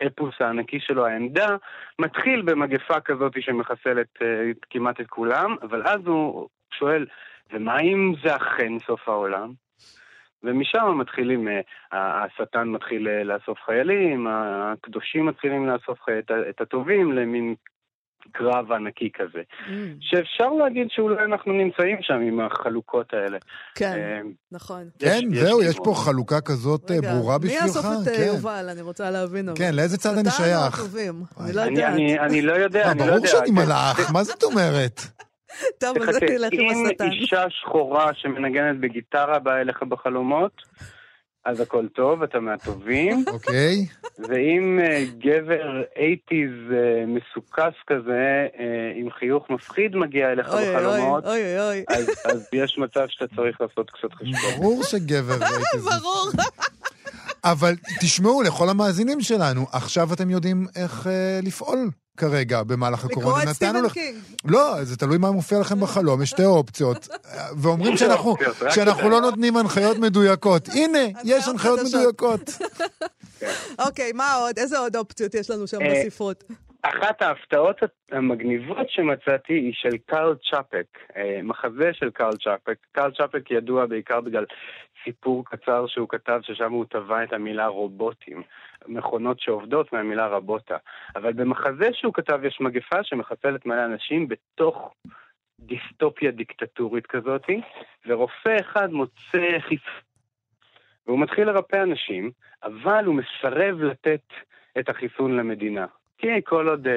האפוס 0.01 0.35
הענקי 0.39 0.79
שלו, 0.79 1.05
העמדה, 1.05 1.55
מתחיל 1.99 2.41
במגפה 2.41 2.99
כזאת 2.99 3.33
שמחסלת 3.39 4.07
אה, 4.21 4.51
כמעט 4.69 5.01
את 5.01 5.07
כולם, 5.07 5.55
אבל 5.61 5.87
אז 5.87 5.99
הוא 6.05 6.47
שואל, 6.79 7.05
ומה 7.53 7.79
אם 7.79 8.13
זה 8.23 8.35
אכן 8.35 8.79
סוף 8.87 9.09
העולם? 9.09 9.51
ומשם 10.43 10.97
מתחילים, 10.97 11.47
אה, 11.47 12.23
השטן 12.23 12.67
מתחיל 12.67 13.07
אה, 13.07 13.23
לאסוף 13.23 13.57
חיילים, 13.65 14.27
הקדושים 14.29 15.25
מתחילים 15.25 15.67
לאסוף 15.67 15.99
את 16.49 16.61
הטובים 16.61 17.11
למין 17.11 17.55
קרב 18.31 18.71
ענקי 18.71 19.09
כזה. 19.13 19.39
Mm. 19.39 19.71
שאפשר 19.99 20.49
להגיד 20.49 20.87
שאולי 20.89 21.23
אנחנו 21.25 21.53
נמצאים 21.53 21.97
שם 22.01 22.13
עם 22.13 22.39
החלוקות 22.39 23.13
האלה. 23.13 23.37
כן, 23.75 23.93
אה, 23.97 24.19
נכון. 24.51 24.89
כן, 24.99 25.19
זהו, 25.33 25.63
יש 25.63 25.77
פה 25.83 25.93
חלוקה 26.05 26.41
כזאת 26.41 26.91
ברורה 26.91 27.37
בשבילך. 27.37 27.61
מי 27.61 27.67
יאסוף 27.67 27.85
את 27.85 28.27
יובל? 28.27 28.69
אני 28.71 28.81
רוצה 28.81 29.11
להבין. 29.11 29.49
כן, 29.55 29.75
לאיזה 29.75 29.97
צד 29.97 30.17
אני 30.17 30.29
שייך? 30.29 30.81
אני 31.39 31.53
לא 31.53 31.61
יודעת. 31.61 31.93
אני 32.29 32.41
לא 32.41 32.51
יודע, 32.51 32.91
אני 32.91 32.99
לא 32.99 33.03
יודע. 33.03 33.05
ברור 33.05 33.27
שאני 33.27 33.51
מלאך, 33.51 34.11
מה 34.13 34.23
זאת 34.23 34.43
אומרת? 34.43 35.01
טוב, 35.77 35.97
אז 35.97 36.17
אני 36.17 36.35
אלך 36.35 36.53
עם 36.53 36.85
השטן. 36.87 37.05
אם 37.05 37.11
אישה 37.11 37.45
שחורה 37.49 38.13
שמנגנת 38.13 38.79
בגיטרה 38.79 39.39
באה 39.39 39.61
אליך 39.61 39.83
בחלומות, 39.83 40.61
אז 41.45 41.59
הכל 41.59 41.87
טוב, 41.87 42.23
אתה 42.23 42.39
מהטובים. 42.39 43.23
אוקיי. 43.33 43.85
ואם 44.29 44.79
אה, 44.79 45.03
גבר 45.17 45.81
eighties 45.97 46.51
אה, 46.71 47.05
מסוכס 47.07 47.73
כזה, 47.87 48.47
אה, 48.59 48.91
עם 48.95 49.11
חיוך 49.11 49.49
מפחיד 49.49 49.95
מגיע 49.95 50.31
אליך 50.31 50.47
בחלומות, 50.47 51.23
אז 52.25 52.49
יש 52.53 52.77
מצב 52.77 53.05
שאתה 53.07 53.35
צריך 53.35 53.61
לעשות 53.61 53.89
קצת 53.89 54.13
חשבון. 54.13 54.51
ברור 54.57 54.83
שגבר 54.83 55.43
eighties... 55.45 55.85
ברור. 55.85 56.31
אבל 57.43 57.73
תשמעו, 58.01 58.41
לכל 58.41 58.69
המאזינים 58.69 59.21
שלנו, 59.21 59.65
עכשיו 59.71 60.13
אתם 60.13 60.29
יודעים 60.29 60.67
איך 60.75 61.07
לפעול. 61.43 61.89
כרגע 62.17 62.63
במהלך 62.63 63.05
הקורונה. 63.05 63.29
לקרוא 63.29 63.43
את 63.43 63.55
סטיבן 63.55 63.89
קינג. 63.89 64.15
לא, 64.45 64.83
זה 64.83 64.97
תלוי 64.97 65.17
מה 65.17 65.31
מופיע 65.31 65.59
לכם 65.59 65.79
בחלום, 65.79 66.21
יש 66.21 66.29
שתי 66.29 66.45
אופציות. 66.45 67.07
ואומרים 67.61 67.97
שאנחנו, 67.97 68.35
שאנחנו 68.69 69.09
לא 69.09 69.21
נותנים 69.21 69.57
הנחיות 69.57 69.97
מדויקות. 69.97 70.69
הנה, 70.69 70.99
יש 71.23 71.47
הנחיות 71.47 71.79
מדויקות. 71.89 72.41
אוקיי, 73.87 74.11
מה 74.11 74.33
עוד? 74.33 74.57
איזה 74.57 74.79
עוד 74.79 74.95
אופציות 74.95 75.33
יש 75.35 75.49
לנו 75.49 75.67
שם 75.67 75.81
אה, 75.81 76.03
בספרות? 76.05 76.43
אחת 76.81 77.21
ההפתעות 77.21 77.75
המגניבות 78.11 78.89
שמצאתי 78.89 79.53
היא 79.53 79.73
של 79.73 79.97
קארל 80.05 80.35
צ'אפק, 80.51 80.85
אה, 81.17 81.39
מחזה 81.43 81.89
של 81.93 82.09
קארל 82.09 82.33
צ'אפק. 82.43 82.77
קארל 82.91 83.11
צ'אפק 83.17 83.51
ידוע 83.51 83.85
בעיקר 83.85 84.21
בגלל 84.21 84.45
סיפור 85.03 85.45
קצר 85.45 85.87
שהוא 85.87 86.09
כתב, 86.09 86.39
ששם 86.43 86.71
הוא 86.71 86.85
טבע 86.85 87.23
את 87.23 87.33
המילה 87.33 87.67
רובוטים. 87.67 88.43
מכונות 88.87 89.39
שעובדות 89.39 89.93
מהמילה 89.93 90.27
רבוטה. 90.27 90.77
אבל 91.15 91.33
במחזה 91.33 91.89
שהוא 91.93 92.13
כתב 92.13 92.39
יש 92.43 92.61
מגפה 92.61 93.03
שמחסלת 93.03 93.65
מלא 93.65 93.85
אנשים 93.85 94.27
בתוך 94.27 94.93
דיסטופיה 95.59 96.31
דיקטטורית 96.31 97.07
כזאת, 97.07 97.45
ורופא 98.05 98.55
אחד 98.59 98.91
מוצא 98.91 99.59
חיסון. 99.59 100.01
והוא 101.07 101.19
מתחיל 101.19 101.47
לרפא 101.47 101.83
אנשים, 101.83 102.31
אבל 102.63 103.05
הוא 103.05 103.15
מסרב 103.15 103.81
לתת 103.81 104.23
את 104.79 104.89
החיסון 104.89 105.37
למדינה. 105.37 105.85
כי 106.17 106.27
כל 106.45 106.67
עוד 106.67 106.87
uh, 106.87 106.89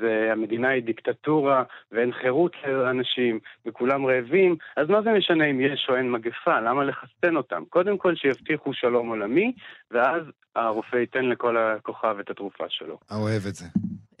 זה, 0.00 0.28
המדינה 0.32 0.68
היא 0.68 0.82
דיקטטורה 0.82 1.62
ואין 1.92 2.12
חירות 2.12 2.52
לאנשים 2.66 3.38
וכולם 3.66 4.06
רעבים, 4.06 4.56
אז 4.76 4.88
מה 4.88 5.02
זה 5.02 5.10
משנה 5.18 5.44
אם 5.50 5.60
יש 5.60 5.86
או 5.88 5.96
אין 5.96 6.12
מגפה? 6.12 6.60
למה 6.60 6.84
לחסן 6.84 7.36
אותם? 7.36 7.62
קודם 7.68 7.98
כל 7.98 8.14
שיבטיחו 8.16 8.74
שלום 8.74 9.08
עולמי, 9.08 9.52
ואז 9.90 10.22
הרופא 10.56 10.96
ייתן 10.96 11.24
לכל 11.24 11.56
הכוכב 11.56 12.16
את 12.20 12.30
התרופה 12.30 12.64
שלו. 12.68 12.98
אוהב 13.10 13.46
את 13.48 13.54
זה. 13.54 13.64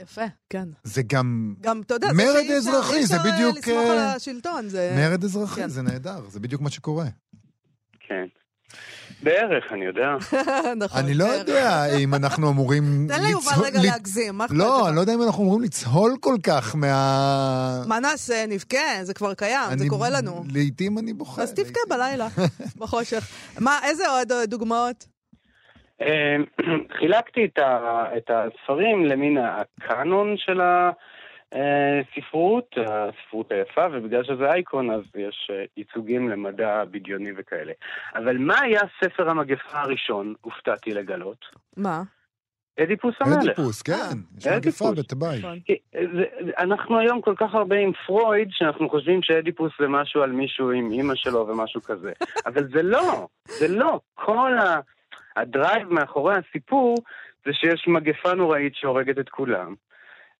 יפה, 0.02 0.24
כן. 0.50 0.68
זה 0.82 1.02
גם... 1.06 1.54
גם, 1.60 1.80
אתה 1.86 1.94
יודע, 1.94 2.08
מרד 2.16 2.50
אזרחי, 2.56 3.02
זה 3.02 3.16
בדיוק... 3.18 3.56
אי 3.56 3.60
אפשר 3.60 3.72
לסמוך 3.72 3.90
על 3.90 3.98
אה, 3.98 4.14
השלטון, 4.14 4.68
זה... 4.68 4.94
מרד 4.96 5.24
אזרחי, 5.24 5.60
כן. 5.60 5.68
זה 5.68 5.82
נהדר, 5.82 6.20
זה 6.28 6.40
בדיוק 6.40 6.62
מה 6.62 6.70
שקורה. 6.70 7.06
כן. 8.00 8.26
בערך, 9.22 9.72
אני 9.72 9.84
יודע. 9.84 10.16
נכון. 10.84 11.00
אני 11.04 11.14
לא 11.14 11.24
יודע 11.24 11.84
אם 11.98 12.14
אנחנו 12.14 12.50
אמורים... 12.50 12.82
תן 13.08 13.22
ליובל 13.22 13.64
רגע 13.64 13.78
להגזים, 13.82 14.34
מה 14.34 14.44
אכפת 14.44 14.56
לך? 14.56 14.62
לא, 14.64 14.88
אני 14.88 14.96
לא 14.96 15.00
יודע 15.00 15.14
אם 15.14 15.22
אנחנו 15.22 15.42
אמורים 15.42 15.62
לצהול 15.62 16.12
כל 16.20 16.34
כך 16.42 16.76
מה... 16.76 17.82
מה 17.88 18.00
נעשה, 18.00 18.44
נבכה, 18.48 19.02
זה 19.02 19.14
כבר 19.14 19.34
קיים, 19.34 19.78
זה 19.78 19.84
קורה 19.88 20.10
לנו. 20.10 20.44
לעתים 20.54 20.98
אני 20.98 21.12
בוכה. 21.12 21.42
אז 21.42 21.54
תבכה 21.54 21.80
בלילה, 21.88 22.28
בחושך. 22.80 23.28
מה, 23.60 23.78
איזה 23.84 24.08
עוד 24.08 24.32
דוגמאות? 24.44 25.06
אמ, 26.00 26.44
חילקתי 26.98 27.48
את 28.16 28.30
הספרים 28.30 29.04
למין 29.04 29.38
הקאנון 29.38 30.34
של 30.36 30.60
ה... 30.60 30.90
ספרות, 32.16 32.74
הספרות 32.86 33.52
היפה, 33.52 33.86
ובגלל 33.92 34.24
שזה 34.24 34.52
אייקון 34.52 34.90
אז 34.90 35.02
יש 35.14 35.50
אה, 35.52 35.64
ייצוגים 35.76 36.28
למדע 36.28 36.84
בדיוני 36.90 37.30
וכאלה. 37.36 37.72
אבל 38.14 38.38
מה 38.38 38.60
היה 38.60 38.80
ספר 39.04 39.30
המגפה 39.30 39.80
הראשון, 39.80 40.34
הופתעתי 40.40 40.90
לגלות? 40.90 41.44
מה? 41.76 42.02
אדיפוס 42.80 43.14
המלך. 43.20 43.44
אדיפוס, 43.44 43.82
כן, 43.82 43.92
אה, 43.92 44.38
יש 44.38 44.46
מגפה 44.46 44.92
בתבאי. 44.96 45.38
נכון. 45.38 45.58
אנחנו 46.58 46.98
היום 46.98 47.20
כל 47.20 47.34
כך 47.36 47.54
הרבה 47.54 47.76
עם 47.76 47.92
פרויד, 48.06 48.48
שאנחנו 48.50 48.88
חושבים 48.88 49.22
שאדיפוס 49.22 49.72
זה 49.80 49.88
משהו 49.88 50.22
על 50.22 50.32
מישהו 50.32 50.70
עם 50.70 50.90
אימא 50.90 51.14
שלו 51.14 51.48
ומשהו 51.48 51.82
כזה. 51.82 52.12
אבל 52.46 52.68
זה 52.74 52.82
לא, 52.82 53.28
זה 53.46 53.68
לא. 53.68 54.00
כל 54.14 54.52
ה 55.36 55.45
drive 55.45 55.92
מאחורי 55.92 56.34
הסיפור 56.34 56.94
זה 57.46 57.52
שיש 57.52 57.84
מגפה 57.88 58.34
נוראית 58.34 58.74
שהורגת 58.74 59.18
את 59.18 59.28
כולם. 59.28 59.74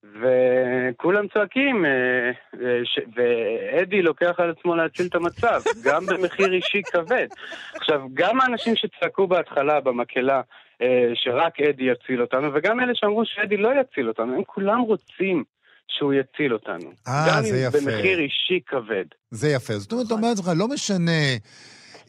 וכולם 0.05 1.29
צועקים, 1.29 1.85
אה, 1.85 1.91
אה, 1.91 2.81
ואדי 3.15 4.03
לוקח 4.03 4.35
על 4.38 4.51
עצמו 4.51 4.77
להציל 4.77 5.07
את 5.07 5.15
המצב, 5.15 5.62
גם 5.87 6.07
במחיר 6.07 6.53
אישי 6.53 6.83
כבד. 6.93 7.27
עכשיו, 7.75 8.01
גם 8.15 8.41
האנשים 8.41 8.77
שצעקו 8.77 9.27
בהתחלה 9.27 9.81
במקהלה 9.81 10.41
אה, 10.83 11.11
שרק 11.15 11.61
אדי 11.61 11.85
יציל 11.85 12.21
אותנו, 12.21 12.49
וגם 12.55 12.81
אלה 12.81 12.93
שאמרו 12.95 13.23
שאדי 13.25 13.57
לא 13.57 13.71
יציל 13.81 14.09
אותנו, 14.09 14.35
הם 14.35 14.45
כולם 14.47 14.81
רוצים 14.81 15.45
שהוא 15.88 16.12
יציל 16.15 16.53
אותנו. 16.53 16.91
אה, 17.09 17.43
זה 17.43 17.57
יפה. 17.59 17.79
גם 17.79 17.85
במחיר 17.85 18.19
אישי 18.19 18.61
כבד. 18.67 19.05
זה 19.31 19.49
יפה. 19.49 19.73
זאת 19.73 19.93
אומרת, 19.93 20.11
אומר 20.11 20.29
לעצמך, 20.29 20.51
לא 20.57 20.69
משנה... 20.69 21.23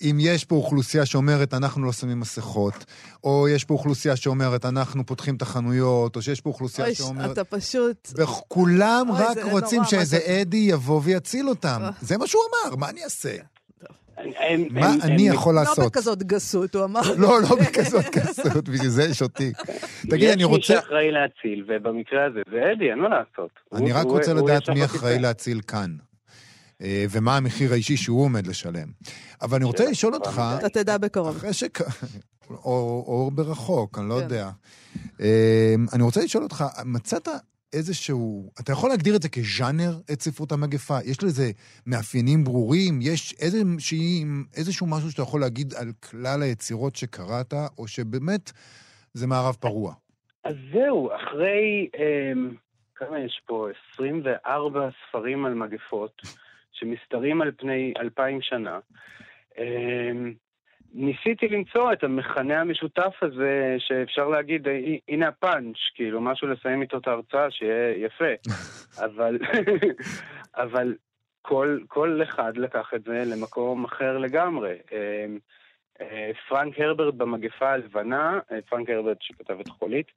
אם 0.02 0.18
יש 0.20 0.46
פה 0.46 0.56
אוכלוסייה 0.56 1.06
שאומרת, 1.06 1.54
אנחנו 1.54 1.86
לא 1.86 1.92
שמים 1.92 2.20
מסכות, 2.20 2.86
או 3.24 3.48
יש 3.48 3.64
פה 3.64 3.74
אוכלוסייה 3.74 4.16
שאומרת, 4.16 4.66
אנחנו 4.66 5.06
פותחים 5.06 5.36
את 5.36 5.42
החנויות, 5.42 6.16
או 6.16 6.22
שיש 6.22 6.42
פה 6.42 6.50
אוכלוסייה 6.50 6.88
אוי, 6.88 6.96
שאומרת... 6.96 7.32
אתה 7.32 7.44
פשוט... 7.44 8.10
וכולם 8.18 9.08
אוי, 9.10 9.20
רק 9.20 9.38
רוצים 9.52 9.78
נורא, 9.78 9.90
שאיזה 9.90 10.20
אדי 10.42 10.58
יבוא 10.58 11.02
ויציל 11.04 11.50
אותם. 11.50 11.80
אה. 11.82 11.90
זה 12.02 12.18
מה 12.18 12.28
שהוא 12.28 12.42
אמר, 12.50 12.76
מה 12.76 12.90
אני 12.90 13.04
אעשה? 13.04 13.36
מה 14.70 14.94
אני 15.04 15.28
יכול 15.28 15.56
לעשות? 15.56 15.78
לא 15.78 15.86
בכזאת 15.86 16.24
גסות, 16.24 16.76
הוא 16.76 16.84
אמר. 16.84 17.02
לא, 17.18 17.42
לא 17.42 17.56
בכזאת 17.56 18.06
גסות, 18.16 18.70
בשביל 18.70 18.90
זה 18.90 19.04
יש 19.04 19.22
אותי. 19.22 19.54
תגיד, 20.12 20.30
אני 20.30 20.44
רוצה... 20.44 20.74
יש 20.74 20.80
מי 20.80 20.82
שאחראי 20.82 21.12
להציל, 21.12 21.66
ובמקרה 21.68 22.26
הזה 22.26 22.42
זה 22.52 22.72
אדי, 22.74 22.92
אין 22.92 23.00
מה 23.00 23.10
לעשות. 23.10 23.50
אני 23.74 23.92
רק 23.92 24.06
רוצה 24.06 24.34
לדעת 24.34 24.70
מי 24.70 24.86
אחראי 24.86 25.20
להציל 25.20 25.62
כאן. 25.68 25.96
אה, 26.84 27.06
ומה 27.12 27.38
המחיר 27.38 27.72
האישי 27.72 27.98
שהוא 27.98 28.24
עומד 28.24 28.48
לשלם. 28.48 28.88
אבל 29.42 29.56
אני 29.56 29.66
רוצה 29.66 29.90
לשאול 29.90 30.14
אותך... 30.14 30.42
אתה 30.60 30.70
תדע 30.70 30.98
בקרוב. 30.98 31.36
אחרי 31.36 31.54
ש... 31.54 31.64
או, 32.50 33.04
או 33.08 33.32
ברחוק, 33.34 34.00
אני 34.00 34.10
לא 34.10 34.16
כן. 34.16 34.24
יודע. 34.24 34.50
אה, 35.22 35.76
אני 35.94 36.04
רוצה 36.04 36.24
לשאול 36.24 36.44
אותך, 36.44 36.64
מצאת 36.86 37.28
איזשהו... 37.74 38.52
אתה 38.60 38.72
יכול 38.72 38.90
להגדיר 38.90 39.16
את 39.16 39.22
זה 39.22 39.30
כז'אנר, 39.30 39.92
את 40.14 40.22
ספרות 40.22 40.52
המגפה? 40.52 40.98
יש 41.06 41.24
לזה 41.24 41.52
מאפיינים 41.88 42.44
ברורים? 42.44 43.00
יש 43.02 43.34
איזושהי, 43.40 44.26
איזשהו 44.58 44.88
משהו 44.88 45.12
שאתה 45.12 45.22
יכול 45.22 45.42
להגיד 45.42 45.74
על 45.74 45.92
כלל 46.10 46.42
היצירות 46.42 46.96
שקראת, 46.96 47.54
או 47.78 47.88
שבאמת 47.88 48.52
זה 49.14 49.28
מערב 49.28 49.56
פרוע? 49.60 49.94
אז 50.44 50.56
זהו, 50.74 51.10
אחרי... 51.16 51.90
אה, 51.98 52.34
כמה 52.96 53.20
יש 53.20 53.42
פה? 53.46 53.68
24 53.94 54.90
ספרים 55.10 55.46
על 55.46 55.54
מגפות, 55.54 56.22
שמסתרים 56.74 57.42
על 57.42 57.52
פני 57.58 57.94
אלפיים 58.00 58.42
שנה. 58.42 58.80
אה, 59.58 60.12
ניסיתי 60.94 61.48
למצוא 61.48 61.94
את 61.94 62.04
המכנה 62.04 62.62
המשותף 62.62 63.14
הזה, 63.22 63.76
שאפשר 63.80 64.28
להגיד, 64.28 64.68
הנה 65.08 65.28
הפאנץ', 65.28 65.78
כאילו, 65.96 66.22
משהו 66.22 66.48
לסיים 66.48 66.82
איתו 66.82 66.98
את 66.98 67.08
ההרצאה, 67.08 67.52
שיהיה 67.52 68.06
יפה. 68.06 68.52
אבל, 69.06 69.38
אבל 70.64 70.96
כל, 71.42 71.80
כל 71.88 72.20
אחד 72.24 72.58
לקח 72.58 72.92
את 72.96 73.04
זה 73.04 73.24
למקום 73.26 73.86
אחר 73.86 74.18
לגמרי. 74.18 74.76
אמ, 74.92 75.38
אה, 76.02 76.32
פרנק 76.50 76.80
הרברט 76.80 77.14
במגפה 77.14 77.70
הלבנה, 77.70 78.40
אה, 78.52 78.62
פרנק 78.70 78.90
הרברט 78.90 79.18
שכתב 79.22 79.60
את 79.60 79.68
חולית, 79.68 80.12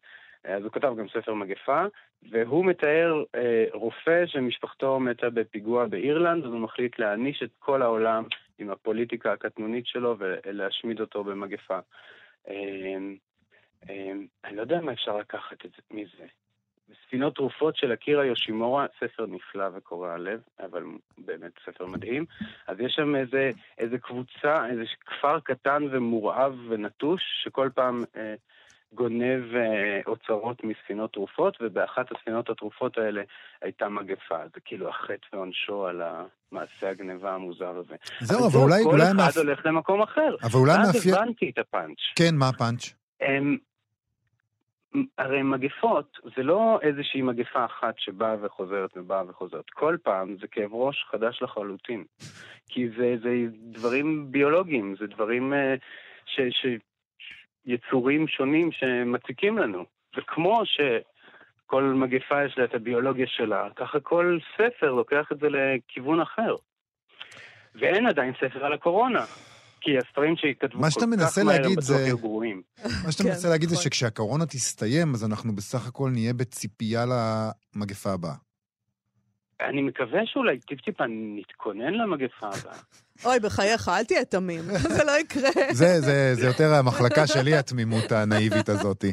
אז 0.46 0.62
הוא 0.62 0.72
כתב 0.72 0.94
גם 0.98 1.08
ספר 1.08 1.34
מגפה, 1.34 1.84
והוא 2.30 2.64
מתאר 2.64 3.24
אה, 3.34 3.64
רופא 3.72 4.26
שמשפחתו 4.26 5.00
מתה 5.00 5.30
בפיגוע 5.30 5.86
באירלנד, 5.86 6.44
אז 6.44 6.50
הוא 6.50 6.60
מחליט 6.60 6.98
להעניש 6.98 7.42
את 7.42 7.50
כל 7.58 7.82
העולם 7.82 8.24
עם 8.58 8.70
הפוליטיקה 8.70 9.32
הקטנונית 9.32 9.86
שלו 9.86 10.16
ולהשמיד 10.18 11.00
אותו 11.00 11.24
במגפה. 11.24 11.78
אה, 12.48 12.54
אה, 13.90 14.12
אני 14.44 14.56
לא 14.56 14.60
יודע 14.60 14.80
מה 14.80 14.92
אפשר 14.92 15.16
לקחת 15.16 15.64
את 15.64 15.70
זה 15.70 15.82
מזה. 15.90 16.26
ספינות 17.06 17.34
תרופות 17.34 17.76
של 17.76 17.92
אקירה 17.92 18.24
יושימורה, 18.24 18.86
ספר 19.00 19.26
נפלא 19.26 19.64
וקורע 19.74 20.18
לב, 20.18 20.40
אבל 20.60 20.84
באמת 21.18 21.52
ספר 21.66 21.86
מדהים. 21.86 22.24
אז 22.66 22.80
יש 22.80 22.92
שם 22.92 23.16
איזה, 23.16 23.50
איזה 23.78 23.98
קבוצה, 23.98 24.66
איזה 24.70 24.84
כפר 25.06 25.40
קטן 25.40 25.82
ומורעב 25.90 26.54
ונטוש, 26.68 27.22
שכל 27.42 27.70
פעם 27.74 28.04
אה, 28.16 28.34
גונב 28.92 29.54
אה, 29.54 30.00
אוצרות 30.06 30.64
מספינות 30.64 31.12
תרופות, 31.12 31.58
ובאחת 31.60 32.12
הספינות 32.12 32.50
התרופות 32.50 32.98
האלה 32.98 33.22
הייתה 33.62 33.88
מגפה. 33.88 34.38
זה 34.54 34.60
כאילו 34.64 34.88
החטא 34.88 35.26
ועונשו 35.32 35.86
על 35.86 36.02
המעשה 36.02 36.90
הגניבה 36.90 37.34
המוזר 37.34 37.76
הזה. 37.76 37.94
זהו, 38.20 38.46
אבל 38.48 38.60
אולי... 38.60 38.84
כל 38.84 39.02
אחד 39.02 39.12
מאפ... 39.16 39.36
הולך 39.36 39.66
למקום 39.66 40.02
אחר. 40.02 40.36
אבל 40.42 40.60
אולי 40.60 40.78
מאפיין... 40.78 41.14
ואז 41.14 41.22
הבנתי 41.22 41.50
את 41.50 41.58
הפאנץ'. 41.58 41.98
כן, 42.16 42.34
מה 42.34 42.48
הפאנץ'? 42.48 42.94
הם... 43.20 43.56
הרי 45.18 45.42
מגפות 45.42 46.18
זה 46.36 46.42
לא 46.42 46.78
איזושהי 46.82 47.22
מגפה 47.22 47.64
אחת 47.64 47.94
שבאה 47.98 48.36
וחוזרת 48.42 48.96
ובאה 48.96 49.22
וחוזרת. 49.28 49.70
כל 49.70 49.96
פעם 50.02 50.36
זה 50.40 50.46
כאב 50.46 50.74
ראש 50.74 51.06
חדש 51.10 51.42
לחלוטין. 51.42 52.04
כי 52.68 52.88
זה, 52.88 53.16
זה 53.22 53.30
דברים 53.52 54.26
ביולוגיים, 54.30 54.94
זה 55.00 55.06
דברים 55.06 55.52
uh, 55.52 55.56
ש, 56.26 56.40
ש, 56.50 56.66
יצורים 57.66 58.28
שונים 58.28 58.72
שמציקים 58.72 59.58
לנו. 59.58 59.84
וכמו 60.18 60.62
שכל 60.64 61.82
מגפה 61.82 62.44
יש 62.44 62.58
לה 62.58 62.64
את 62.64 62.74
הביולוגיה 62.74 63.26
שלה, 63.28 63.68
ככה 63.76 64.00
כל 64.00 64.38
ספר 64.54 64.92
לוקח 64.92 65.26
את 65.32 65.38
זה 65.40 65.46
לכיוון 65.48 66.20
אחר. 66.20 66.54
ואין 67.74 68.06
עדיין 68.06 68.32
ספר 68.34 68.64
על 68.64 68.72
הקורונה. 68.72 69.24
כי 69.80 69.98
הספרים 69.98 70.36
שהתכתבו 70.36 70.82
כל 70.82 70.88
כך 71.20 71.38
מהר 71.44 71.58
בטוח 71.76 71.90
יהיו 71.90 72.18
גרועים. 72.18 72.62
מה 73.04 73.12
שאתה 73.12 73.24
מנסה 73.24 73.48
להגיד 73.48 73.68
זה 73.68 73.74
נכון. 73.74 73.84
שכשהקורונה 73.84 74.46
תסתיים, 74.46 75.14
אז 75.14 75.24
אנחנו 75.24 75.54
בסך 75.54 75.88
הכל 75.88 76.10
נהיה 76.10 76.34
בציפייה 76.34 77.04
למגפה 77.04 78.12
הבאה. 78.12 78.34
אני 79.60 79.82
מקווה 79.82 80.20
שאולי 80.26 80.58
טיפ-טיפה 80.60 81.04
נתכונן 81.08 81.94
למגפה 81.94 82.46
הבאה. 82.46 82.78
אוי, 83.24 83.40
בחייך, 83.40 83.88
אל 83.88 84.04
תהיה 84.04 84.24
תמים, 84.24 84.64
זה 84.96 85.04
לא 85.04 85.12
יקרה. 85.20 85.50
זה, 85.72 86.00
זה, 86.00 86.34
זה 86.34 86.46
יותר 86.46 86.74
המחלקה 86.74 87.26
שלי, 87.26 87.56
התמימות 87.56 88.12
הנאיבית 88.12 88.68
הזאת. 88.68 89.04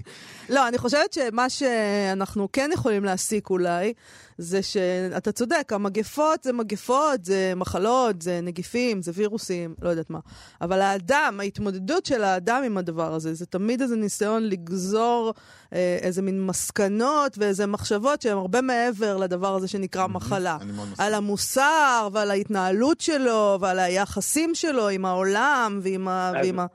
לא, 0.50 0.68
אני 0.68 0.78
חושבת 0.78 1.14
שמה 1.14 1.50
שאנחנו 1.50 2.48
כן 2.52 2.70
יכולים 2.74 3.06
להסיק 3.06 3.50
אולי, 3.50 3.94
זה 4.38 4.62
שאתה 4.62 5.32
צודק, 5.32 5.74
המגפות 5.74 6.44
זה 6.44 6.54
מגפות, 6.54 7.26
זה 7.26 7.54
מחלות, 7.56 8.22
זה 8.22 8.40
נגיפים, 8.44 9.02
זה 9.02 9.12
וירוסים, 9.16 9.76
לא 9.82 9.90
יודעת 9.90 10.10
מה. 10.10 10.20
אבל 10.62 10.82
האדם, 10.82 11.38
ההתמודדות 11.40 12.06
של 12.06 12.24
האדם 12.24 12.64
עם 12.66 12.78
הדבר 12.78 13.14
הזה, 13.14 13.34
זה 13.34 13.46
תמיד 13.46 13.82
איזה 13.82 13.96
ניסיון 13.96 14.44
לגזור 14.44 15.34
אה, 15.74 15.98
איזה 16.02 16.22
מין 16.22 16.46
מסקנות 16.46 17.38
ואיזה 17.38 17.66
מחשבות 17.66 18.22
שהן 18.22 18.38
הרבה 18.38 18.62
מעבר 18.62 19.18
לדבר 19.18 19.56
הזה 19.56 19.68
שנקרא 19.68 20.08
מחלה. 20.08 20.58
על 20.98 21.14
המוסר 21.14 22.10
ועל 22.14 22.32
ההתנהלות 22.32 23.02
שלו 23.02 23.58
ועל 23.62 23.80
היחסים 23.94 24.50
שלו 24.56 24.90
עם 24.90 25.06
העולם 25.06 25.80
ועם 25.84 26.08
ה... 26.08 26.30
אז, 26.30 26.46
ועם 26.46 26.60
ה... 26.60 26.66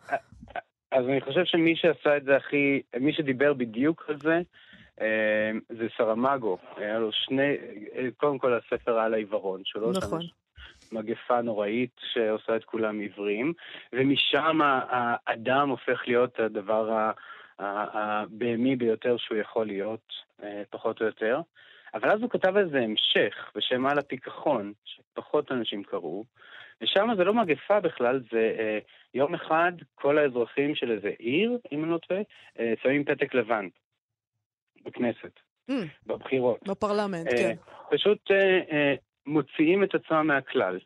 אז 0.92 1.04
אני 1.04 1.20
חושב 1.20 1.44
שמי 1.44 1.76
שעשה 1.76 2.16
את 2.16 2.24
זה 2.24 2.36
הכי, 2.36 2.82
מי 3.00 3.12
שדיבר 3.12 3.52
בדיוק 3.52 4.04
על 4.08 4.16
זה, 4.22 4.40
אה, 5.00 5.50
זה 5.68 5.86
סרמגו. 5.96 6.58
היה 6.76 6.98
לו 6.98 7.12
שני, 7.12 7.56
קודם 8.16 8.38
כל 8.38 8.54
הספר 8.54 8.98
על 8.98 9.14
העיוורון 9.14 9.60
שלו. 9.64 9.92
נכון. 9.92 10.20
מגפה 10.92 11.40
נוראית 11.40 12.00
שעושה 12.12 12.56
את 12.56 12.64
כולם 12.64 12.98
עיוורים, 12.98 13.52
ומשם 13.92 14.60
האדם 14.62 15.68
הופך 15.68 16.02
להיות 16.06 16.40
הדבר 16.40 17.10
הבהמי 17.58 18.76
ביותר 18.76 19.16
שהוא 19.16 19.38
יכול 19.38 19.66
להיות, 19.66 20.12
אה, 20.42 20.62
פחות 20.70 21.00
או 21.00 21.06
יותר. 21.06 21.40
אבל 21.94 22.10
אז 22.10 22.20
הוא 22.20 22.30
כתב 22.30 22.56
איזה 22.56 22.78
המשך 22.78 23.50
בשם 23.54 23.86
על 23.86 23.98
הפיכחון, 23.98 24.72
שפחות 24.84 25.52
אנשים 25.52 25.82
קראו, 25.82 26.24
ושם 26.82 27.08
זה 27.16 27.24
לא 27.24 27.34
מגפה 27.34 27.80
בכלל, 27.80 28.20
זה 28.32 28.54
אה, 28.58 28.78
יום 29.14 29.34
אחד 29.34 29.72
כל 29.94 30.18
האזרחים 30.18 30.74
של 30.74 30.90
איזה 30.90 31.10
עיר, 31.18 31.58
אם 31.72 31.84
אני 31.84 31.92
לא 31.92 31.98
טועה, 31.98 32.20
אה, 32.58 32.74
שמים 32.82 33.04
פתק 33.04 33.34
לבן 33.34 33.68
בכנסת, 34.84 35.40
mm. 35.70 35.74
בבחירות. 36.06 36.68
בפרלמנט, 36.68 37.26
אה, 37.26 37.36
כן. 37.36 37.54
פשוט 37.90 38.30
אה, 38.30 38.60
אה, 38.72 38.94
מוציאים 39.26 39.84
את 39.84 39.94
עצמם 39.94 40.26
מהכלל. 40.26 40.78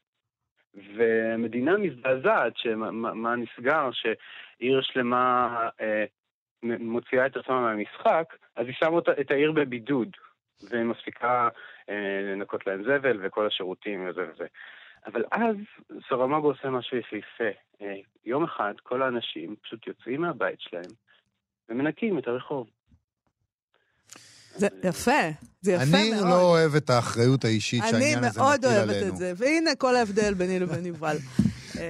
והמדינה 0.97 1.77
מזדעזעת, 1.77 2.53
שמה 2.57 3.37
נסגר, 3.37 3.91
שעיר 3.93 4.81
שלמה 4.83 5.69
אה, 5.81 6.05
מוציאה 6.63 7.27
את 7.27 7.37
עצמה 7.37 7.61
מהמשחק, 7.61 8.37
אז 8.57 8.67
היא 8.67 8.75
שמה 8.75 8.99
את 9.21 9.31
העיר 9.31 9.53
בבידוד, 9.53 10.17
ומפסיקה 10.71 11.49
אה, 11.89 12.21
לנקות 12.23 12.67
להם 12.67 12.83
זבל 12.83 13.19
וכל 13.23 13.47
השירותים 13.47 14.09
וזה 14.09 14.21
וזה. 14.33 14.47
אבל 15.07 15.25
אז 15.33 15.57
סרמגו 16.09 16.49
עושה 16.49 16.71
משהו 16.71 16.97
יפהפה. 16.97 17.59
אה, 17.83 17.95
יום 18.25 18.45
אחד 18.45 18.73
כל 18.83 19.03
האנשים 19.03 19.57
פשוט 19.62 19.87
יוצאים 19.87 20.21
מהבית 20.21 20.61
שלהם 20.61 20.91
ומנקים 21.69 22.19
את 22.19 22.29
הרחוב. 22.29 22.67
זה 24.57 24.69
יפה, 24.85 25.11
זה 25.61 25.73
יפה 25.73 25.83
אני 25.83 26.11
מאוד. 26.11 26.23
אני 26.23 26.31
לא 26.31 26.43
אוהב 26.43 26.75
את 26.75 26.91
האחריות 26.91 27.45
האישית 27.45 27.83
שהעניין 27.91 28.25
הזה 28.25 28.29
מטיל 28.29 28.43
עלינו. 28.43 28.53
אני 28.53 28.61
מאוד 28.61 28.65
אוהבת 28.65 29.12
את 29.12 29.17
זה, 29.17 29.33
והנה 29.37 29.75
כל 29.79 29.97
ההבדל 29.97 30.35
ביני 30.35 30.59
לבין 30.59 30.87
יובל. 30.87 31.17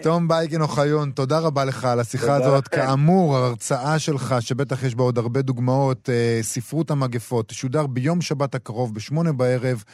תום 0.02 0.28
בייקין 0.28 0.62
אוחיון, 0.62 1.10
תודה 1.10 1.38
רבה 1.38 1.64
לך 1.64 1.84
על 1.84 2.00
השיחה 2.00 2.34
הזאת. 2.34 2.68
כאמור, 2.68 3.36
ההרצאה 3.36 3.98
שלך, 3.98 4.34
שבטח 4.40 4.82
יש 4.82 4.94
בה 4.94 5.02
עוד 5.02 5.18
הרבה 5.18 5.42
דוגמאות, 5.42 6.08
אה, 6.08 6.38
ספרות 6.42 6.90
המגפות, 6.90 7.48
תשודר 7.48 7.86
ביום 7.86 8.20
שבת 8.20 8.54
הקרוב 8.54 8.94
בשמונה 8.94 9.32
בערב. 9.32 9.84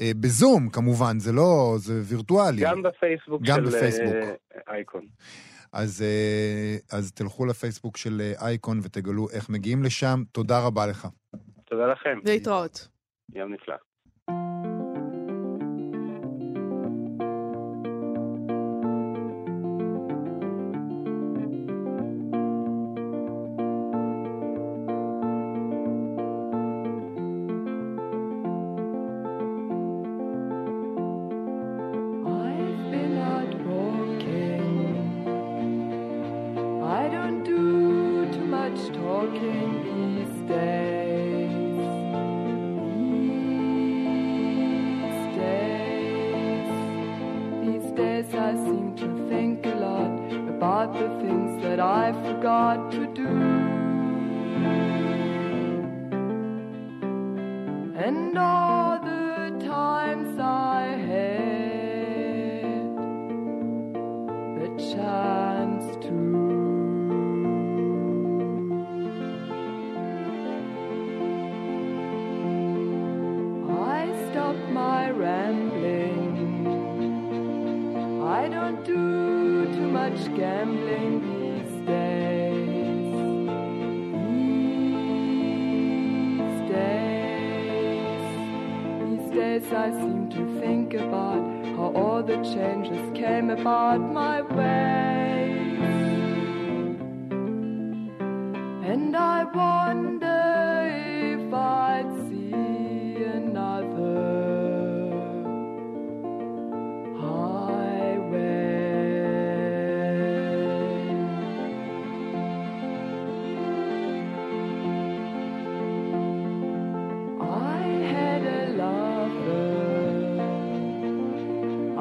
אה, 0.00 0.10
בזום, 0.20 0.68
כמובן, 0.68 1.18
זה 1.18 1.32
לא, 1.32 1.74
זה 1.76 2.00
וירטואלי. 2.04 2.62
גם 2.62 2.82
בפייסבוק 2.82 3.42
גם 3.42 3.56
של 3.56 3.64
בפייסבוק. 3.64 4.14
אה, 4.14 4.74
אייקון. 4.74 5.06
אז, 5.72 6.04
אז 6.92 7.12
תלכו 7.12 7.46
לפייסבוק 7.46 7.96
של 7.96 8.32
אייקון 8.42 8.80
ותגלו 8.82 9.30
איך 9.30 9.50
מגיעים 9.50 9.82
לשם. 9.82 10.22
תודה 10.32 10.66
רבה 10.66 10.86
לך. 10.86 11.08
תודה 11.64 11.86
לכם. 11.86 12.18
להתראות. 12.24 12.88
יום 13.34 13.52
נפלא. 13.52 13.74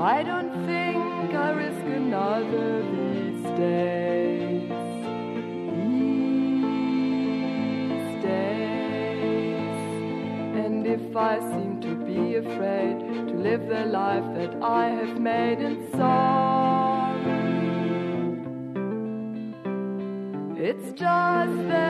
I 0.03 0.21
don't 0.21 0.51
think 0.65 1.33
I 1.33 1.51
risk 1.51 1.85
another 1.85 2.81
these 2.81 3.45
days. 3.57 4.69
These 6.59 8.21
days. 8.21 9.77
And 10.65 10.85
if 10.85 11.15
I 11.15 11.39
seem 11.39 11.79
to 11.79 11.95
be 11.95 12.35
afraid 12.35 12.99
to 13.29 13.33
live 13.33 13.69
the 13.69 13.85
life 13.85 14.25
that 14.35 14.61
I 14.61 14.89
have 14.89 15.21
made 15.21 15.59
in 15.59 15.89
song, 15.93 17.23
it's 20.57 20.91
just 20.99 21.57
that 21.69 21.82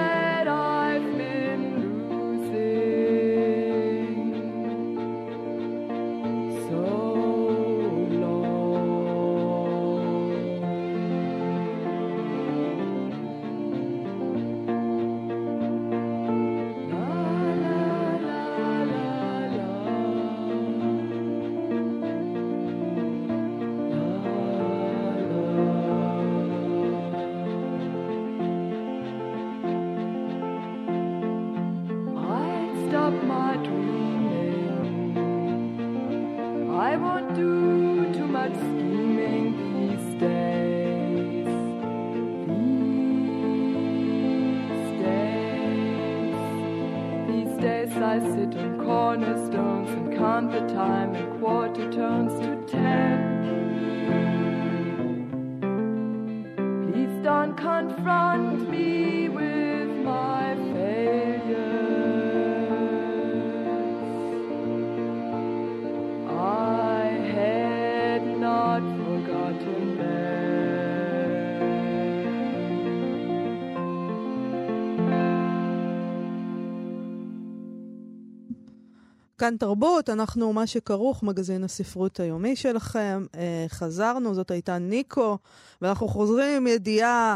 כאן 79.44 79.58
תרבות, 79.58 80.10
אנחנו 80.10 80.54
מה 80.54 80.68
שכרוך, 80.68 81.24
מגזין 81.24 81.64
הספרות 81.64 82.20
היומי 82.20 82.56
שלכם. 82.56 83.26
אה, 83.36 83.66
חזרנו, 83.70 84.34
זאת 84.34 84.52
הייתה 84.52 84.78
ניקו, 84.78 85.38
ואנחנו 85.82 86.08
חוזרים 86.08 86.58
עם 86.58 86.68
ידיעה 86.68 87.36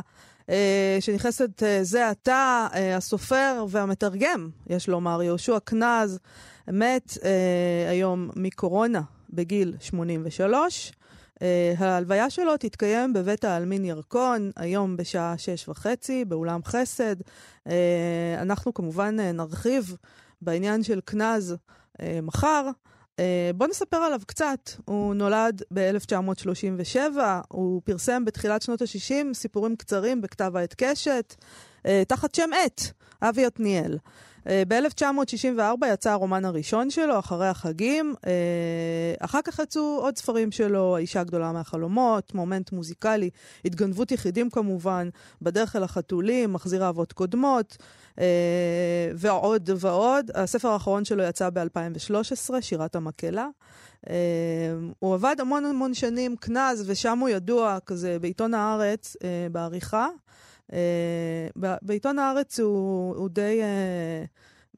אה, 0.49 0.97
שנכנסת 0.99 1.63
אה, 1.63 1.79
זה 1.81 2.09
עתה, 2.09 2.67
אה, 2.73 2.97
הסופר 2.97 3.65
והמתרגם, 3.69 4.49
יש 4.67 4.89
לומר, 4.89 5.23
יהושע 5.23 5.59
קנז, 5.59 6.19
מת 6.67 7.17
אה, 7.23 7.89
היום 7.89 8.29
מקורונה 8.35 9.01
בגיל 9.29 9.75
83. 9.79 10.91
אה, 11.41 11.73
ההלוויה 11.77 12.29
שלו 12.29 12.57
תתקיים 12.57 13.13
בבית 13.13 13.43
העלמין 13.43 13.85
ירקון, 13.85 14.51
היום 14.55 14.97
בשעה 14.97 15.37
שש 15.37 15.69
וחצי, 15.69 16.25
באולם 16.25 16.59
חסד. 16.63 17.15
אה, 17.67 18.35
אנחנו 18.41 18.73
כמובן 18.73 19.19
אה, 19.19 19.31
נרחיב 19.31 19.95
בעניין 20.41 20.83
של 20.83 20.99
קנז 21.05 21.55
אה, 22.01 22.19
מחר. 22.21 22.69
אה, 23.19 23.51
בואו 23.55 23.69
נספר 23.69 23.97
עליו 23.97 24.21
קצת. 24.27 24.69
הוא 24.85 25.13
נולד 25.13 25.61
ב-1937, 25.73 27.17
הוא 27.47 27.81
פרסם 27.85 28.25
בתחילת 28.25 28.61
שנות 28.61 28.81
ה-60 28.81 29.33
סיפורים 29.33 29.75
קצרים 29.75 30.21
בכתב 30.21 30.51
העת 30.55 30.75
קשת, 30.77 31.35
אה, 31.85 32.03
תחת 32.07 32.35
שם 32.35 32.49
עט, 32.65 32.81
אבי 33.21 33.45
עתניאל. 33.45 33.97
אה, 34.47 34.63
ב-1964 34.67 35.85
יצא 35.93 36.11
הרומן 36.11 36.45
הראשון 36.45 36.89
שלו, 36.89 37.19
אחרי 37.19 37.47
החגים. 37.47 38.15
אה, 38.27 38.31
אחר 39.19 39.39
כך 39.43 39.59
יצאו 39.59 39.99
עוד 40.01 40.17
ספרים 40.17 40.51
שלו, 40.51 40.95
האישה 40.95 41.21
הגדולה 41.21 41.51
מהחלומות, 41.51 42.35
מומנט 42.35 42.71
מוזיקלי, 42.71 43.29
התגנבות 43.65 44.11
יחידים 44.11 44.49
כמובן, 44.49 45.09
בדרך 45.41 45.75
אל 45.75 45.83
החתולים, 45.83 46.53
מחזיר 46.53 46.83
אהבות 46.83 47.13
קודמות, 47.13 47.77
אה, 48.19 48.25
ועוד 49.15 49.69
ועוד. 49.77 50.31
הספר 50.35 50.67
האחרון 50.67 51.05
שלו 51.05 51.23
יצא 51.23 51.49
ב-2013, 51.49 52.61
שירת 52.61 52.95
המקהלה. 52.95 53.47
הוא 54.99 55.13
עבד 55.13 55.35
המון 55.39 55.65
המון 55.65 55.93
שנים 55.93 56.35
קנז, 56.35 56.83
ושם 56.87 57.19
הוא 57.19 57.29
ידוע 57.29 57.77
כזה 57.85 58.17
בעיתון 58.19 58.53
הארץ, 58.53 59.15
בעריכה. 59.51 60.07
אה, 60.73 61.47
בעיתון 61.81 62.19
הארץ 62.19 62.59
הוא, 62.59 63.15
הוא 63.15 63.29
די 63.29 63.59
אה, 63.61 64.25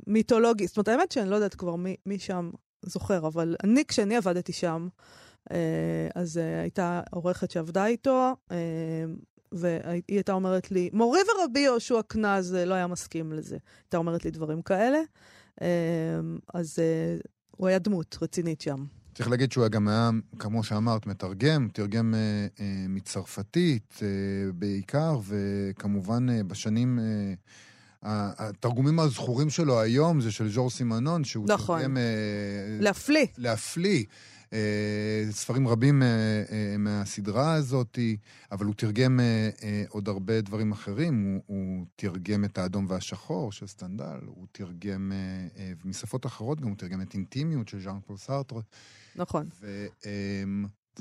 מיתולוגי. 0.08 0.68
זאת 0.68 0.78
אומרת, 0.78 0.88
האמת 0.88 1.12
שאני 1.12 1.30
לא 1.30 1.36
יודעת 1.36 1.56
כבר 1.56 1.76
מי, 1.76 1.96
מי 2.06 2.20
שם 2.20 2.50
זוכר, 2.82 3.28
אבל 3.28 3.56
אני, 3.64 3.86
כשאני 3.86 4.16
עבדתי 4.18 4.54
שם, 4.54 4.88
אה, 5.52 6.08
אז 6.16 6.38
אה, 6.38 6.62
הייתה 6.62 7.02
עורכת 7.12 7.52
שעבדה 7.52 7.86
איתו, 7.86 8.36
אה, 8.52 8.58
והיא 9.52 10.02
הייתה 10.08 10.34
אומרת 10.34 10.72
לי, 10.72 10.90
מורי 10.94 11.20
ורבי 11.20 11.60
יהושע 11.60 12.02
קנז 12.08 12.56
אה, 12.56 12.66
לא 12.66 12.74
היה 12.74 12.88
מסכים 12.88 13.34
לזה. 13.34 13.58
הייתה 13.84 13.98
אומרת 13.98 14.26
לי 14.26 14.32
דברים 14.32 14.62
כאלה. 14.62 15.00
אה, 15.62 15.68
אז 16.54 16.80
אה, 16.80 17.18
הוא 17.52 17.68
היה 17.68 17.80
דמות 17.80 18.18
רצינית 18.22 18.62
שם. 18.62 18.86
צריך 19.16 19.30
להגיד 19.30 19.52
שהוא 19.52 19.68
גם 19.68 19.88
היה, 19.88 20.10
כמו 20.40 20.64
שאמרת, 20.64 21.06
מתרגם, 21.06 21.68
תרגם 21.74 22.14
אה, 22.14 22.20
אה, 22.60 22.86
מצרפתית 22.90 24.00
אה, 24.02 24.08
בעיקר, 24.52 25.20
וכמובן 25.28 26.30
אה, 26.30 26.44
בשנים... 26.44 27.00
אה, 27.00 27.34
התרגומים 28.04 29.00
הזכורים 29.00 29.50
שלו 29.50 29.82
היום 29.82 30.22
זה 30.22 30.32
של 30.32 30.50
ז'ור 30.50 30.70
סימנון, 30.70 31.24
שהוא 31.24 31.46
נכון. 31.48 31.80
תרגם... 31.80 31.98
אה, 31.98 32.04
להפליא. 32.80 33.26
להפליא. 33.38 34.04
אה, 34.54 35.26
ספרים 35.32 35.68
רבים 35.68 36.04
אה, 36.04 36.78
מהסדרה 36.80 37.54
הזאת, 37.54 38.00
אבל 38.52 38.66
הוא 38.66 38.74
תרגם 38.78 39.20
עוד 39.90 40.08
הרבה 40.08 40.42
דברים 40.42 40.72
אחרים. 40.72 41.24
הוא, 41.24 41.42
הוא 41.46 41.86
תרגם 41.96 42.46
את 42.46 42.58
האדום 42.58 42.86
והשחור 42.90 43.52
של 43.52 43.68
סטנדל, 43.68 44.20
הוא 44.26 44.46
תרגם, 44.52 45.12
ומשפות 45.84 46.26
אחרות 46.26 46.62
גם 46.62 46.68
הוא 46.68 46.78
תרגם 46.78 47.02
את 47.02 47.14
אינטימיות 47.14 47.68
של 47.68 47.82
ז'אן 47.82 48.00
פול 48.08 48.18
סארטר. 48.18 48.60
נכון. 49.20 49.50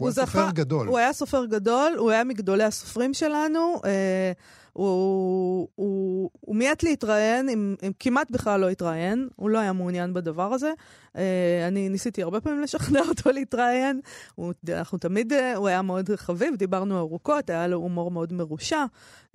וזה 0.03 0.21
הוא 0.23 0.27
היה 0.27 0.27
סופר 0.27 0.51
גדול. 0.51 0.87
הוא 0.89 0.99
היה 0.99 1.13
סופר 1.13 1.45
גדול, 1.45 1.95
הוא 1.99 2.11
היה 2.11 2.25
מגדולי 2.25 2.65
הסופרים 2.65 3.15
שלנו. 3.15 3.81
אה, 3.85 4.33
הוא, 4.73 5.69
הוא, 5.75 6.31
הוא 6.41 6.57
מיעט 6.57 6.83
להתראיין, 6.83 7.49
אם, 7.49 7.75
אם 7.87 7.93
כמעט 8.01 8.31
בכלל 8.31 8.61
לא 8.61 8.69
התראיין, 8.69 9.29
הוא 9.37 9.51
לא 9.51 9.59
היה 9.59 9.73
מעוניין 9.73 10.15
בדבר 10.15 10.53
הזה. 10.53 10.73
אה, 11.17 11.65
אני 11.69 11.89
ניסיתי 11.89 12.23
הרבה 12.23 12.41
פעמים 12.41 12.63
לשכנע 12.63 13.01
אותו 13.09 13.31
להתראיין. 13.31 14.01
הוא, 14.35 14.53
אנחנו 14.69 14.99
תמיד, 14.99 15.33
אה, 15.33 15.57
הוא 15.57 15.69
היה 15.69 15.83
מאוד 15.83 16.11
חביב, 16.17 16.55
דיברנו 16.55 16.99
ארוכות, 16.99 17.51
היה 17.51 17.67
לו 17.67 17.77
הומור 17.77 18.11
מאוד 18.11 18.33
מרושע. 18.33 18.85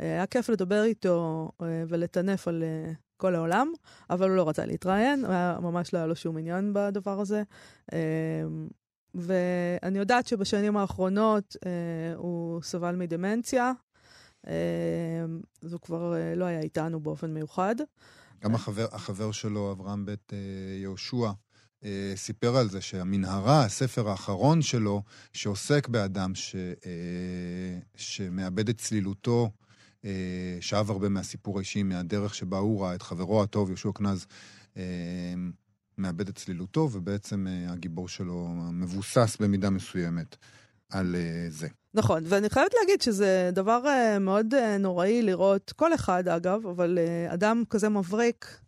אה, 0.01 0.05
היה 0.05 0.25
כיף 0.25 0.49
לדבר 0.49 0.83
איתו 0.83 1.49
אה, 1.61 1.83
ולטנף 1.87 2.47
על 2.47 2.63
אה, 2.63 2.91
כל 3.17 3.35
העולם, 3.35 3.71
אבל 4.09 4.29
הוא 4.29 4.37
לא 4.37 4.49
רצה 4.49 4.65
להתראיין, 4.65 5.25
היה, 5.25 5.57
ממש 5.61 5.93
לא 5.93 5.97
היה 5.99 6.07
לו 6.07 6.15
שום 6.15 6.37
עניין 6.37 6.71
בדבר 6.73 7.19
הזה. 7.19 7.43
אה, 7.93 7.99
ואני 9.15 9.99
יודעת 9.99 10.27
שבשנים 10.27 10.77
האחרונות 10.77 11.55
אה, 11.65 12.15
הוא 12.15 12.61
סבל 12.61 12.95
מדמנציה, 12.95 13.71
אה, 14.47 14.53
אז 15.63 15.73
הוא 15.73 15.81
כבר 15.81 16.15
אה, 16.15 16.35
לא 16.35 16.45
היה 16.45 16.59
איתנו 16.59 16.99
באופן 16.99 17.33
מיוחד. 17.33 17.75
גם 18.43 18.55
החבר, 18.55 18.87
החבר 18.91 19.31
שלו, 19.31 19.71
אברהם 19.71 20.05
בית 20.05 20.33
אה, 20.33 20.37
יהושע, 20.81 21.31
סיפר 22.15 22.57
על 22.57 22.69
זה 22.69 22.81
שהמנהרה, 22.81 23.65
הספר 23.65 24.09
האחרון 24.09 24.61
שלו, 24.61 25.03
שעוסק 25.33 25.87
באדם 25.87 26.35
ש, 26.35 26.55
שמאבד 27.95 28.69
את 28.69 28.77
צלילותו, 28.77 29.51
שאב 30.61 30.91
הרבה 30.91 31.09
מהסיפור 31.09 31.57
האישי, 31.57 31.83
מהדרך 31.83 32.35
שבה 32.35 32.57
הוא 32.57 32.83
ראה 32.83 32.95
את 32.95 33.01
חברו 33.01 33.43
הטוב, 33.43 33.69
יהושע 33.69 33.89
קנז, 33.95 34.25
אה, 34.77 34.83
מאבד 35.97 36.27
את 36.27 36.35
צלילותו, 36.35 36.89
ובעצם 36.91 37.47
אה, 37.47 37.71
הגיבור 37.71 38.07
שלו 38.07 38.47
מבוסס 38.73 39.37
במידה 39.39 39.69
מסוימת 39.69 40.35
על 40.89 41.15
אה, 41.15 41.45
זה. 41.49 41.67
נכון, 41.93 42.23
ואני 42.27 42.49
חייבת 42.49 42.71
להגיד 42.81 43.01
שזה 43.01 43.49
דבר 43.53 43.81
מאוד 44.19 44.53
נוראי 44.79 45.21
לראות, 45.21 45.73
כל 45.75 45.93
אחד 45.93 46.27
אגב, 46.27 46.67
אבל 46.67 46.99
אדם 47.27 47.63
כזה 47.69 47.89
מבריק, 47.89 48.59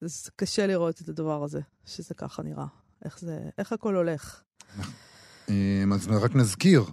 זה 0.00 0.30
קשה 0.36 0.66
לראות 0.66 1.00
את 1.00 1.08
הדבר 1.08 1.44
הזה, 1.44 1.60
שזה 1.86 2.14
ככה 2.14 2.42
נראה. 2.42 2.66
איך 3.04 3.18
זה, 3.18 3.40
איך 3.58 3.72
הכל 3.72 3.94
הולך. 3.94 4.42
אה, 5.48 5.84
אז 5.94 6.08
רק 6.08 6.34
נזכיר 6.34 6.84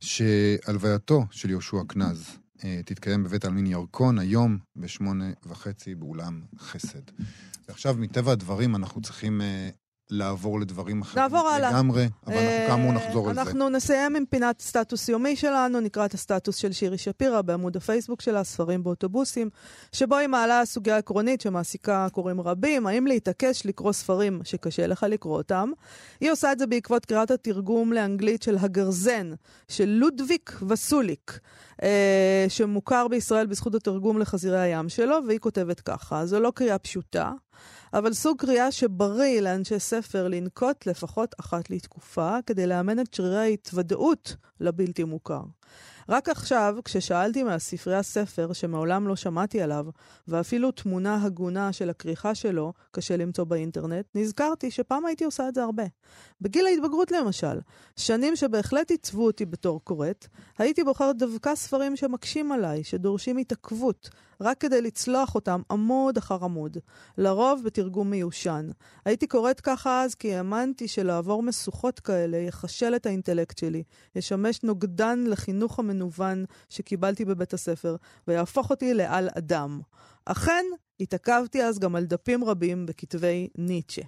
שהלווייתו 0.00 1.24
של 1.30 1.50
יהושע 1.50 1.76
קנז 1.88 2.38
אה, 2.64 2.80
תתקיים 2.84 3.24
בבית 3.24 3.44
העלמין 3.44 3.66
ירקון 3.66 4.18
היום 4.18 4.58
בשמונה 4.76 5.30
וחצי 5.46 5.94
באולם 5.94 6.42
חסד. 6.58 7.02
ועכשיו, 7.68 7.94
מטבע 7.98 8.32
הדברים, 8.32 8.76
אנחנו 8.76 9.02
צריכים 9.02 9.40
אה, 9.40 9.70
לעבור 10.10 10.60
לדברים 10.60 11.02
אחרים 11.02 11.22
נעבור 11.22 11.48
הלאה. 11.48 11.70
לגמרי, 11.70 12.08
אבל 12.26 12.34
אנחנו 12.34 12.48
אה, 12.48 12.66
כאמור 12.68 12.92
נחזור 12.92 13.28
על 13.28 13.34
זה. 13.34 13.40
אנחנו 13.40 13.68
נסיים 13.68 14.16
עם 14.16 14.24
פינת 14.30 14.60
סטטוס 14.60 15.08
יומי 15.08 15.36
שלנו, 15.36 15.80
נקרא 15.80 16.04
את 16.04 16.14
הסטטוס 16.14 16.56
של 16.56 16.72
שירי 16.72 16.98
שפירא 16.98 17.42
בעמוד 17.42 17.76
הפייסבוק 17.76 18.22
שלה, 18.22 18.44
ספרים 18.44 18.82
באוטובוסים, 18.82 19.50
שבו 19.92 20.16
היא 20.16 20.28
מעלה 20.28 20.62
סוגיה 20.64 20.96
עקרונית 20.96 21.40
שמעסיקה 21.40 22.06
קוראים 22.12 22.40
רבים, 22.40 22.86
האם 22.86 23.06
להתעקש 23.06 23.66
לקרוא 23.66 23.92
ספרים 23.92 24.40
שקשה 24.44 24.86
לך 24.86 25.06
לקרוא 25.08 25.36
אותם. 25.36 25.70
היא 26.20 26.30
עושה 26.30 26.52
את 26.52 26.58
זה 26.58 26.66
בעקבות 26.66 27.04
קריאת 27.06 27.30
התרגום 27.30 27.92
לאנגלית 27.92 28.42
של 28.42 28.56
הגרזן, 28.60 29.32
של 29.68 29.88
לודוויק 29.88 30.56
וסוליק. 30.68 31.40
אה, 31.82 32.46
שמוכר 32.48 33.08
בישראל 33.08 33.46
בזכות 33.46 33.74
התרגום 33.74 34.18
לחזירי 34.18 34.60
הים 34.60 34.88
שלו, 34.88 35.16
והיא 35.26 35.38
כותבת 35.38 35.80
ככה, 35.80 36.26
זו 36.26 36.40
לא 36.40 36.52
קריאה 36.54 36.78
פשוטה, 36.78 37.32
אבל 37.94 38.12
סוג 38.12 38.38
קריאה 38.38 38.72
שבריא 38.72 39.40
לאנשי 39.40 39.78
ספר 39.78 40.28
לנקוט 40.28 40.86
לפחות 40.86 41.34
אחת 41.40 41.70
לתקופה, 41.70 42.36
כדי 42.46 42.66
לאמן 42.66 43.00
את 43.00 43.14
שרירי 43.14 43.38
ההתוודעות 43.38 44.36
לבלתי 44.60 45.04
מוכר. 45.04 45.42
רק 46.10 46.28
עכשיו, 46.28 46.76
כששאלתי 46.84 47.42
מהספרייה 47.42 48.02
ספר 48.02 48.52
שמעולם 48.52 49.08
לא 49.08 49.16
שמעתי 49.16 49.60
עליו, 49.62 49.86
ואפילו 50.28 50.70
תמונה 50.70 51.24
הגונה 51.24 51.72
של 51.72 51.90
הכריכה 51.90 52.34
שלו 52.34 52.72
קשה 52.90 53.16
למצוא 53.16 53.44
באינטרנט, 53.44 54.06
נזכרתי 54.14 54.70
שפעם 54.70 55.06
הייתי 55.06 55.24
עושה 55.24 55.48
את 55.48 55.54
זה 55.54 55.62
הרבה. 55.62 55.82
בגיל 56.40 56.66
ההתבגרות 56.66 57.10
למשל, 57.10 57.60
שנים 57.96 58.36
שבהחלט 58.36 58.90
עיצבו 58.90 59.26
אותי 59.26 59.46
בתור 59.46 59.80
קוראת, 59.84 60.26
הייתי 60.58 60.84
בוחרת 60.84 61.16
דווקא 61.16 61.54
ספרים 61.54 61.96
שמקשים 61.96 62.52
עליי, 62.52 62.84
שדורשים 62.84 63.36
התעכבות, 63.36 64.10
רק 64.40 64.58
כדי 64.58 64.82
לצלוח 64.82 65.34
אותם 65.34 65.62
עמוד 65.70 66.16
אחר 66.16 66.44
עמוד, 66.44 66.76
לרוב 67.18 67.62
בתרגום 67.64 68.10
מיושן. 68.10 68.70
הייתי 69.04 69.26
קוראת 69.26 69.60
ככה 69.60 70.04
אז 70.04 70.14
כי 70.14 70.34
האמנתי 70.34 70.88
שלעבור 70.88 71.42
משוכות 71.42 72.00
כאלה 72.00 72.36
יחשל 72.36 72.96
את 72.96 73.06
האינטלקט 73.06 73.58
שלי, 73.58 73.82
ישמש 74.14 74.62
נוגדן 74.62 75.24
לחינוך 75.26 75.78
המנוון 75.78 76.44
שקיבלתי 76.68 77.24
בבית 77.24 77.54
הספר, 77.54 77.96
ויהפוך 78.28 78.70
אותי 78.70 78.94
לעל 78.94 79.28
אדם. 79.38 79.80
אכן, 80.24 80.64
התעכבתי 81.00 81.64
אז 81.64 81.78
גם 81.78 81.96
על 81.96 82.04
דפים 82.04 82.44
רבים 82.44 82.86
בכתבי 82.86 83.48
ניטשה. 83.58 84.02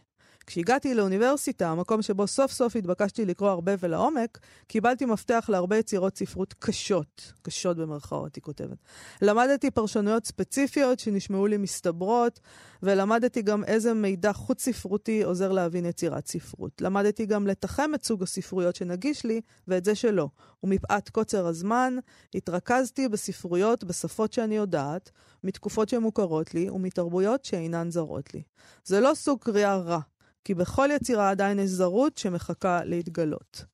כשהגעתי 0.46 0.94
לאוניברסיטה, 0.94 1.68
המקום 1.68 2.02
שבו 2.02 2.26
סוף 2.26 2.52
סוף 2.52 2.76
התבקשתי 2.76 3.24
לקרוא 3.24 3.50
הרבה 3.50 3.72
ולעומק, 3.80 4.38
קיבלתי 4.66 5.04
מפתח 5.04 5.46
להרבה 5.48 5.78
יצירות 5.78 6.18
ספרות 6.18 6.54
קשות, 6.58 7.32
קשות 7.42 7.76
במרכאות, 7.76 8.36
היא 8.36 8.42
כותבת. 8.42 8.78
למדתי 9.22 9.70
פרשנויות 9.70 10.26
ספציפיות 10.26 10.98
שנשמעו 10.98 11.46
לי 11.46 11.56
מסתברות, 11.56 12.40
ולמדתי 12.82 13.42
גם 13.42 13.64
איזה 13.64 13.94
מידע 13.94 14.32
חוץ-ספרותי 14.32 15.22
עוזר 15.22 15.52
להבין 15.52 15.86
יצירת 15.86 16.26
ספרות. 16.26 16.80
למדתי 16.80 17.26
גם 17.26 17.46
לתחם 17.46 17.90
את 17.94 18.04
סוג 18.04 18.22
הספרויות 18.22 18.76
שנגיש 18.76 19.24
לי, 19.24 19.40
ואת 19.68 19.84
זה 19.84 19.94
שלא. 19.94 20.28
ומפאת 20.62 21.08
קוצר 21.08 21.46
הזמן, 21.46 21.96
התרכזתי 22.34 23.08
בספרויות 23.08 23.84
בשפות 23.84 24.32
שאני 24.32 24.56
יודעת, 24.56 25.10
מתקופות 25.44 25.88
שמוכרות 25.88 26.54
לי, 26.54 26.70
ומתרבויות 26.70 27.44
שאינן 27.44 27.90
זרות 27.90 28.34
לי. 28.34 28.42
זה 28.84 29.00
לא 29.00 29.12
סוג 29.14 29.38
קריאה 29.42 29.76
רע, 29.76 30.00
כי 30.44 30.54
בכל 30.54 30.88
יצירה 30.92 31.30
עדיין 31.30 31.58
יש 31.58 31.70
זרות 31.70 32.18
שמחכה 32.18 32.84
להתגלות. 32.84 33.64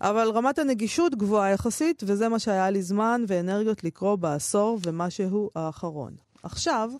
אבל 0.00 0.30
רמת 0.30 0.58
הנגישות 0.58 1.14
גבוהה 1.14 1.50
יחסית, 1.50 2.02
וזה 2.06 2.28
מה 2.28 2.38
שהיה 2.38 2.70
לי 2.70 2.82
זמן 2.82 3.24
ואנרגיות 3.28 3.84
לקרוא 3.84 4.16
בעשור 4.16 4.78
ומשהו 4.86 5.50
האחרון. 5.54 6.25
עכשיו, 6.46 6.90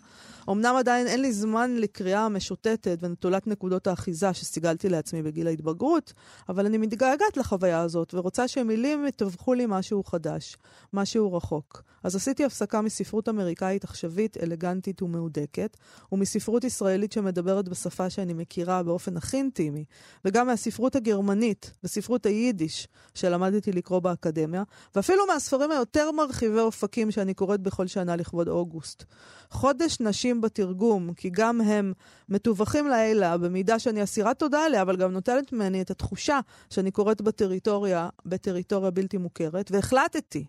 אמנם 0.51 0.77
עדיין 0.77 1.07
אין 1.07 1.23
לי 1.23 1.33
זמן 1.33 1.77
לקריאה 1.77 2.29
משוטטת 2.29 2.99
ונטולת 3.01 3.47
נקודות 3.47 3.87
האחיזה 3.87 4.35
שסיגלתי 4.35 4.89
לעצמי 4.89 5.23
בגיל 5.23 5.47
ההתבגרות, 5.47 6.13
אבל 6.49 6.67
אני 6.67 6.79
מתגעגעת 6.79 7.37
לחוויה 7.37 7.81
הזאת 7.81 8.15
ורוצה 8.15 8.49
שמילים 8.49 9.07
יתווכו 9.07 9.55
לי 9.55 9.65
משהו 9.69 10.05
חדש, 10.05 10.57
משהו 10.93 11.33
רחוק. 11.35 11.83
אז 12.03 12.17
עשיתי 12.17 12.45
הפסקה 12.45 12.81
מספרות 12.81 13.29
אמריקאית 13.29 13.85
עכשווית, 13.85 14.37
אלגנטית 14.43 15.03
ומהודקת, 15.03 15.77
ומספרות 16.13 16.65
ישראלית 16.65 17.13
שמדברת 17.13 17.69
בשפה 17.69 18.11
שאני 18.11 18.33
מכירה 18.33 18.83
באופן 18.83 19.17
הכי 19.17 19.37
אינטימי, 19.37 19.85
וגם 20.25 20.47
מהספרות 20.47 20.97
הגרמנית 20.97 21.71
וספרות 21.85 22.27
היידיש 22.27 22.89
שלמדתי 23.15 23.73
לקרוא 23.73 23.99
באקדמיה, 23.99 24.63
ואפילו 24.95 25.27
מהספרים 25.27 25.71
היותר 25.71 26.13
מרחיבי 26.13 26.61
אופקים 26.61 27.11
שאני 27.11 27.35
קוראת 27.35 27.61
בכל 27.61 27.87
שנה 27.87 28.17
לכבוד 28.17 28.49
אוגוסט. 28.49 29.05
חודש 29.51 30.01
נשים 30.01 30.41
בתרגום, 30.41 31.15
כי 31.15 31.31
גם 31.31 31.61
הם 31.61 31.93
מתווכים 32.29 32.89
לעילה 32.89 33.39
במידה 33.39 33.79
שאני 33.79 34.03
אסירת 34.03 34.39
תודה 34.39 34.65
עליה, 34.65 34.83
אבל 34.83 34.97
גם 34.97 35.13
נוטלת 35.13 35.53
ממני 35.53 35.83
את 35.83 35.91
התחושה 35.91 36.41
שאני 36.71 36.91
קוראת 36.91 37.23
בטריטוריה, 37.23 38.09
בטריטוריה 38.27 38.91
בלתי 38.91 39.17
מוכרת, 39.17 39.71
והחלטתי 39.71 40.45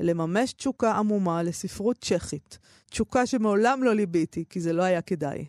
לממש 0.00 0.52
תשוקה 0.52 0.92
עמומה 0.92 1.42
לספרות 1.42 1.96
צ'כית. 2.00 2.58
תשוקה 2.90 3.26
שמעולם 3.26 3.82
לא 3.82 3.94
ליביתי, 3.94 4.44
כי 4.50 4.60
זה 4.60 4.72
לא 4.72 4.82
היה 4.82 5.02
כדאי. 5.02 5.44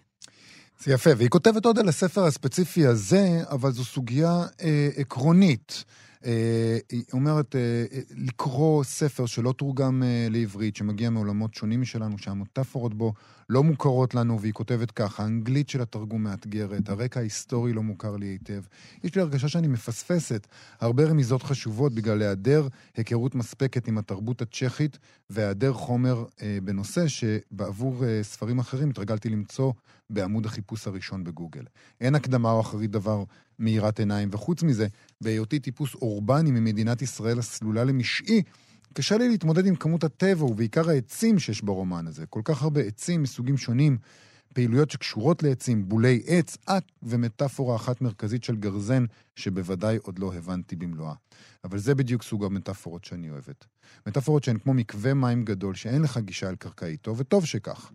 זה 0.84 0.92
יפה, 0.94 1.10
והיא 1.18 1.30
כותבת 1.30 1.66
עוד 1.66 1.80
על 1.80 1.90
הספר 1.90 2.24
הספציפי 2.24 2.86
הזה, 2.86 3.42
אבל 3.50 3.72
זו 3.72 3.84
סוגיה 3.84 4.44
אה, 4.62 4.90
עקרונית. 4.96 5.84
אה, 6.26 6.78
היא 6.90 7.04
אומרת, 7.14 7.56
אה, 7.56 7.86
לקרוא 8.16 8.84
ספר 8.84 9.26
שלא 9.26 9.52
תורגם 9.52 10.04
אה, 10.04 10.28
לעברית, 10.30 10.76
שמגיע 10.76 11.10
מעולמות 11.10 11.54
שונים 11.54 11.82
משלנו, 11.82 12.18
שהמטאפורות 12.18 12.94
בו 12.94 13.14
לא 13.50 13.64
מוכרות 13.64 14.16
לנו, 14.16 14.42
והיא 14.42 14.54
כותבת 14.54 14.92
ככה, 14.92 15.24
האנגלית 15.24 15.70
של 15.70 15.82
התרגום 15.82 16.24
מאתגרת, 16.24 16.90
הרקע 16.90 17.20
ההיסטורי 17.20 17.74
לא 17.74 17.84
מוכר 17.84 18.16
לי 18.18 18.26
היטב. 18.26 18.62
יש 19.04 19.16
לי 19.16 19.22
הרגשה 19.22 19.48
שאני 19.48 19.68
מפספסת 19.68 20.48
הרבה 20.80 21.06
רמיזות 21.06 21.44
חשובות 21.44 21.94
בגלל 21.94 22.22
היעדר 22.22 22.68
היכרות 22.98 23.36
מספקת 23.36 23.88
עם 23.88 23.98
התרבות 23.98 24.42
הצ'כית 24.42 24.98
והיעדר 25.30 25.74
חומר 25.74 26.26
אה, 26.42 26.58
בנושא 26.64 27.08
שבעבור 27.08 28.06
אה, 28.06 28.20
ספרים 28.24 28.60
אחרים 28.60 28.90
התרגלתי 28.90 29.30
למצוא 29.30 29.74
בעמוד 30.10 30.46
החיפוש 30.46 30.88
הראשון 30.88 31.24
בגוגל. 31.24 31.64
אין 32.02 32.16
הקדמה 32.16 32.52
או 32.52 32.62
אחרית 32.62 32.92
דבר 32.92 33.24
מאירת 33.60 34.00
עיניים, 34.00 34.30
וחוץ 34.32 34.64
מזה, 34.64 34.88
בהיותי 35.22 35.60
טיפוס 35.60 35.96
אורבני 35.96 36.52
ממדינת 36.52 37.02
ישראל 37.02 37.40
הסלולה 37.40 37.84
למשעי, 37.84 38.44
קשה 38.94 39.18
לי 39.18 39.30
להתמודד 39.30 39.66
עם 39.66 39.76
כמות 39.76 40.04
הטבע 40.04 40.46
ובעיקר 40.46 40.90
העצים 40.90 41.40
שיש 41.40 41.62
ברומן 41.62 42.08
הזה. 42.08 42.26
כל 42.26 42.42
כך 42.44 42.64
הרבה 42.64 42.82
עצים 42.82 43.24
מסוגים 43.24 43.58
שונים, 43.58 43.98
פעילויות 44.54 44.92
שקשורות 44.92 45.44
לעצים, 45.44 45.90
בולי 45.90 46.22
עץ, 46.26 46.58
את 46.70 46.84
ומטאפורה 47.04 47.76
אחת 47.76 48.02
מרכזית 48.02 48.44
של 48.44 48.56
גרזן, 48.56 49.06
שבוודאי 49.36 49.98
עוד 49.98 50.20
לא 50.20 50.34
הבנתי 50.34 50.76
במלואה. 50.76 51.14
אבל 51.64 51.78
זה 51.78 51.96
בדיוק 51.96 52.24
סוג 52.24 52.46
המטאפורות 52.46 53.06
שאני 53.06 53.30
אוהבת. 53.30 53.66
מטאפורות 54.08 54.44
שהן 54.44 54.58
כמו 54.60 54.74
מקווה 54.74 55.14
מים 55.14 55.46
גדול 55.46 55.76
שאין 55.76 56.02
לך 56.02 56.18
גישה 56.18 56.50
אל 56.50 56.56
קרקעיתו, 56.56 57.18
וטוב 57.18 57.46
שכך. 57.46 57.92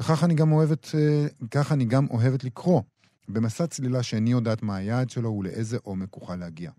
וכך 0.00 0.24
אני 0.24 0.34
גם 0.34 0.52
אוהבת, 0.52 0.86
אה, 0.94 1.26
כך 1.50 1.72
אני 1.72 1.84
גם 1.84 2.06
אוהבת 2.10 2.44
לקרוא, 2.44 2.82
במסע 3.28 3.66
צלילה 3.66 4.02
שאיני 4.02 4.30
יודעת 4.30 4.62
מה 4.62 4.76
היעד 4.76 5.10
שלו 5.10 5.30
ולאיזה 5.32 5.78
עומק 5.82 6.16
אוכל 6.16 6.36
להגיע. 6.36 6.70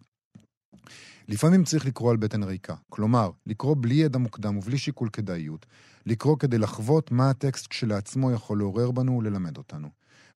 לפעמים 1.28 1.64
צריך 1.64 1.86
לקרוא 1.86 2.12
על 2.12 2.18
בטן 2.18 2.44
ריקה. 2.44 2.76
כלומר, 2.90 3.32
לקרוא 3.46 3.76
בלי 3.80 3.96
ידע 3.96 4.20
מוקדם 4.20 4.58
ובלי 4.58 4.78
שיקול 4.78 5.10
כדאיות. 5.10 5.66
לקרוא 6.06 6.38
כדי 6.38 6.58
לחוות 6.58 7.12
מה 7.12 7.30
הטקסט 7.30 7.68
כשלעצמו 7.68 8.32
יכול 8.32 8.58
לעורר 8.58 8.92
בנו 8.92 9.18
וללמד 9.18 9.58
אותנו. 9.58 9.90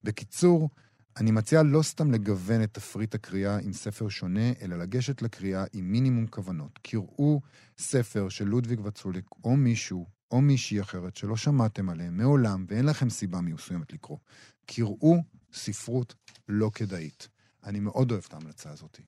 בקיצור, 0.04 0.70
אני 1.18 1.32
מציע 1.32 1.64
לא 1.64 1.82
סתם 1.82 2.12
לגוון 2.12 2.64
את 2.64 2.74
תפריט 2.74 3.16
הקריאה 3.16 3.58
עם 3.58 3.74
ספר 3.74 4.10
שונה, 4.10 4.52
אלא 4.62 4.78
לגשת 4.78 5.22
לקריאה 5.22 5.64
עם 5.74 5.92
מינימום 5.92 6.28
כוונות. 6.28 6.80
קראו 6.82 7.42
ספר 7.78 8.30
של 8.30 8.46
לודוויג 8.46 8.86
וצוליק, 8.86 9.26
או 9.44 9.56
מישהו, 9.56 10.06
או 10.32 10.42
מישהי 10.42 10.82
אחרת 10.82 11.16
שלא 11.16 11.38
שמעתם 11.38 11.90
עליהם 11.90 12.18
מעולם, 12.18 12.66
ואין 12.70 12.86
לכם 12.86 13.10
סיבה 13.10 13.42
מסוימת 13.42 13.94
לקרוא. 13.94 14.18
קראו 14.66 15.24
ספרות 15.54 16.16
לא 16.50 16.72
כדאית. 16.74 17.28
אני 17.64 17.80
מאוד 17.80 18.12
אוהב 18.12 18.24
את 18.28 18.34
ההמלצה 18.34 18.70
הזאת. 18.70 19.00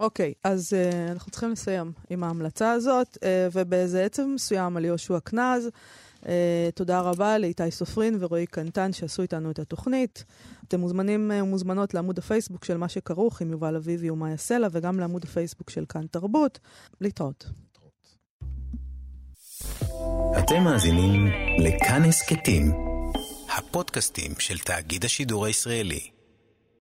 אוקיי, 0.00 0.32
אז 0.44 0.72
uh, 0.72 1.10
אנחנו 1.10 1.30
צריכים 1.30 1.50
לסיים 1.50 1.92
עם 2.10 2.24
ההמלצה 2.24 2.72
הזאת, 2.72 3.16
uh, 3.16 3.18
ובאיזה 3.52 4.04
עצב 4.04 4.22
מסוים 4.26 4.76
על 4.76 4.84
יהושע 4.84 5.18
קנז. 5.20 5.68
Uh, 6.20 6.26
תודה 6.74 7.00
רבה 7.00 7.38
לאיתי 7.38 7.70
סופרין 7.70 8.16
ורועי 8.20 8.46
קנטן 8.46 8.92
שעשו 8.92 9.22
איתנו 9.22 9.50
את 9.50 9.58
התוכנית. 9.58 10.24
אתם 10.68 10.80
מוזמנים 10.80 11.30
ומוזמנות 11.34 11.94
לעמוד 11.94 12.18
הפייסבוק 12.18 12.64
של 12.64 12.76
מה 12.76 12.88
שכרוך 12.88 13.42
עם 13.42 13.50
יובל 13.50 13.76
אביבי 13.76 14.10
ומאיה 14.10 14.36
סלע, 14.36 14.68
וגם 14.72 15.00
לעמוד 15.00 15.24
הפייסבוק 15.24 15.70
של 15.70 15.84
כאן 15.88 16.06
תרבות. 16.06 16.58
להתראות. 17.00 17.46
אתם 20.38 20.62
מאזינים 20.64 21.26
לכאן 21.58 22.02
הסכתים, 22.04 22.72
הפודקאסטים 23.58 24.32
של 24.38 24.58
תאגיד 24.58 25.04
השידור 25.04 25.46
הישראלי. 25.46 26.21